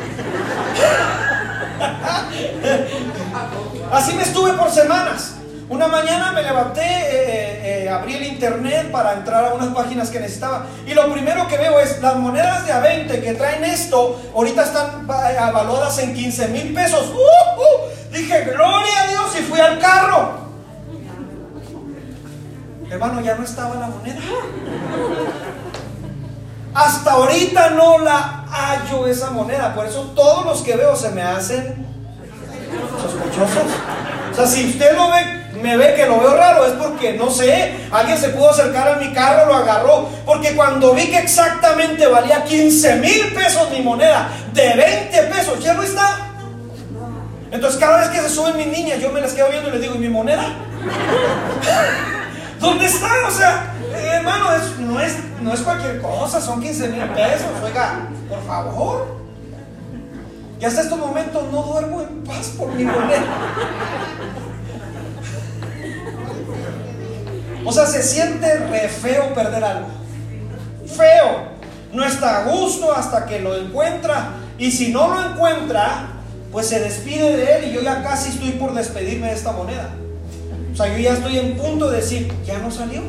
Así 3.91 4.13
me 4.13 4.24
estuve 4.24 4.54
por 4.54 4.72
semanas. 4.72 5.36
Una 5.72 5.88
mañana 5.88 6.32
me 6.34 6.44
levanté, 6.44 6.82
eh, 6.82 7.12
eh, 7.12 7.84
eh, 7.86 7.89
abrí 7.89 8.15
el 8.15 8.24
internet 8.24 8.91
para 8.91 9.13
entrar 9.13 9.46
a 9.46 9.54
unas 9.54 9.70
páginas 9.70 10.10
que 10.10 10.20
necesitaba. 10.20 10.65
Y 10.86 10.94
lo 10.94 11.10
primero 11.13 11.48
que 11.48 11.58
veo 11.58 11.80
es 11.80 12.02
las 12.02 12.17
monedas 12.17 12.65
de 12.65 12.74
A20 12.74 13.24
que 13.24 13.34
traen 13.36 13.63
esto, 13.63 14.20
ahorita 14.36 14.63
están 14.63 15.10
avaluadas 15.10 15.98
en 16.00 16.13
15 16.13 16.50
mil 16.50 16.74
pesos. 16.74 17.13
¡Uh, 17.13 17.15
uh! 17.15 18.12
Dije, 18.12 18.44
gloria 18.44 19.02
a 19.02 19.08
Dios, 19.08 19.34
y 19.39 19.44
fui 19.44 19.62
al 19.62 19.80
carro. 19.80 20.41
Hermano, 22.89 23.22
ya 23.22 23.36
no 23.36 23.46
estaba 23.46 23.76
la 23.76 23.88
moneda. 23.88 24.20
Hasta 26.74 27.12
ahorita 27.12 27.72
no 27.72 28.00
la 28.00 28.46
hallo 28.50 29.08
esa 29.08 29.32
moneda. 29.32 29.74
Por 29.74 29.86
eso 29.86 30.12
todos 30.16 30.46
los 30.46 30.62
que 30.62 30.76
veo 30.76 30.96
se 30.96 31.10
me 31.10 31.22
hacen 31.22 31.86
sospechosos. 33.02 33.72
O 34.32 34.36
sea, 34.36 34.48
si 34.48 34.70
usted 34.70 34.96
lo 34.96 35.12
ve 35.12 35.42
me 35.62 35.78
ve 35.78 35.94
que 35.96 36.06
lo 36.06 36.20
veo 36.20 36.36
raro, 36.36 36.66
es 36.66 36.74
porque 36.74 37.14
no 37.14 37.30
sé, 37.30 37.74
alguien 37.92 38.18
se 38.18 38.30
pudo 38.30 38.50
acercar 38.50 38.88
a 38.88 38.96
mi 38.96 39.14
carro, 39.14 39.48
lo 39.48 39.56
agarró, 39.56 40.10
porque 40.26 40.56
cuando 40.56 40.94
vi 40.94 41.08
que 41.08 41.20
exactamente 41.20 42.08
valía 42.08 42.44
15 42.44 42.96
mil 42.96 43.34
pesos 43.34 43.70
mi 43.72 43.82
moneda, 43.82 44.30
de 44.54 44.74
20 44.74 45.24
pesos, 45.24 45.64
ya 45.64 45.74
no 45.74 45.84
está. 45.84 46.28
Entonces 47.52 47.80
cada 47.80 48.00
vez 48.00 48.10
que 48.10 48.22
se 48.22 48.30
suben 48.30 48.58
mis 48.58 48.68
niñas, 48.68 49.00
yo 49.00 49.12
me 49.12 49.22
las 49.22 49.34
quedo 49.34 49.50
viendo 49.50 49.70
y 49.70 49.74
les 49.74 49.82
digo, 49.82 49.96
¿y 49.96 50.00
mi 50.00 50.10
moneda? 50.10 50.44
¿Dónde 52.60 52.86
está? 52.86 53.10
O 53.28 53.32
sea, 53.32 53.71
hermano, 54.12 54.45
no, 54.80 55.00
es, 55.00 55.17
no 55.41 55.54
es 55.54 55.62
cualquier 55.62 56.02
cosa, 56.02 56.41
son 56.41 56.62
15 56.62 56.88
mil 56.89 57.04
pesos, 57.10 57.47
oiga, 57.63 58.08
por 58.30 58.43
favor. 58.45 59.21
Y 60.60 60.65
hasta 60.65 60.82
estos 60.82 61.00
momentos 61.00 61.43
no 61.52 61.63
duermo 61.63 62.02
en 62.02 62.24
paz 62.24 62.54
por 62.58 62.71
mi 62.74 62.84
moneda. 62.84 63.26
O 67.65 67.71
sea, 67.71 67.86
se 67.86 68.04
siente 68.04 68.58
re 68.58 68.89
feo 68.89 69.34
perder 69.34 69.63
algo. 69.63 69.88
Feo. 70.86 71.52
No 71.93 72.06
está 72.06 72.39
a 72.39 72.43
gusto 72.52 72.91
hasta 72.91 73.26
que 73.26 73.39
lo 73.39 73.56
encuentra. 73.56 74.34
Y 74.58 74.71
si 74.71 74.91
no 74.91 75.08
lo 75.13 75.32
encuentra, 75.32 76.08
pues 76.52 76.67
se 76.67 76.80
despide 76.80 77.36
de 77.38 77.56
él 77.56 77.65
y 77.69 77.74
yo 77.74 77.82
ya 77.82 78.04
casi 78.04 78.30
estoy 78.30 78.52
por 78.52 78.74
despedirme 78.74 79.28
de 79.28 79.34
esta 79.34 79.52
moneda. 79.52 79.89
O 80.71 80.76
sea, 80.76 80.88
yo 80.88 80.97
ya 80.97 81.13
estoy 81.13 81.38
en 81.38 81.58
punto 81.58 81.89
de 81.89 81.97
decir, 81.97 82.32
ya 82.45 82.60
no 82.60 82.71
salió. 82.71 83.02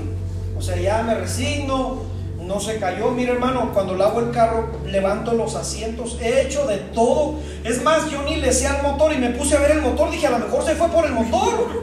O 0.63 0.65
sea, 0.65 0.77
ya 0.77 1.03
me 1.03 1.17
resigno, 1.17 2.03
no 2.41 2.61
se 2.61 2.79
cayó. 2.79 3.11
Mira, 3.11 3.33
hermano, 3.33 3.73
cuando 3.75 3.97
lavo 3.97 4.21
el 4.21 4.31
carro, 4.31 4.69
levanto 4.87 5.33
los 5.33 5.57
asientos, 5.57 6.19
he 6.23 6.43
hecho 6.43 6.69
de 6.69 6.77
todo. 6.77 7.35
Es 7.65 7.83
más, 7.83 8.09
yo 8.09 8.23
ni 8.23 8.37
le 8.37 8.53
sé 8.53 8.69
al 8.69 8.81
motor 8.81 9.13
y 9.13 9.19
me 9.19 9.31
puse 9.31 9.57
a 9.57 9.59
ver 9.61 9.73
el 9.73 9.83
motor. 9.83 10.13
Dije, 10.13 10.29
a 10.29 10.31
lo 10.31 10.39
mejor 10.39 10.65
se 10.65 10.77
fue 10.77 10.87
por 10.87 11.05
el 11.05 11.15
motor. 11.15 11.83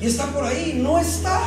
Y 0.00 0.08
está 0.08 0.26
por 0.26 0.44
ahí, 0.44 0.80
no 0.82 0.98
está. 0.98 1.40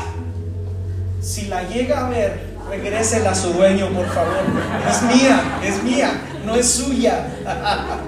Si 1.22 1.48
la 1.48 1.64
llega 1.64 2.06
a 2.06 2.10
ver, 2.10 2.56
regrésela 2.70 3.32
a 3.32 3.36
su 3.36 3.52
dueño, 3.52 3.90
por 3.90 4.08
favor. 4.08 4.46
Es 4.90 5.02
mía, 5.02 5.60
es 5.66 5.84
mía, 5.84 6.22
no 6.46 6.56
es 6.56 6.66
suya. 6.66 7.28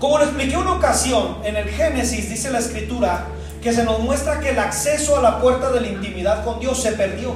Como 0.00 0.18
lo 0.18 0.24
expliqué 0.24 0.56
una 0.56 0.72
ocasión, 0.72 1.36
en 1.44 1.54
el 1.54 1.68
Génesis 1.68 2.30
dice 2.30 2.50
la 2.50 2.58
escritura 2.58 3.28
que 3.64 3.72
se 3.72 3.82
nos 3.82 3.98
muestra 4.00 4.40
que 4.40 4.50
el 4.50 4.58
acceso 4.58 5.16
a 5.16 5.22
la 5.22 5.40
puerta 5.40 5.70
de 5.70 5.80
la 5.80 5.86
intimidad 5.86 6.44
con 6.44 6.60
Dios 6.60 6.82
se 6.82 6.92
perdió. 6.92 7.34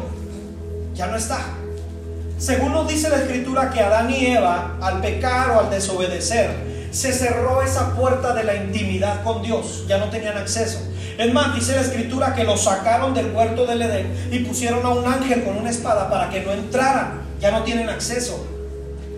Ya 0.95 1.07
no 1.07 1.16
está. 1.16 1.39
Según 2.37 2.72
nos 2.72 2.87
dice 2.87 3.09
la 3.09 3.16
escritura 3.16 3.70
que 3.70 3.81
Adán 3.81 4.11
y 4.11 4.26
Eva, 4.26 4.76
al 4.83 5.01
pecar 5.01 5.53
o 5.53 5.61
al 5.61 5.70
desobedecer, 5.70 6.51
se 6.91 7.14
cerró 7.14 7.62
esa 7.62 7.95
puerta 7.95 8.35
de 8.35 8.45
la 8.45 8.57
intimidad 8.57 9.24
con 9.24 9.41
Dios. 9.41 9.87
Ya 9.89 9.97
no 9.97 10.11
tenían 10.11 10.37
acceso. 10.37 10.79
Es 11.16 11.33
más, 11.33 11.55
dice 11.55 11.74
la 11.74 11.81
escritura 11.81 12.35
que 12.35 12.45
lo 12.45 12.59
sacaron 12.59 13.14
del 13.14 13.35
huerto 13.35 13.64
del 13.64 13.81
Edén 13.81 14.29
y 14.31 14.41
pusieron 14.41 14.85
a 14.85 14.91
un 14.91 15.07
ángel 15.11 15.45
con 15.45 15.57
una 15.57 15.70
espada 15.70 16.11
para 16.11 16.29
que 16.29 16.43
no 16.43 16.53
entraran. 16.53 17.22
Ya 17.41 17.51
no 17.53 17.62
tienen 17.62 17.89
acceso. 17.89 18.47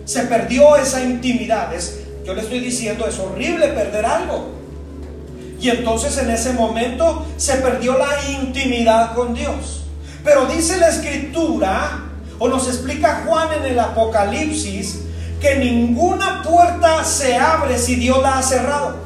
Se 0.05 0.21
perdió 0.23 0.77
esa 0.77 1.03
intimidad. 1.03 1.73
Es, 1.73 1.99
yo 2.25 2.33
le 2.33 2.39
estoy 2.39 2.61
diciendo, 2.61 3.05
es 3.05 3.19
horrible 3.19 3.67
perder 3.67 4.05
algo. 4.05 4.60
Y 5.61 5.69
entonces 5.69 6.17
en 6.17 6.31
ese 6.31 6.53
momento 6.53 7.27
se 7.37 7.55
perdió 7.57 7.95
la 7.97 8.09
intimidad 8.31 9.13
con 9.13 9.35
Dios. 9.35 9.83
Pero 10.23 10.47
dice 10.47 10.77
la 10.77 10.89
escritura, 10.89 12.03
o 12.39 12.47
nos 12.47 12.67
explica 12.67 13.23
Juan 13.25 13.49
en 13.53 13.65
el 13.71 13.79
Apocalipsis, 13.79 15.03
que 15.39 15.55
ninguna 15.57 16.41
puerta 16.41 17.03
se 17.03 17.35
abre 17.37 17.77
si 17.77 17.95
Dios 17.95 18.21
la 18.23 18.39
ha 18.39 18.43
cerrado. 18.43 18.97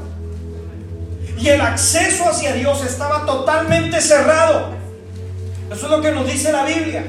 Y 1.37 1.49
el 1.49 1.59
acceso 1.59 2.29
hacia 2.29 2.53
Dios 2.53 2.83
estaba 2.85 3.25
totalmente 3.25 3.99
cerrado. 3.99 4.69
Eso 5.69 5.85
es 5.85 5.91
lo 5.91 6.01
que 6.01 6.11
nos 6.11 6.25
dice 6.25 6.53
la 6.53 6.63
Biblia. 6.63 7.03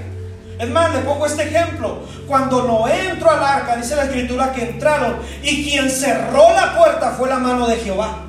Es 0.58 0.68
más, 0.70 0.92
le 0.92 1.00
pongo 1.02 1.26
este 1.26 1.44
ejemplo. 1.44 2.00
Cuando 2.26 2.62
no 2.64 2.88
entró 2.88 3.30
al 3.30 3.44
arca, 3.44 3.76
dice 3.76 3.94
la 3.94 4.04
escritura 4.04 4.52
que 4.52 4.70
entraron 4.70 5.18
y 5.42 5.64
quien 5.64 5.88
cerró 5.88 6.52
la 6.52 6.76
puerta 6.76 7.12
fue 7.12 7.28
la 7.28 7.38
mano 7.38 7.68
de 7.68 7.76
Jehová. 7.76 8.26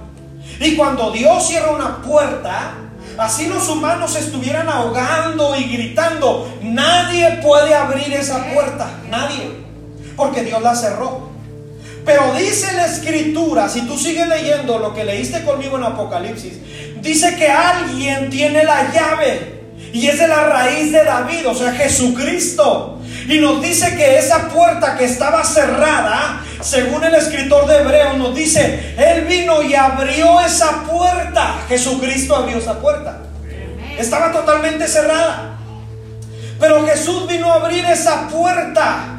Y 0.59 0.75
cuando 0.75 1.11
Dios 1.11 1.47
cierra 1.47 1.71
una 1.71 2.01
puerta, 2.01 2.73
así 3.17 3.47
los 3.47 3.69
humanos 3.69 4.15
estuvieran 4.15 4.67
ahogando 4.67 5.55
y 5.55 5.65
gritando, 5.65 6.51
nadie 6.61 7.39
puede 7.43 7.73
abrir 7.75 8.11
esa 8.13 8.43
puerta, 8.53 8.89
nadie, 9.09 9.51
porque 10.15 10.43
Dios 10.43 10.61
la 10.61 10.75
cerró. 10.75 11.29
Pero 12.05 12.33
dice 12.35 12.73
la 12.73 12.85
escritura, 12.85 13.67
si 13.67 13.81
tú 13.81 13.97
sigues 13.97 14.27
leyendo 14.27 14.79
lo 14.79 14.93
que 14.93 15.03
leíste 15.03 15.43
conmigo 15.43 15.77
en 15.77 15.83
Apocalipsis, 15.83 16.53
dice 17.01 17.35
que 17.35 17.49
alguien 17.49 18.29
tiene 18.29 18.63
la 18.63 18.91
llave 18.93 19.57
y 19.91 20.07
es 20.07 20.17
de 20.17 20.27
la 20.27 20.43
raíz 20.45 20.91
de 20.91 21.03
David, 21.03 21.47
o 21.47 21.55
sea, 21.55 21.73
Jesucristo. 21.73 22.99
Y 23.27 23.39
nos 23.39 23.61
dice 23.61 23.95
que 23.95 24.17
esa 24.17 24.47
puerta 24.47 24.97
que 24.97 25.05
estaba 25.05 25.43
cerrada, 25.43 26.41
según 26.61 27.03
el 27.03 27.15
escritor 27.15 27.67
de 27.67 27.77
Hebreos, 27.77 28.17
nos 28.17 28.35
dice, 28.35 28.95
Él 28.97 29.25
vino 29.25 29.61
y 29.61 29.75
abrió 29.75 30.41
esa 30.41 30.83
puerta. 30.83 31.59
Jesucristo 31.67 32.35
abrió 32.35 32.57
esa 32.57 32.79
puerta. 32.79 33.19
Estaba 33.97 34.31
totalmente 34.31 34.87
cerrada. 34.87 35.57
Pero 36.59 36.85
Jesús 36.85 37.27
vino 37.27 37.51
a 37.51 37.55
abrir 37.55 37.85
esa 37.85 38.27
puerta. 38.27 39.17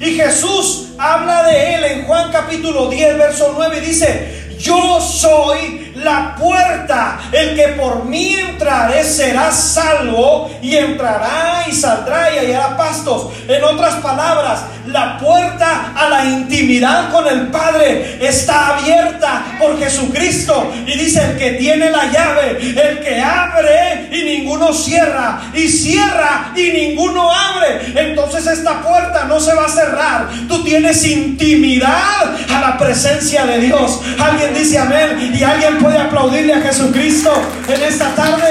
Y 0.00 0.14
Jesús 0.14 0.88
habla 0.98 1.44
de 1.44 1.74
Él 1.74 1.84
en 1.84 2.04
Juan 2.06 2.32
capítulo 2.32 2.88
10, 2.88 3.18
verso 3.18 3.52
9, 3.56 3.78
y 3.78 3.86
dice, 3.86 4.56
yo 4.58 5.00
soy 5.00 5.89
la 6.02 6.34
puerta. 6.36 7.18
El 7.32 7.54
que 7.54 7.68
por 7.80 8.04
mí 8.04 8.34
entraré 8.34 9.04
será 9.04 9.52
salvo 9.52 10.50
y 10.62 10.76
entrará 10.76 11.64
y 11.68 11.72
saldrá 11.72 12.34
y 12.34 12.38
hallará 12.38 12.76
pastos. 12.76 13.32
En 13.48 13.62
otras 13.64 13.96
palabras, 13.96 14.62
la 14.86 15.18
puerta 15.18 15.92
a 15.94 16.08
la 16.08 16.24
intimidad 16.24 17.10
con 17.10 17.26
el 17.28 17.48
Padre 17.48 18.18
está 18.20 18.76
abierta 18.76 19.44
por 19.58 19.78
Jesucristo. 19.78 20.72
Y 20.86 20.98
dice, 20.98 21.24
el 21.24 21.38
que 21.38 21.52
tiene 21.52 21.90
la 21.90 22.10
llave, 22.10 22.58
el 22.60 23.00
que 23.00 23.20
abre 23.20 24.08
y 24.10 24.22
ninguno 24.22 24.72
cierra, 24.72 25.40
y 25.54 25.68
cierra 25.68 26.52
y 26.56 26.70
ninguno 26.70 27.30
abre. 27.30 27.92
Entonces 27.94 28.46
esta 28.46 28.80
puerta 28.80 29.24
no 29.24 29.40
se 29.40 29.54
va 29.54 29.66
a 29.66 29.68
cerrar. 29.68 30.28
Tú 30.48 30.62
tienes 30.64 31.04
intimidad 31.06 32.36
a 32.52 32.60
la 32.60 32.78
presencia 32.78 33.44
de 33.46 33.58
Dios. 33.60 34.00
Alguien 34.18 34.54
dice 34.54 34.78
amén 34.78 35.32
y 35.34 35.42
alguien 35.42 35.78
puede 35.78 35.89
aplaudirle 35.98 36.54
a 36.54 36.60
Jesucristo 36.60 37.32
en 37.68 37.82
esta 37.82 38.14
tarde. 38.14 38.50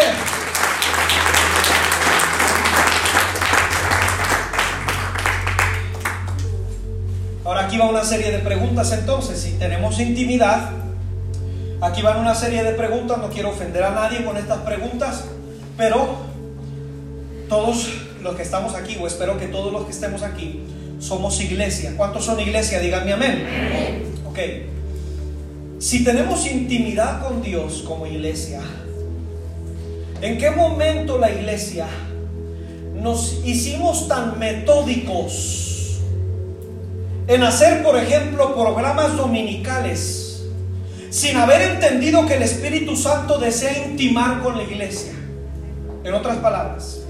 Ahora 7.45 7.65
aquí 7.65 7.77
va 7.77 7.89
una 7.89 8.03
serie 8.03 8.31
de 8.31 8.39
preguntas 8.39 8.91
entonces. 8.91 9.39
Si 9.39 9.53
tenemos 9.53 9.99
intimidad, 9.99 10.69
aquí 11.81 12.01
van 12.01 12.19
una 12.19 12.35
serie 12.35 12.63
de 12.63 12.73
preguntas. 12.73 13.17
No 13.17 13.29
quiero 13.29 13.49
ofender 13.49 13.83
a 13.83 13.91
nadie 13.91 14.23
con 14.23 14.37
estas 14.37 14.59
preguntas, 14.59 15.25
pero 15.75 16.17
todos 17.47 17.91
los 18.21 18.35
que 18.35 18.43
estamos 18.43 18.75
aquí, 18.75 18.97
o 19.01 19.07
espero 19.07 19.37
que 19.39 19.47
todos 19.47 19.73
los 19.73 19.85
que 19.85 19.91
estemos 19.91 20.21
aquí, 20.21 20.63
somos 20.99 21.39
iglesia. 21.41 21.93
¿Cuántos 21.97 22.25
son 22.25 22.39
iglesia? 22.39 22.79
Díganme 22.79 23.13
amén. 23.13 24.13
Ok. 24.29 24.39
Si 25.80 26.03
tenemos 26.03 26.45
intimidad 26.45 27.25
con 27.25 27.41
Dios 27.41 27.86
como 27.88 28.05
iglesia, 28.05 28.59
¿en 30.21 30.38
qué 30.38 30.51
momento 30.51 31.17
la 31.17 31.32
iglesia 31.32 31.88
nos 33.01 33.39
hicimos 33.45 34.09
tan 34.09 34.38
metódicos 34.38 35.99
en 37.27 37.43
hacer, 37.43 37.82
por 37.82 37.97
ejemplo, 37.97 38.53
programas 38.55 39.15
dominicales 39.15 40.43
sin 41.11 41.38
haber 41.38 41.61
entendido 41.71 42.27
que 42.27 42.34
el 42.34 42.43
Espíritu 42.43 42.97
Santo 42.97 43.38
desea 43.38 43.88
intimar 43.88 44.41
con 44.43 44.57
la 44.57 44.63
iglesia? 44.63 45.13
En 46.03 46.13
otras 46.13 46.39
palabras, 46.39 47.03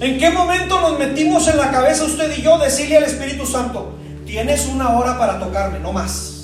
¿en 0.00 0.18
qué 0.18 0.30
momento 0.30 0.80
nos 0.80 0.98
metimos 0.98 1.46
en 1.46 1.56
la 1.56 1.70
cabeza 1.70 2.02
usted 2.02 2.36
y 2.36 2.42
yo 2.42 2.58
decirle 2.58 2.96
al 2.96 3.04
Espíritu 3.04 3.46
Santo, 3.46 3.92
tienes 4.26 4.66
una 4.66 4.98
hora 4.98 5.16
para 5.20 5.38
tocarme, 5.38 5.78
no 5.78 5.92
más? 5.92 6.39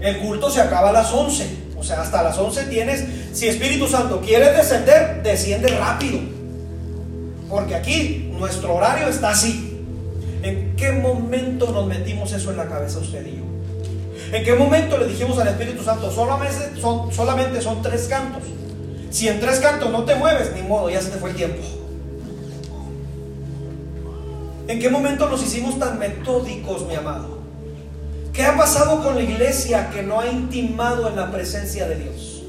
El 0.00 0.18
culto 0.18 0.50
se 0.50 0.60
acaba 0.60 0.90
a 0.90 0.92
las 0.92 1.12
11. 1.12 1.70
O 1.76 1.82
sea, 1.82 2.02
hasta 2.02 2.22
las 2.22 2.36
11 2.36 2.64
tienes, 2.64 3.04
si 3.32 3.48
Espíritu 3.48 3.86
Santo 3.86 4.20
quiere 4.20 4.52
descender, 4.52 5.22
desciende 5.22 5.68
rápido. 5.68 6.20
Porque 7.48 7.74
aquí 7.74 8.30
nuestro 8.38 8.74
horario 8.74 9.08
está 9.08 9.30
así. 9.30 9.78
¿En 10.42 10.74
qué 10.76 10.92
momento 10.92 11.70
nos 11.72 11.86
metimos 11.86 12.32
eso 12.32 12.50
en 12.50 12.58
la 12.58 12.66
cabeza 12.66 12.98
usted 12.98 13.26
y 13.26 13.36
yo? 13.36 13.44
¿En 14.32 14.44
qué 14.44 14.54
momento 14.54 14.96
le 14.98 15.06
dijimos 15.06 15.38
al 15.38 15.48
Espíritu 15.48 15.82
Santo, 15.82 16.10
solamente 16.10 16.80
son, 16.80 17.12
solamente 17.12 17.60
son 17.60 17.82
tres 17.82 18.06
cantos? 18.08 18.42
Si 19.10 19.28
en 19.28 19.40
tres 19.40 19.58
cantos 19.58 19.90
no 19.90 20.04
te 20.04 20.14
mueves, 20.14 20.52
ni 20.54 20.62
modo, 20.62 20.88
ya 20.88 21.00
se 21.00 21.10
te 21.10 21.18
fue 21.18 21.30
el 21.30 21.36
tiempo. 21.36 21.62
¿En 24.68 24.78
qué 24.78 24.88
momento 24.88 25.28
nos 25.28 25.42
hicimos 25.42 25.78
tan 25.78 25.98
metódicos, 25.98 26.86
mi 26.86 26.94
amado? 26.94 27.39
¿Qué 28.32 28.44
ha 28.44 28.56
pasado 28.56 29.02
con 29.02 29.16
la 29.16 29.22
iglesia 29.22 29.90
que 29.90 30.02
no 30.02 30.20
ha 30.20 30.26
intimado 30.28 31.08
en 31.08 31.16
la 31.16 31.30
presencia 31.32 31.88
de 31.88 31.96
Dios? 31.96 32.42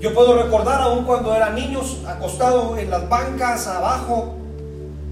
Yo 0.00 0.14
puedo 0.14 0.40
recordar 0.40 0.80
aún 0.80 1.04
cuando 1.04 1.34
eran 1.34 1.56
niños 1.56 1.98
acostados 2.06 2.78
en 2.78 2.90
las 2.90 3.08
bancas 3.08 3.66
abajo, 3.66 4.36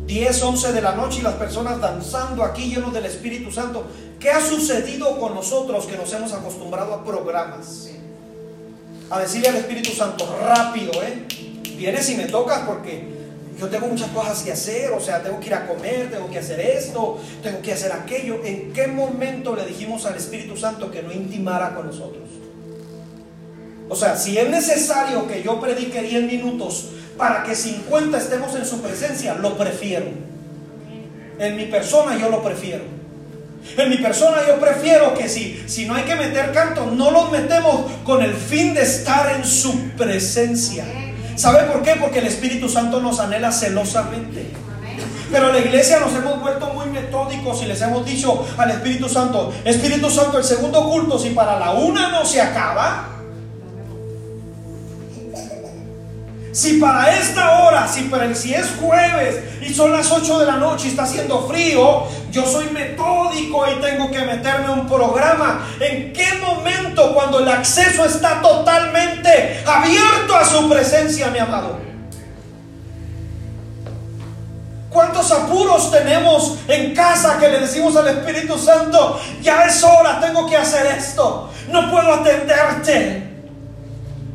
10, 0.06 0.42
11 0.42 0.72
de 0.72 0.80
la 0.80 0.92
noche 0.92 1.20
y 1.20 1.22
las 1.22 1.34
personas 1.34 1.80
danzando 1.80 2.44
aquí 2.44 2.72
llenos 2.72 2.92
del 2.92 3.06
Espíritu 3.06 3.50
Santo. 3.50 3.84
¿Qué 4.20 4.30
ha 4.30 4.40
sucedido 4.40 5.18
con 5.18 5.34
nosotros 5.34 5.86
que 5.86 5.96
nos 5.96 6.12
hemos 6.12 6.32
acostumbrado 6.32 6.94
a 6.94 7.04
programas? 7.04 7.88
A 9.10 9.18
decirle 9.18 9.48
al 9.48 9.56
Espíritu 9.56 9.90
Santo, 9.90 10.24
rápido, 10.46 10.92
¿eh? 11.02 11.26
Vienes 11.76 12.08
y 12.10 12.16
me 12.16 12.26
tocas 12.26 12.60
porque 12.60 13.23
yo 13.58 13.68
tengo 13.68 13.86
muchas 13.86 14.08
cosas 14.10 14.42
que 14.42 14.52
hacer, 14.52 14.90
o 14.90 15.00
sea, 15.00 15.22
tengo 15.22 15.38
que 15.38 15.46
ir 15.46 15.54
a 15.54 15.66
comer, 15.66 16.10
tengo 16.10 16.30
que 16.30 16.38
hacer 16.38 16.60
esto, 16.60 17.20
tengo 17.42 17.60
que 17.62 17.72
hacer 17.72 17.92
aquello. 17.92 18.40
¿En 18.44 18.72
qué 18.72 18.86
momento 18.86 19.54
le 19.54 19.64
dijimos 19.64 20.04
al 20.06 20.16
Espíritu 20.16 20.56
Santo 20.56 20.90
que 20.90 21.02
no 21.02 21.12
intimara 21.12 21.74
con 21.74 21.86
nosotros? 21.86 22.24
O 23.88 23.94
sea, 23.94 24.16
si 24.16 24.36
es 24.38 24.48
necesario 24.48 25.26
que 25.28 25.42
yo 25.42 25.60
predique 25.60 26.02
10 26.02 26.24
minutos 26.24 26.90
para 27.16 27.44
que 27.44 27.54
50 27.54 28.18
estemos 28.18 28.54
en 28.56 28.64
su 28.64 28.80
presencia, 28.80 29.34
lo 29.34 29.56
prefiero. 29.56 30.06
En 31.38 31.56
mi 31.56 31.66
persona 31.66 32.18
yo 32.18 32.30
lo 32.30 32.42
prefiero. 32.42 32.84
En 33.76 33.88
mi 33.88 33.96
persona 33.98 34.38
yo 34.46 34.58
prefiero 34.60 35.14
que 35.14 35.28
si, 35.28 35.62
si 35.66 35.86
no 35.86 35.94
hay 35.94 36.04
que 36.04 36.16
meter 36.16 36.52
canto, 36.52 36.86
no 36.86 37.10
los 37.10 37.30
metemos 37.30 37.90
con 38.04 38.22
el 38.22 38.34
fin 38.34 38.74
de 38.74 38.82
estar 38.82 39.36
en 39.36 39.44
su 39.44 39.90
presencia. 39.90 40.84
¿Sabe 41.36 41.64
por 41.64 41.82
qué? 41.82 41.96
Porque 42.00 42.20
el 42.20 42.26
Espíritu 42.26 42.68
Santo 42.68 43.00
nos 43.00 43.20
anhela 43.20 43.50
celosamente. 43.52 44.50
Pero 45.30 45.52
la 45.52 45.58
iglesia 45.58 45.98
nos 45.98 46.14
hemos 46.14 46.40
vuelto 46.40 46.72
muy 46.74 46.86
metódicos 46.86 47.62
y 47.62 47.66
les 47.66 47.80
hemos 47.82 48.04
dicho 48.04 48.46
al 48.56 48.70
Espíritu 48.70 49.08
Santo, 49.08 49.52
Espíritu 49.64 50.08
Santo, 50.10 50.38
el 50.38 50.44
segundo 50.44 50.88
culto, 50.88 51.18
si 51.18 51.30
para 51.30 51.58
la 51.58 51.72
una 51.72 52.10
no 52.10 52.24
se 52.24 52.40
acaba, 52.40 53.14
Si 56.54 56.74
para 56.74 57.12
esta 57.18 57.64
hora, 57.64 57.88
si, 57.88 58.08
si 58.34 58.54
es 58.54 58.76
jueves 58.80 59.42
y 59.60 59.74
son 59.74 59.90
las 59.90 60.08
8 60.12 60.38
de 60.38 60.46
la 60.46 60.56
noche 60.56 60.86
y 60.86 60.90
está 60.90 61.02
haciendo 61.02 61.48
frío, 61.48 62.04
yo 62.34 62.44
soy 62.44 62.66
metódico 62.70 63.64
y 63.70 63.80
tengo 63.80 64.10
que 64.10 64.18
meterme 64.24 64.70
un 64.70 64.88
programa. 64.88 65.64
¿En 65.78 66.12
qué 66.12 66.26
momento 66.44 67.14
cuando 67.14 67.38
el 67.38 67.48
acceso 67.48 68.04
está 68.04 68.42
totalmente 68.42 69.62
abierto 69.64 70.34
a 70.34 70.44
su 70.44 70.68
presencia, 70.68 71.28
mi 71.28 71.38
amado? 71.38 71.78
¿Cuántos 74.90 75.30
apuros 75.30 75.92
tenemos 75.92 76.58
en 76.66 76.92
casa 76.92 77.38
que 77.38 77.48
le 77.48 77.60
decimos 77.60 77.94
al 77.96 78.08
Espíritu 78.08 78.58
Santo, 78.58 79.20
ya 79.40 79.64
es 79.66 79.82
hora, 79.84 80.20
tengo 80.20 80.48
que 80.48 80.56
hacer 80.56 80.86
esto, 80.86 81.50
no 81.68 81.88
puedo 81.90 82.14
atenderte? 82.14 83.34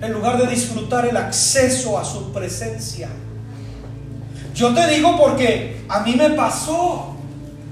en 0.02 0.14
lugar 0.14 0.38
de 0.38 0.47
disfrutar 0.47 1.06
el 1.06 1.18
acceso 1.18 2.00
a 2.00 2.06
su 2.06 2.32
presencia. 2.32 3.10
Yo 4.56 4.74
te 4.74 4.88
digo 4.88 5.18
porque 5.18 5.82
a 5.89 6.00
mí 6.02 6.16
me 6.16 6.30
pasó. 6.30 7.18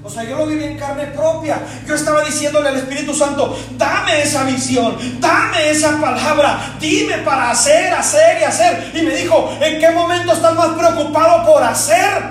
O 0.08 0.10
sea, 0.10 0.24
yo 0.24 0.38
lo 0.38 0.46
viví 0.46 0.64
en 0.64 0.78
carne 0.78 1.04
propia. 1.08 1.60
Yo 1.86 1.94
estaba 1.94 2.24
diciéndole 2.24 2.70
al 2.70 2.78
Espíritu 2.78 3.12
Santo, 3.12 3.54
dame 3.76 4.22
esa 4.22 4.42
visión, 4.44 4.96
dame 5.20 5.68
esa 5.68 6.00
palabra, 6.00 6.76
dime 6.80 7.18
para 7.18 7.50
hacer, 7.50 7.92
hacer 7.92 8.40
y 8.40 8.44
hacer. 8.44 8.90
Y 8.94 9.02
me 9.02 9.14
dijo, 9.14 9.54
¿en 9.60 9.78
qué 9.78 9.90
momento 9.90 10.32
estás 10.32 10.54
más 10.54 10.68
preocupado 10.68 11.44
por 11.52 11.62
hacer 11.62 12.22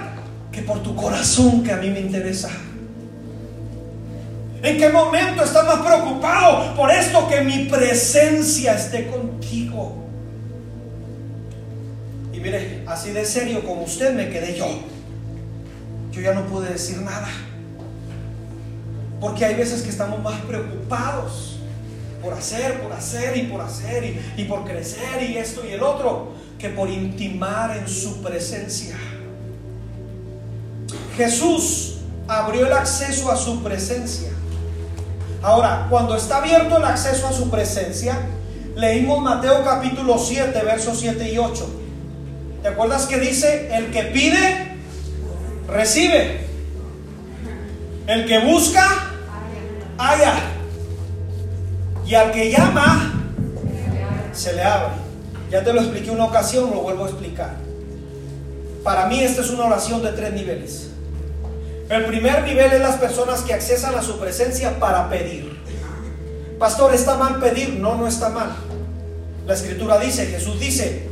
que 0.52 0.64
por 0.64 0.82
tu 0.82 0.96
corazón 0.96 1.64
que 1.64 1.72
a 1.72 1.76
mí 1.76 1.92
me 1.92 2.00
interesa? 2.00 2.50
¿En 4.64 4.76
qué 4.80 4.90
momento 4.90 5.44
estás 5.44 5.64
más 5.68 5.86
preocupado 5.86 6.76
por 6.76 6.90
esto 6.90 7.28
que 7.28 7.42
mi 7.42 7.66
presencia 7.66 8.74
esté 8.74 9.06
contigo? 9.06 10.04
Y 12.34 12.40
mire, 12.40 12.82
así 12.88 13.12
de 13.12 13.24
serio 13.24 13.64
como 13.64 13.84
usted 13.84 14.16
me 14.16 14.32
quedé 14.32 14.58
yo. 14.58 14.66
Yo 16.12 16.22
ya 16.22 16.34
no 16.34 16.44
pude 16.48 16.70
decir 16.70 16.98
nada. 17.02 17.28
Porque 19.20 19.46
hay 19.46 19.56
veces 19.56 19.82
que 19.82 19.90
estamos 19.90 20.22
más 20.22 20.40
preocupados 20.42 21.58
por 22.22 22.34
hacer, 22.34 22.82
por 22.82 22.94
hacer 22.94 23.38
y 23.38 23.44
por 23.44 23.62
hacer 23.62 24.18
y, 24.38 24.44
por 24.46 24.66
crecer 24.66 25.24
y 25.28 25.38
esto 25.38 25.66
y 25.66 25.72
el 25.72 25.84
otro, 25.84 26.34
que 26.60 26.70
por 26.70 26.90
intimar 26.90 27.78
en 27.78 27.88
su 27.88 28.22
presencia. 28.22 28.96
Jesús 31.16 31.98
abrió 32.28 32.66
el 32.66 32.74
acceso 32.74 33.32
a 33.32 33.38
su 33.38 33.64
presencia. 33.64 34.30
Ahora, 35.42 35.88
cuando 35.90 36.16
está 36.16 36.38
abierto 36.38 36.78
el 36.78 36.84
acceso 36.84 37.28
a 37.28 37.34
su 37.34 37.50
presencia, 37.50 38.18
leímos 38.76 39.22
Mateo 39.22 39.64
capítulo 39.64 40.18
7, 40.18 40.60
versos 40.64 41.00
7 41.00 41.32
y 41.32 41.38
8. 41.38 41.70
¿Te 42.62 42.68
acuerdas 42.70 43.06
que 43.06 43.20
dice, 43.20 43.70
el 43.76 43.92
que 43.92 44.04
pide, 44.04 44.76
recibe? 45.68 46.48
El 48.08 48.26
que 48.26 48.40
busca, 48.40 49.07
haya. 49.98 50.36
Y 52.06 52.16
al 52.16 52.32
que 52.32 52.52
llama, 52.52 53.14
se 54.34 54.54
le 54.54 54.64
abre. 54.64 54.94
Ya 55.52 55.64
te 55.64 55.74
lo 55.74 55.82
expliqué 55.82 56.12
una 56.12 56.26
ocasión, 56.26 56.70
lo 56.72 56.82
vuelvo 56.82 57.06
a 57.06 57.10
explicar. 57.10 57.56
Para 58.84 59.08
mí 59.08 59.20
esta 59.22 59.42
es 59.42 59.50
una 59.50 59.66
oración 59.66 60.02
de 60.02 60.12
tres 60.12 60.34
niveles. 60.34 60.90
El 61.90 62.06
primer 62.06 62.44
nivel 62.44 62.72
es 62.74 62.82
las 62.82 62.96
personas 62.96 63.42
que 63.42 63.54
accesan 63.54 63.96
a 63.96 64.02
su 64.02 64.20
presencia 64.20 64.80
para 64.80 65.10
pedir. 65.10 65.58
Pastor, 66.60 66.94
¿está 66.94 67.16
mal 67.16 67.40
pedir? 67.40 67.76
No, 67.80 67.96
no 67.96 68.08
está 68.08 68.30
mal. 68.30 68.56
La 69.46 69.54
escritura 69.54 69.98
dice, 70.00 70.26
Jesús 70.26 70.60
dice, 70.60 71.08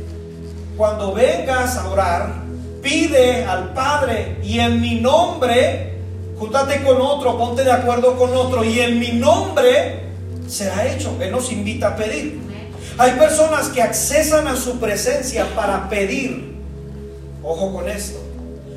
cuando 0.76 1.14
vengas 1.14 1.76
a 1.76 1.88
orar, 1.88 2.42
pide 2.82 3.44
al 3.44 3.72
Padre 3.72 4.38
y 4.42 4.58
en 4.58 4.80
mi 4.80 5.00
nombre 5.00 5.95
Júntate 6.38 6.82
con 6.82 7.00
otro, 7.00 7.38
ponte 7.38 7.64
de 7.64 7.72
acuerdo 7.72 8.16
con 8.16 8.34
otro 8.36 8.62
y 8.62 8.80
en 8.80 8.98
mi 8.98 9.12
nombre 9.12 10.02
será 10.46 10.86
hecho. 10.86 11.16
Él 11.20 11.30
nos 11.30 11.50
invita 11.50 11.88
a 11.88 11.96
pedir. 11.96 12.40
Hay 12.98 13.12
personas 13.12 13.68
que 13.68 13.82
accesan 13.82 14.46
a 14.46 14.56
su 14.56 14.78
presencia 14.78 15.46
para 15.54 15.88
pedir. 15.88 16.56
Ojo 17.42 17.72
con 17.72 17.88
esto. 17.88 18.18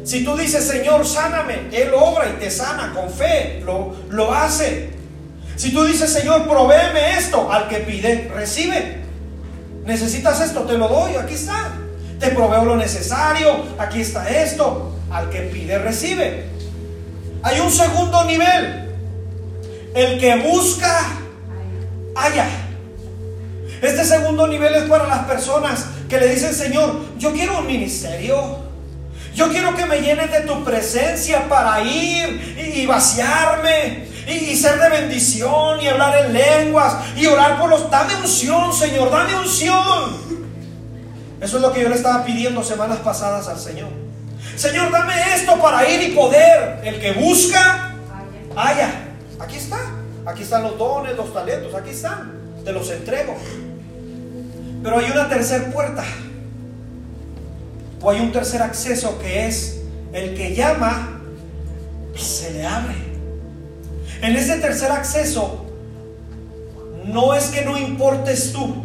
Si 0.03 0.23
tú 0.23 0.37
dices, 0.37 0.65
Señor, 0.65 1.05
sáname, 1.05 1.67
Él 1.71 1.91
obra 1.93 2.29
y 2.29 2.39
te 2.39 2.49
sana 2.49 2.93
con 2.93 3.09
fe, 3.09 3.61
lo, 3.65 3.93
lo 4.09 4.33
hace. 4.33 4.89
Si 5.55 5.73
tú 5.73 5.83
dices, 5.83 6.11
Señor, 6.11 6.47
provéeme 6.47 7.17
esto, 7.17 7.51
al 7.51 7.67
que 7.67 7.79
pide, 7.79 8.31
recibe. 8.33 8.99
Necesitas 9.85 10.39
esto, 10.39 10.61
te 10.61 10.77
lo 10.77 10.87
doy, 10.87 11.15
aquí 11.15 11.33
está. 11.33 11.73
Te 12.19 12.29
proveo 12.29 12.63
lo 12.63 12.75
necesario, 12.77 13.65
aquí 13.77 14.01
está 14.01 14.29
esto. 14.29 14.93
Al 15.11 15.29
que 15.29 15.41
pide, 15.41 15.77
recibe. 15.77 16.58
Hay 17.43 17.59
un 17.59 17.71
segundo 17.71 18.23
nivel. 18.25 18.89
El 19.93 20.19
que 20.19 20.35
busca, 20.37 20.99
haya. 22.15 22.47
Este 23.81 24.03
segundo 24.03 24.47
nivel 24.47 24.75
es 24.75 24.83
para 24.83 25.07
las 25.07 25.25
personas 25.25 25.85
que 26.09 26.19
le 26.19 26.27
dicen, 26.27 26.53
Señor, 26.53 26.95
yo 27.17 27.31
quiero 27.33 27.59
un 27.59 27.67
ministerio. 27.67 28.69
Yo 29.33 29.49
quiero 29.49 29.75
que 29.75 29.85
me 29.85 30.01
llenes 30.01 30.31
de 30.31 30.41
tu 30.41 30.63
presencia 30.63 31.47
para 31.47 31.81
ir 31.81 32.73
y, 32.75 32.85
vaciarme 32.85 34.07
y, 34.27 34.31
y, 34.31 34.55
ser 34.57 34.79
de 34.79 34.89
bendición 34.89 35.79
y 35.81 35.87
hablar 35.87 36.25
en 36.25 36.33
lenguas 36.33 36.95
y 37.15 37.25
orar 37.25 37.57
por 37.57 37.69
los... 37.69 37.89
Dame 37.89 38.15
unción, 38.15 38.73
Señor, 38.73 39.09
dame 39.09 39.35
unción. 39.35 40.17
Eso 41.39 41.55
es 41.55 41.61
lo 41.61 41.71
que 41.71 41.81
yo 41.81 41.89
le 41.89 41.95
estaba 41.95 42.25
pidiendo 42.25 42.63
semanas 42.63 42.97
pasadas 42.97 43.47
al 43.47 43.59
Señor. 43.59 44.08
Señor, 44.59 44.91
dame 44.91 45.13
esto 45.35 45.57
para 45.57 45.89
ir 45.89 46.09
y 46.09 46.13
poder. 46.13 46.81
El 46.83 46.99
que 46.99 47.13
busca, 47.13 47.93
haya. 48.57 49.05
Aquí 49.39 49.55
está. 49.55 49.79
Aquí 50.25 50.43
están 50.43 50.63
los 50.63 50.77
dones, 50.77 51.15
los 51.15 51.33
talentos. 51.33 51.73
Aquí 51.73 51.91
están. 51.91 52.33
Te 52.65 52.73
los 52.73 52.91
entrego. 52.91 53.37
Pero 54.83 54.99
hay 54.99 55.09
una 55.11 55.29
tercera 55.29 55.71
puerta. 55.71 56.03
O 58.01 58.09
hay 58.09 58.19
un 58.19 58.33
tercer 58.33 58.61
acceso 58.61 59.17
que 59.19 59.47
es 59.47 59.79
el 60.11 60.35
que 60.35 60.53
llama, 60.53 61.21
se 62.17 62.51
le 62.51 62.65
abre. 62.65 62.95
En 64.21 64.35
ese 64.35 64.57
tercer 64.57 64.91
acceso, 64.91 65.67
no 67.05 67.33
es 67.33 67.45
que 67.45 67.63
no 67.63 67.77
importes 67.77 68.51
tú, 68.51 68.75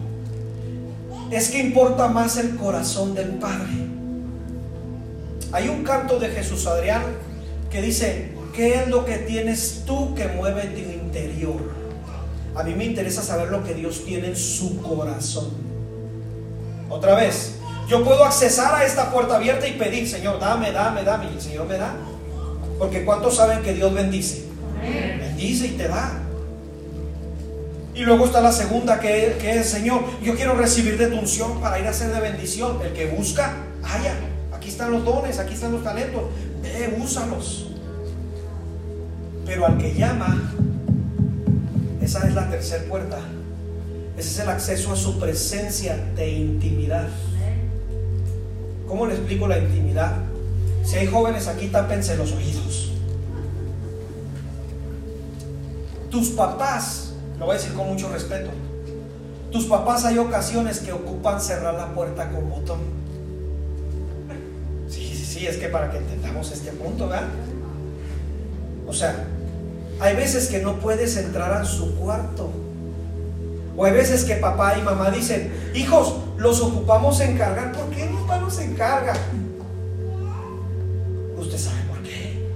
es 1.33 1.51
que 1.51 1.59
importa 1.59 2.07
más 2.07 2.37
el 2.37 2.55
corazón 2.55 3.17
del 3.17 3.31
Padre. 3.31 3.84
Hay 5.55 5.69
un 5.69 5.85
canto 5.85 6.19
de 6.19 6.31
Jesús 6.31 6.67
Adrián 6.67 7.05
que 7.71 7.81
dice, 7.81 8.33
¿qué 8.53 8.75
es 8.75 8.89
lo 8.89 9.05
que 9.05 9.19
tienes 9.19 9.85
tú 9.87 10.13
que 10.17 10.27
mueve 10.27 10.63
tu 10.63 10.81
interior? 10.81 11.61
A 12.57 12.65
mí 12.65 12.75
me 12.75 12.85
interesa 12.85 13.23
saber 13.23 13.51
lo 13.51 13.63
que 13.63 13.73
Dios 13.73 14.05
tiene 14.05 14.27
en 14.27 14.37
su 14.37 14.83
corazón. 14.83 15.53
Otra 16.89 17.15
vez, 17.15 17.55
yo 17.89 18.03
puedo 18.03 18.25
accesar 18.25 18.75
a 18.75 18.85
esta 18.85 19.13
puerta 19.13 19.37
abierta 19.37 19.69
y 19.69 19.75
pedir, 19.75 20.09
Señor, 20.09 20.41
dame, 20.41 20.73
dame, 20.73 21.05
dame. 21.05 21.27
Y 21.31 21.35
el 21.35 21.41
Señor 21.41 21.69
me 21.69 21.79
da. 21.79 21.95
Porque 22.77 23.05
¿cuántos 23.05 23.37
saben 23.37 23.63
que 23.63 23.75
Dios 23.75 23.95
bendice? 23.95 24.47
Bendice 24.83 25.69
y 25.69 25.77
te 25.77 25.87
da. 25.87 26.21
Y 27.95 28.01
luego 28.01 28.25
está 28.25 28.41
la 28.41 28.51
segunda 28.51 28.99
que, 28.99 29.37
que 29.41 29.61
es, 29.61 29.71
Señor, 29.71 30.03
yo 30.21 30.35
quiero 30.35 30.57
recibir 30.57 30.99
de 30.99 31.07
tu 31.07 31.17
unción 31.17 31.61
para 31.61 31.79
ir 31.79 31.87
a 31.87 31.93
ser 31.93 32.13
de 32.13 32.19
bendición. 32.19 32.81
El 32.83 32.93
que 32.93 33.07
busca, 33.07 33.55
haya. 33.85 34.17
Aquí 34.65 34.71
están 34.71 34.93
los 34.93 35.05
dones, 35.05 35.39
aquí 35.39 35.53
están 35.53 35.73
los 35.73 35.85
talentos. 35.85 36.23
Ve, 36.63 36.99
úsalos. 36.99 37.67
Pero 39.45 39.67
al 39.67 39.77
que 39.77 39.93
llama, 39.93 40.51
esa 42.01 42.27
es 42.27 42.35
la 42.35 42.49
tercera 42.49 42.83
puerta. 42.85 43.19
Ese 44.17 44.31
es 44.31 44.39
el 44.39 44.49
acceso 44.49 44.91
a 44.91 44.97
su 44.97 45.21
presencia 45.21 45.99
de 46.17 46.31
intimidad. 46.31 47.09
¿Cómo 48.89 49.05
le 49.05 49.17
explico 49.17 49.47
la 49.47 49.59
intimidad? 49.59 50.15
Si 50.83 50.97
hay 50.97 51.09
jóvenes 51.09 51.47
aquí, 51.47 51.69
tápense 51.69 52.17
los 52.17 52.33
oídos. 52.33 52.93
Tus 56.11 56.31
papás, 56.31 57.13
lo 57.39 57.45
voy 57.45 57.57
a 57.57 57.59
decir 57.59 57.75
con 57.75 57.87
mucho 57.87 58.11
respeto, 58.11 58.49
tus 59.53 59.67
papás 59.67 60.07
hay 60.07 60.17
ocasiones 60.17 60.79
que 60.79 60.95
ocupan 60.95 61.39
cerrar 61.39 61.75
la 61.75 61.93
puerta 61.93 62.31
con 62.31 62.49
botón 62.49 63.04
sí, 65.35 65.47
es 65.49 65.57
que 65.57 65.69
para 65.69 65.91
que 65.91 65.99
entendamos 65.99 66.53
este 66.53 66.71
punto, 66.71 67.09
¿verdad? 67.09 67.29
O 68.87 68.93
sea, 68.93 69.27
hay 69.99 70.15
veces 70.15 70.49
que 70.49 70.61
no 70.61 70.79
puedes 70.79 71.17
entrar 71.17 71.53
a 71.53 71.65
su 71.65 71.97
cuarto. 71.97 72.51
O 73.77 73.85
hay 73.85 73.93
veces 73.93 74.25
que 74.25 74.37
papá 74.37 74.79
y 74.79 74.83
mamá 74.83 75.11
dicen, 75.11 75.53
hijos, 75.75 76.15
los 76.37 76.61
ocupamos 76.61 77.21
en 77.21 77.37
cargar. 77.37 77.73
¿Por 77.73 77.91
qué 77.91 78.07
mi 78.07 78.17
papá 78.19 78.39
nos 78.39 78.59
encarga? 78.61 79.15
Usted 81.37 81.59
sabe 81.59 81.83
por 81.89 82.01
qué. 82.05 82.47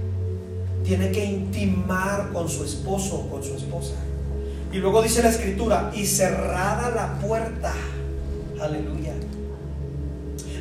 Tiene 0.85 1.11
que 1.11 1.25
intimar 1.25 2.29
con 2.31 2.47
su 2.47 2.63
esposo 2.63 3.17
o 3.17 3.29
con 3.29 3.43
su 3.43 3.55
esposa. 3.55 3.95
Y 4.71 4.77
luego 4.77 5.01
dice 5.01 5.21
la 5.21 5.29
escritura, 5.29 5.91
y 5.93 6.05
cerrada 6.05 6.91
la 6.91 7.19
puerta. 7.19 7.73
Aleluya. 8.61 9.13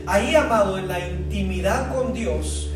Ahí, 0.08 0.34
amado, 0.34 0.78
en 0.78 0.88
la 0.88 1.06
intimidad 1.06 1.94
con 1.94 2.14
Dios, 2.14 2.70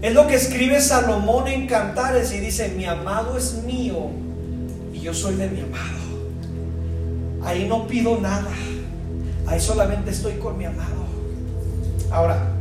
es 0.00 0.14
lo 0.14 0.26
que 0.26 0.36
escribe 0.36 0.80
Salomón 0.80 1.46
en 1.48 1.66
Cantares 1.66 2.32
y 2.32 2.40
dice, 2.40 2.70
mi 2.70 2.86
amado 2.86 3.36
es 3.36 3.62
mío 3.64 4.06
y 4.94 5.00
yo 5.00 5.12
soy 5.12 5.34
de 5.34 5.50
mi 5.50 5.60
amado. 5.60 6.00
Ahí 7.44 7.66
no 7.68 7.86
pido 7.86 8.18
nada, 8.18 8.50
ahí 9.46 9.60
solamente 9.60 10.12
estoy 10.12 10.38
con 10.38 10.56
mi 10.56 10.64
amado. 10.64 11.04
Ahora, 12.10 12.52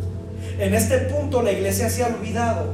en 0.60 0.74
este 0.74 0.98
punto 0.98 1.42
la 1.42 1.54
iglesia 1.54 1.90
se 1.90 2.04
ha 2.04 2.08
olvidado 2.08 2.74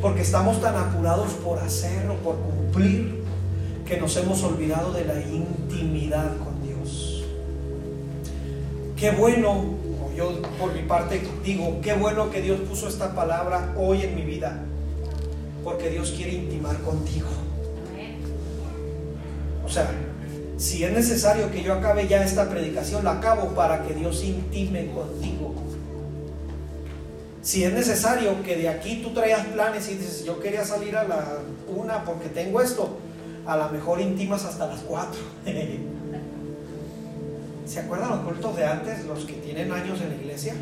porque 0.00 0.22
estamos 0.22 0.62
tan 0.62 0.76
apurados 0.76 1.32
por 1.44 1.58
hacerlo, 1.58 2.14
por 2.24 2.36
cumplir, 2.36 3.22
que 3.86 3.98
nos 3.98 4.16
hemos 4.16 4.42
olvidado 4.42 4.94
de 4.94 5.04
la 5.04 5.20
intimidad 5.20 6.38
con 6.38 6.62
Dios. 6.62 7.24
Qué 8.96 9.10
bueno 9.10 9.77
yo 10.18 10.42
por 10.58 10.74
mi 10.74 10.82
parte 10.82 11.22
digo, 11.44 11.78
qué 11.80 11.92
bueno 11.92 12.28
que 12.28 12.42
Dios 12.42 12.58
puso 12.68 12.88
esta 12.88 13.14
palabra 13.14 13.72
hoy 13.78 14.02
en 14.02 14.16
mi 14.16 14.22
vida. 14.22 14.64
porque 15.62 15.90
Dios 15.90 16.14
quiere 16.16 16.32
intimar 16.32 16.78
contigo. 16.78 17.28
O 19.64 19.68
sea, 19.68 19.90
si 20.56 20.82
es 20.82 20.92
necesario 20.92 21.50
que 21.50 21.62
yo 21.62 21.74
acabe 21.74 22.08
ya 22.08 22.24
esta 22.24 22.48
predicación, 22.48 23.04
la 23.04 23.12
acabo 23.12 23.48
para 23.48 23.82
que 23.86 23.92
Dios 23.94 24.24
intime 24.24 24.86
contigo. 24.86 25.54
Si 27.42 27.64
es 27.64 27.72
necesario 27.72 28.42
que 28.42 28.56
de 28.56 28.68
aquí 28.70 29.02
tú 29.02 29.12
traigas 29.12 29.46
planes 29.48 29.88
y 29.90 29.94
dices, 29.96 30.24
yo 30.24 30.40
quería 30.40 30.64
salir 30.64 30.96
a 30.96 31.04
la 31.04 31.38
una 31.68 32.04
porque 32.04 32.28
tengo 32.28 32.62
esto, 32.62 32.96
a 33.46 33.56
lo 33.56 33.68
mejor 33.68 34.00
intimas 34.00 34.44
hasta 34.46 34.66
las 34.66 34.80
cuatro. 34.80 35.20
¿Se 37.68 37.80
acuerdan 37.80 38.08
los 38.08 38.20
cultos 38.20 38.56
de 38.56 38.64
antes, 38.64 39.04
los 39.04 39.26
que 39.26 39.34
tienen 39.34 39.70
años 39.70 40.00
en 40.00 40.08
la 40.08 40.14
iglesia? 40.14 40.54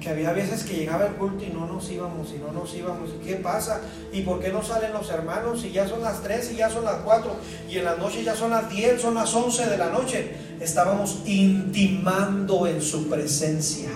Que 0.00 0.10
había 0.10 0.32
veces 0.32 0.62
que 0.62 0.76
llegaba 0.76 1.06
el 1.06 1.14
culto 1.14 1.44
y 1.44 1.48
no 1.48 1.66
nos 1.66 1.90
íbamos, 1.90 2.32
y 2.32 2.38
no 2.38 2.52
nos 2.52 2.72
íbamos. 2.72 3.10
¿Y 3.20 3.26
qué 3.26 3.34
pasa? 3.34 3.80
¿Y 4.12 4.22
por 4.22 4.38
qué 4.38 4.52
no 4.52 4.62
salen 4.62 4.92
los 4.92 5.10
hermanos? 5.10 5.64
Y 5.64 5.72
ya 5.72 5.88
son 5.88 6.02
las 6.02 6.22
3 6.22 6.52
y 6.52 6.56
ya 6.58 6.70
son 6.70 6.84
las 6.84 6.98
4 6.98 7.32
y 7.68 7.78
en 7.78 7.84
la 7.84 7.96
noche 7.96 8.22
ya 8.22 8.36
son 8.36 8.50
las 8.50 8.70
10, 8.70 9.02
son 9.02 9.14
las 9.16 9.34
11 9.34 9.66
de 9.66 9.76
la 9.76 9.90
noche. 9.90 10.30
Estábamos 10.60 11.22
intimando 11.26 12.68
en 12.68 12.80
su 12.80 13.08
presencia. 13.08 13.90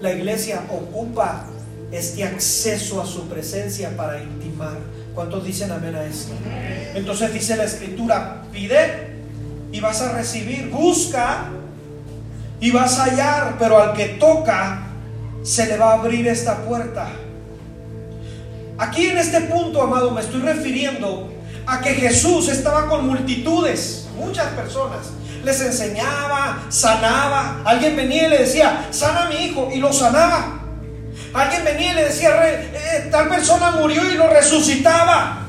La 0.00 0.12
iglesia 0.12 0.62
ocupa 0.70 1.46
este 1.90 2.22
acceso 2.22 3.02
a 3.02 3.06
su 3.06 3.22
presencia 3.28 3.96
para 3.96 4.22
intimar. 4.22 4.78
¿Cuántos 5.14 5.44
dicen 5.44 5.70
amén 5.70 5.94
a 5.94 6.04
esto? 6.04 6.32
Entonces 6.94 7.32
dice 7.32 7.56
la 7.56 7.64
escritura, 7.64 8.42
pide 8.52 9.14
y 9.70 9.78
vas 9.80 10.02
a 10.02 10.12
recibir, 10.12 10.70
busca 10.70 11.50
y 12.60 12.70
vas 12.72 12.98
a 12.98 13.04
hallar, 13.04 13.56
pero 13.58 13.80
al 13.80 13.92
que 13.92 14.06
toca 14.06 14.88
se 15.44 15.66
le 15.66 15.76
va 15.76 15.92
a 15.92 15.94
abrir 15.94 16.26
esta 16.26 16.64
puerta. 16.64 17.06
Aquí 18.76 19.06
en 19.06 19.18
este 19.18 19.42
punto, 19.42 19.82
amado, 19.82 20.10
me 20.10 20.20
estoy 20.20 20.40
refiriendo 20.40 21.32
a 21.64 21.80
que 21.80 21.94
Jesús 21.94 22.48
estaba 22.48 22.88
con 22.88 23.06
multitudes, 23.06 24.08
muchas 24.16 24.48
personas. 24.54 25.10
Les 25.44 25.60
enseñaba, 25.60 26.64
sanaba. 26.70 27.60
Alguien 27.64 27.94
venía 27.94 28.26
y 28.26 28.30
le 28.30 28.38
decía, 28.38 28.88
sana 28.90 29.26
a 29.26 29.28
mi 29.28 29.36
hijo, 29.36 29.70
y 29.72 29.78
lo 29.78 29.92
sanaba. 29.92 30.63
Alguien 31.34 31.64
venía 31.64 31.92
y 31.92 31.94
le 31.96 32.04
decía, 32.04 32.30
eh, 32.48 33.08
tal 33.10 33.28
persona 33.28 33.72
murió 33.72 34.08
y 34.08 34.14
lo 34.14 34.28
resucitaba. 34.28 35.40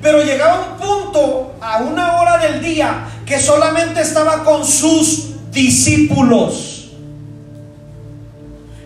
Pero 0.00 0.22
llegaba 0.22 0.68
un 0.70 0.78
punto, 0.78 1.56
a 1.60 1.78
una 1.78 2.20
hora 2.20 2.38
del 2.38 2.62
día, 2.62 3.08
que 3.26 3.40
solamente 3.40 4.00
estaba 4.00 4.44
con 4.44 4.64
sus 4.64 5.50
discípulos. 5.50 6.90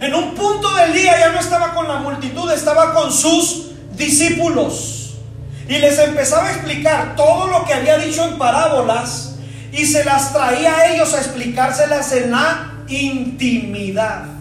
En 0.01 0.15
un 0.15 0.35
punto 0.35 0.75
del 0.75 0.95
día 0.95 1.19
ya 1.19 1.33
no 1.33 1.41
estaba 1.41 1.75
con 1.75 1.87
la 1.87 1.97
multitud, 1.97 2.51
estaba 2.51 2.95
con 2.95 3.13
sus 3.13 3.73
discípulos. 3.95 5.17
Y 5.69 5.79
les 5.79 5.99
empezaba 5.99 6.49
a 6.49 6.53
explicar 6.53 7.15
todo 7.17 7.47
lo 7.49 7.65
que 7.65 7.75
había 7.75 7.99
dicho 7.99 8.25
en 8.25 8.39
parábolas 8.39 9.37
y 9.73 9.85
se 9.85 10.05
las 10.05 10.33
traía 10.33 10.77
a 10.77 10.95
ellos 10.95 11.13
a 11.13 11.19
explicárselas 11.19 12.13
en 12.13 12.31
la 12.31 12.73
intimidad. 12.89 14.36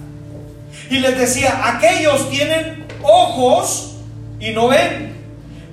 Y 0.90 1.00
les 1.00 1.18
decía, 1.18 1.62
aquellos 1.64 2.30
tienen 2.30 2.86
ojos 3.02 3.96
y 4.40 4.52
no 4.52 4.68
ven, 4.68 5.16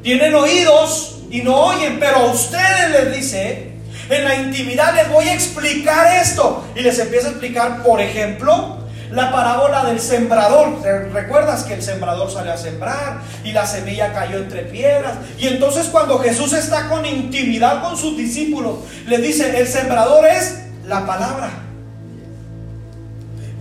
tienen 0.03 0.35
oídos 0.35 1.21
y 1.31 1.43
no 1.43 1.57
oyen, 1.57 1.99
pero 1.99 2.17
a 2.17 2.25
ustedes 2.27 2.91
les 2.91 3.17
dice, 3.17 3.73
en 4.09 4.25
la 4.25 4.35
intimidad 4.37 4.95
les 4.95 5.09
voy 5.11 5.29
a 5.29 5.35
explicar 5.35 6.23
esto. 6.23 6.65
Y 6.75 6.81
les 6.81 6.99
empieza 6.99 7.29
a 7.29 7.31
explicar, 7.31 7.83
por 7.83 8.01
ejemplo, 8.01 8.79
la 9.11 9.31
parábola 9.31 9.85
del 9.85 10.01
sembrador. 10.01 10.83
¿Recuerdas 11.13 11.65
que 11.65 11.75
el 11.75 11.83
sembrador 11.83 12.31
salió 12.31 12.53
a 12.53 12.57
sembrar 12.57 13.21
y 13.45 13.53
la 13.53 13.67
semilla 13.67 14.13
cayó 14.13 14.39
entre 14.39 14.63
piedras? 14.63 15.15
Y 15.39 15.47
entonces 15.47 15.87
cuando 15.87 16.19
Jesús 16.19 16.53
está 16.53 16.89
con 16.89 17.07
intimidad 17.07 17.83
con 17.83 17.97
sus 17.97 18.17
discípulos, 18.17 18.77
les 19.07 19.23
dice, 19.23 19.59
el 19.59 19.69
sembrador 19.69 20.27
es 20.27 20.63
la 20.87 21.07
palabra. 21.07 21.51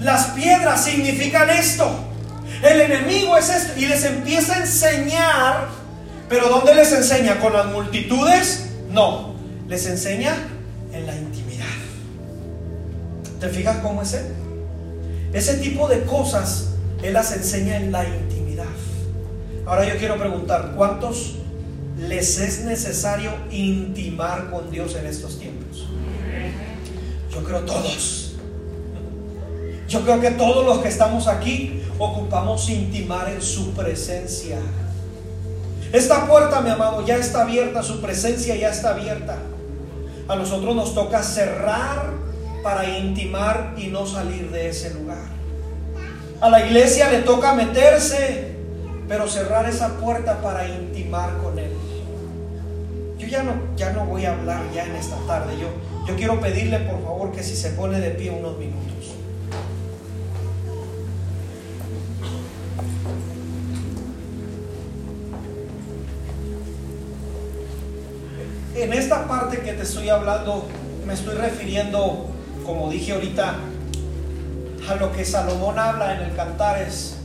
Las 0.02 0.28
piedras 0.28 0.84
significan 0.84 1.50
esto. 1.50 1.90
El 2.64 2.82
enemigo 2.82 3.38
es 3.38 3.50
esto. 3.50 3.80
Y 3.80 3.86
les 3.86 4.04
empieza 4.04 4.56
a 4.56 4.60
enseñar. 4.60 5.68
Pero 6.28 6.50
¿dónde 6.50 6.74
les 6.74 6.92
enseña? 6.92 7.40
¿Con 7.40 7.54
las 7.54 7.68
multitudes? 7.68 8.72
No. 8.90 9.36
Les 9.68 9.86
enseña 9.86 10.36
en 10.92 11.06
la 11.06 11.16
intimidad. 11.16 11.66
¿Te 13.40 13.50
fijas 13.50 13.78
cómo 13.78 14.02
es 14.02 14.14
él? 14.14 14.26
Ese 15.34 15.56
tipo 15.56 15.88
de 15.88 16.04
cosas 16.04 16.70
Él 17.02 17.14
las 17.14 17.32
enseña 17.32 17.78
en 17.78 17.92
la 17.92 18.04
intimidad. 18.06 18.66
Ahora 19.66 19.88
yo 19.88 19.98
quiero 19.98 20.18
preguntar, 20.18 20.74
¿cuántos 20.76 21.36
les 21.98 22.40
es 22.40 22.66
necesario 22.66 23.32
intimar 23.50 24.50
con 24.52 24.70
Dios 24.70 24.96
en 24.96 25.06
estos 25.08 25.40
tiempos? 25.40 25.88
Yo 27.34 27.44
creo 27.44 27.62
todos. 27.62 28.31
Yo 29.92 30.04
creo 30.04 30.22
que 30.22 30.32
todos 30.32 30.66
los 30.66 30.80
que 30.80 30.88
estamos 30.88 31.28
aquí 31.28 31.84
ocupamos 32.00 32.70
intimar 32.70 33.28
en 33.28 33.42
su 33.42 33.74
presencia. 33.74 34.58
Esta 35.92 36.28
puerta, 36.28 36.62
mi 36.62 36.70
amado, 36.70 37.06
ya 37.06 37.18
está 37.18 37.42
abierta, 37.42 37.84
su 37.84 38.00
presencia 38.00 38.56
ya 38.56 38.70
está 38.70 38.92
abierta. 38.92 39.36
A 40.30 40.36
nosotros 40.38 40.78
nos 40.78 40.96
toca 40.96 41.22
cerrar 41.22 42.10
para 42.64 42.88
intimar 42.88 43.74
y 43.76 43.88
no 43.88 44.06
salir 44.06 44.50
de 44.50 44.70
ese 44.70 44.94
lugar. 44.94 45.26
A 46.40 46.50
la 46.50 46.66
iglesia 46.66 47.12
le 47.12 47.24
toca 47.24 47.54
meterse, 47.54 48.56
pero 49.10 49.28
cerrar 49.28 49.68
esa 49.68 49.98
puerta 49.98 50.42
para 50.42 50.70
intimar 50.70 51.38
con 51.40 51.60
Él. 51.60 51.74
Yo 53.18 53.28
ya 53.28 53.44
no, 53.44 53.56
ya 53.76 53.92
no 53.92 54.06
voy 54.06 54.24
a 54.24 54.32
hablar 54.32 54.62
ya 54.74 54.86
en 54.86 54.96
esta 54.96 55.18
tarde. 55.28 55.52
Yo, 55.60 55.68
yo 56.08 56.16
quiero 56.16 56.40
pedirle 56.40 56.80
por 56.80 57.04
favor 57.04 57.34
que 57.34 57.44
si 57.44 57.58
se 57.58 57.72
pone 57.72 58.00
de 58.00 58.12
pie 58.12 58.32
unos 58.32 58.58
minutos. 58.58 59.01
En 68.82 68.94
esta 68.94 69.28
parte 69.28 69.60
que 69.60 69.74
te 69.74 69.84
estoy 69.84 70.10
hablando, 70.10 70.68
me 71.06 71.14
estoy 71.14 71.36
refiriendo, 71.36 72.26
como 72.66 72.90
dije 72.90 73.14
ahorita, 73.14 73.54
a 74.90 74.96
lo 74.96 75.12
que 75.12 75.24
Salomón 75.24 75.78
habla 75.78 76.16
en 76.16 76.22
el 76.24 76.36
Cantares. 76.36 77.18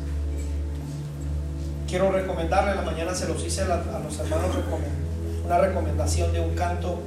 Quiero 1.88 2.12
recomendarle, 2.12 2.72
en 2.72 2.76
la 2.76 2.82
mañana 2.82 3.14
se 3.14 3.26
los 3.26 3.42
hice 3.42 3.62
a 3.62 3.68
los 3.68 4.18
hermanos 4.18 4.52
una 5.46 5.57
recomendación 5.57 6.30
de 6.34 6.40
un 6.40 6.54
canto. 6.54 7.00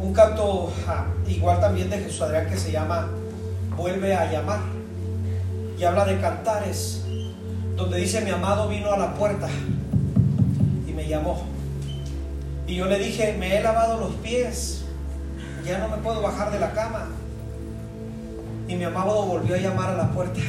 Un 0.00 0.12
canto 0.12 0.72
ah, 0.88 1.06
igual 1.28 1.60
también 1.60 1.88
de 1.90 1.98
Jesús 1.98 2.22
Adrián 2.22 2.50
que 2.50 2.56
se 2.56 2.72
llama 2.72 3.08
Vuelve 3.76 4.16
a 4.16 4.32
llamar. 4.32 4.58
Y 5.78 5.84
habla 5.84 6.06
de 6.06 6.20
cantares, 6.20 7.04
donde 7.76 7.98
dice 7.98 8.20
mi 8.22 8.30
amado 8.30 8.68
vino 8.68 8.92
a 8.92 8.98
la 8.98 9.14
puerta 9.14 9.46
y 10.88 10.92
me 10.92 11.06
llamó. 11.06 11.51
Y 12.72 12.76
yo 12.76 12.86
le 12.86 12.98
dije, 12.98 13.36
me 13.38 13.54
he 13.54 13.62
lavado 13.62 14.00
los 14.00 14.14
pies, 14.22 14.80
ya 15.62 15.76
no 15.76 15.94
me 15.94 16.02
puedo 16.02 16.22
bajar 16.22 16.50
de 16.50 16.58
la 16.58 16.72
cama. 16.72 17.06
Y 18.66 18.76
mi 18.76 18.84
amado 18.84 19.26
volvió 19.26 19.56
a 19.56 19.58
llamar 19.58 19.90
a 19.90 19.94
la 19.94 20.10
puerta. 20.10 20.40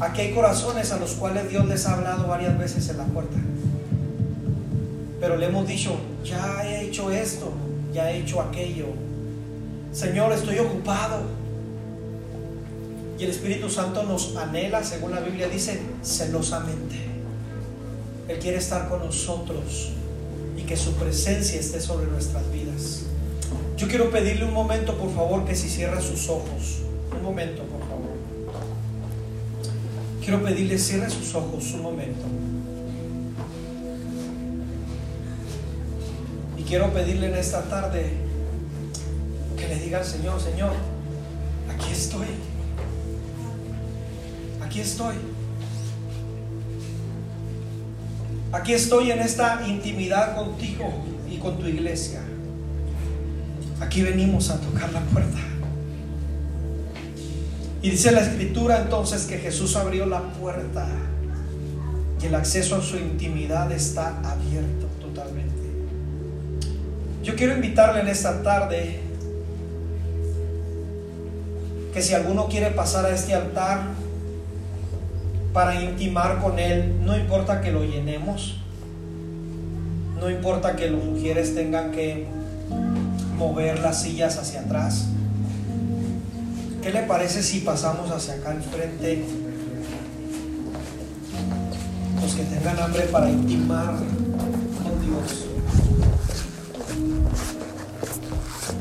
Aquí 0.00 0.22
hay 0.22 0.32
corazones 0.32 0.90
a 0.90 0.96
los 0.96 1.12
cuales 1.12 1.50
Dios 1.50 1.66
les 1.66 1.86
ha 1.86 1.92
hablado 1.92 2.26
varias 2.26 2.58
veces 2.58 2.88
en 2.88 2.96
la 2.96 3.04
puerta. 3.04 3.36
Pero 5.20 5.36
le 5.36 5.44
hemos 5.44 5.68
dicho, 5.68 5.94
ya 6.24 6.64
he 6.64 6.86
hecho 6.86 7.10
esto, 7.10 7.52
ya 7.92 8.10
he 8.10 8.20
hecho 8.20 8.40
aquello. 8.40 8.86
Señor, 9.92 10.32
estoy 10.32 10.58
ocupado. 10.58 11.20
Y 13.18 13.24
el 13.24 13.30
Espíritu 13.30 13.68
Santo 13.68 14.04
nos 14.04 14.38
anhela, 14.38 14.82
según 14.82 15.10
la 15.10 15.20
Biblia 15.20 15.48
dice, 15.48 15.82
celosamente. 16.02 16.96
Él 18.26 18.38
quiere 18.38 18.56
estar 18.56 18.88
con 18.88 19.00
nosotros 19.00 19.96
que 20.72 20.78
su 20.78 20.94
presencia 20.94 21.60
esté 21.60 21.82
sobre 21.82 22.06
nuestras 22.06 22.50
vidas. 22.50 23.02
Yo 23.76 23.88
quiero 23.88 24.10
pedirle 24.10 24.46
un 24.46 24.54
momento, 24.54 24.96
por 24.96 25.14
favor, 25.14 25.44
que 25.44 25.54
si 25.54 25.68
cierra 25.68 26.00
sus 26.00 26.30
ojos. 26.30 26.78
Un 27.14 27.22
momento, 27.22 27.62
por 27.64 27.80
favor. 27.80 28.16
Quiero 30.24 30.42
pedirle, 30.42 30.78
cierre 30.78 31.10
sus 31.10 31.34
ojos 31.34 31.74
un 31.74 31.82
momento. 31.82 32.22
Y 36.56 36.62
quiero 36.62 36.90
pedirle 36.90 37.26
en 37.26 37.34
esta 37.34 37.68
tarde 37.68 38.10
que 39.58 39.68
le 39.68 39.78
diga 39.78 39.98
al 39.98 40.06
Señor, 40.06 40.40
Señor, 40.40 40.72
aquí 41.68 41.92
estoy. 41.92 42.28
Aquí 44.62 44.80
estoy. 44.80 45.16
Aquí 48.52 48.74
estoy 48.74 49.10
en 49.10 49.20
esta 49.20 49.62
intimidad 49.66 50.36
contigo 50.36 50.92
y 51.30 51.38
con 51.38 51.58
tu 51.58 51.66
iglesia. 51.66 52.20
Aquí 53.80 54.02
venimos 54.02 54.50
a 54.50 54.60
tocar 54.60 54.92
la 54.92 55.00
puerta. 55.00 55.38
Y 57.80 57.90
dice 57.90 58.12
la 58.12 58.20
escritura 58.20 58.82
entonces 58.82 59.24
que 59.24 59.38
Jesús 59.38 59.74
abrió 59.74 60.04
la 60.04 60.20
puerta 60.34 60.86
y 62.22 62.26
el 62.26 62.34
acceso 62.34 62.76
a 62.76 62.82
su 62.82 62.98
intimidad 62.98 63.72
está 63.72 64.20
abierto 64.22 64.86
totalmente. 65.00 65.62
Yo 67.24 67.34
quiero 67.34 67.54
invitarle 67.54 68.02
en 68.02 68.08
esta 68.08 68.42
tarde 68.42 69.00
que 71.94 72.02
si 72.02 72.12
alguno 72.12 72.48
quiere 72.48 72.70
pasar 72.70 73.06
a 73.06 73.14
este 73.14 73.34
altar 73.34 73.80
para 75.52 75.80
intimar 75.80 76.40
con 76.40 76.58
Él, 76.58 77.04
no 77.04 77.16
importa 77.16 77.60
que 77.60 77.70
lo 77.70 77.84
llenemos, 77.84 78.56
no 80.18 80.30
importa 80.30 80.76
que 80.76 80.88
los 80.88 81.04
mujeres 81.04 81.54
tengan 81.54 81.92
que 81.92 82.26
mover 83.36 83.80
las 83.80 84.02
sillas 84.02 84.38
hacia 84.38 84.60
atrás. 84.60 85.06
¿Qué 86.82 86.90
le 86.90 87.02
parece 87.02 87.42
si 87.42 87.60
pasamos 87.60 88.10
hacia 88.10 88.34
acá 88.34 88.52
enfrente? 88.52 89.24
Los 92.20 92.34
que 92.34 92.44
tengan 92.44 92.78
hambre 92.78 93.02
para 93.04 93.30
intimar 93.30 93.94
con 93.94 95.00
Dios. 95.00 95.46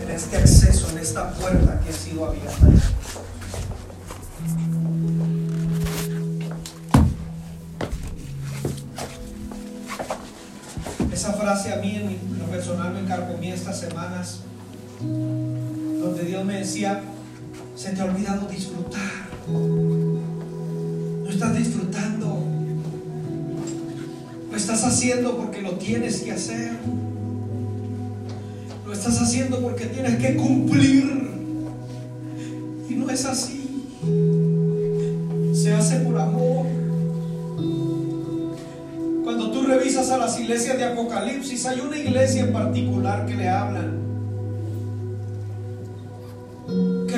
En 0.01 0.11
este 0.11 0.37
acceso, 0.37 0.89
en 0.91 0.97
esta 0.99 1.31
puerta 1.31 1.79
que 1.83 1.89
ha 1.89 1.93
sido 1.93 2.25
abierta. 2.25 2.67
A 11.71 11.77
mí 11.77 11.95
en 11.95 12.37
lo 12.37 12.45
personal 12.47 12.93
me 12.93 12.99
encargó 12.99 13.39
estas 13.41 13.79
semanas, 13.79 14.39
donde 14.99 16.23
Dios 16.25 16.43
me 16.43 16.55
decía, 16.55 17.01
se 17.77 17.91
te 17.91 18.01
ha 18.01 18.05
olvidado 18.05 18.47
disfrutar. 18.49 19.29
No 19.47 21.29
estás 21.29 21.57
disfrutando. 21.57 22.43
Lo 24.49 24.57
estás 24.57 24.83
haciendo 24.83 25.37
porque 25.37 25.61
lo 25.61 25.77
tienes 25.77 26.21
que 26.21 26.33
hacer. 26.33 26.73
Lo 28.85 28.91
estás 28.91 29.21
haciendo 29.21 29.61
porque 29.61 29.85
tienes 29.85 30.17
que 30.17 30.35
cumplir. 30.35 31.31
Y 32.89 32.95
no 32.95 33.09
es 33.09 33.23
así. 33.23 33.60
Las 40.21 40.39
iglesias 40.39 40.77
de 40.77 40.85
Apocalipsis, 40.85 41.65
hay 41.65 41.79
una 41.81 41.97
iglesia 41.97 42.43
en 42.43 42.53
particular 42.53 43.25
que 43.25 43.35
le 43.35 43.49
hablan 43.49 44.01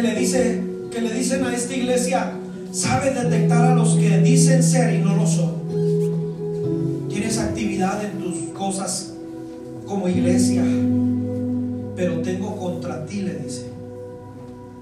le 0.04 0.16
dice, 0.16 0.62
que 0.92 1.02
le 1.02 1.14
dicen 1.14 1.46
a 1.46 1.56
esta 1.56 1.74
iglesia, 1.74 2.34
sabe 2.74 3.12
detectar 3.12 3.72
a 3.72 3.76
los 3.76 3.96
que 3.96 4.20
dicen 4.20 4.62
ser 4.62 4.94
y 4.94 4.98
no 5.00 5.16
lo 5.16 5.26
son. 5.26 7.08
Tienes 7.10 7.38
actividad 7.38 8.04
en 8.04 8.20
tus 8.20 8.50
cosas 8.54 9.14
como 9.88 10.10
iglesia, 10.10 10.62
pero 11.96 12.22
tengo 12.22 12.58
contra 12.58 13.06
ti, 13.06 13.22
le 13.22 13.36
dice, 13.36 13.68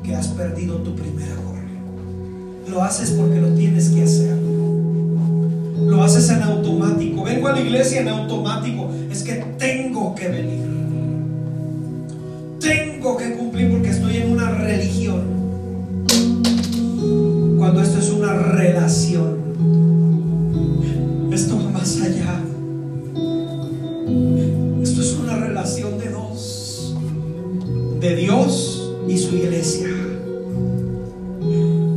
que 0.03 0.15
has 0.15 0.30
perdido 0.30 0.78
tu 0.78 0.95
primer 0.95 1.32
amor. 1.34 1.61
Lo 2.67 2.82
haces 2.84 3.11
porque 3.11 3.39
lo 3.39 3.49
tienes 3.49 3.89
que 3.89 4.03
hacer. 4.03 4.40
En 6.30 6.43
automático. 6.43 7.24
Vengo 7.24 7.47
a 7.47 7.53
la 7.53 7.61
iglesia 7.61 8.01
en 8.01 8.07
automático. 8.07 8.91
Es 9.09 9.24
que 9.24 9.43
tengo 9.57 10.13
que 10.13 10.28
venir. 10.28 10.61
Tengo 12.59 13.17
que 13.17 13.34
cumplir 13.34 13.72
porque 13.72 13.89
estoy 13.89 14.17
en 14.17 14.32
una 14.32 14.51
religión. 14.51 15.22
Cuando 17.57 17.82
esto 17.82 17.97
es 17.97 18.11
una 18.11 18.34
relación. 18.34 19.39
Esto 21.34 21.57
va 21.57 21.72
más 21.72 21.99
allá. 22.01 22.39
Esto 24.84 25.01
es 25.01 25.17
una 25.24 25.38
relación 25.38 25.97
de 25.97 26.09
dos. 26.09 26.95
De 27.99 28.15
Dios 28.15 28.93
y 29.07 29.17
su 29.17 29.36
iglesia. 29.36 29.89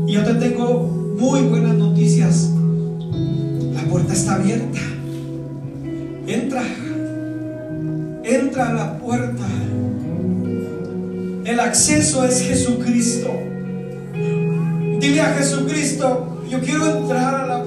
Y 0.07 0.12
yo 0.12 0.25
te 0.25 0.35
tengo 0.37 0.81
muy 1.18 1.43
buenas 1.43 1.75
noticias. 1.75 1.93
Está 4.12 4.34
abierta. 4.34 4.78
Entra. 6.26 6.62
Entra 8.24 8.70
a 8.70 8.72
la 8.72 8.98
puerta. 8.98 9.44
El 11.44 11.61
acceso 11.61 12.24
es 12.24 12.42
Jesucristo. 12.42 13.30
Dile 15.00 15.20
a 15.20 15.34
Jesucristo, 15.34 16.42
yo 16.48 16.61
quiero 16.61 16.98
entrar 16.98 17.34
a 17.34 17.46
la 17.46 17.64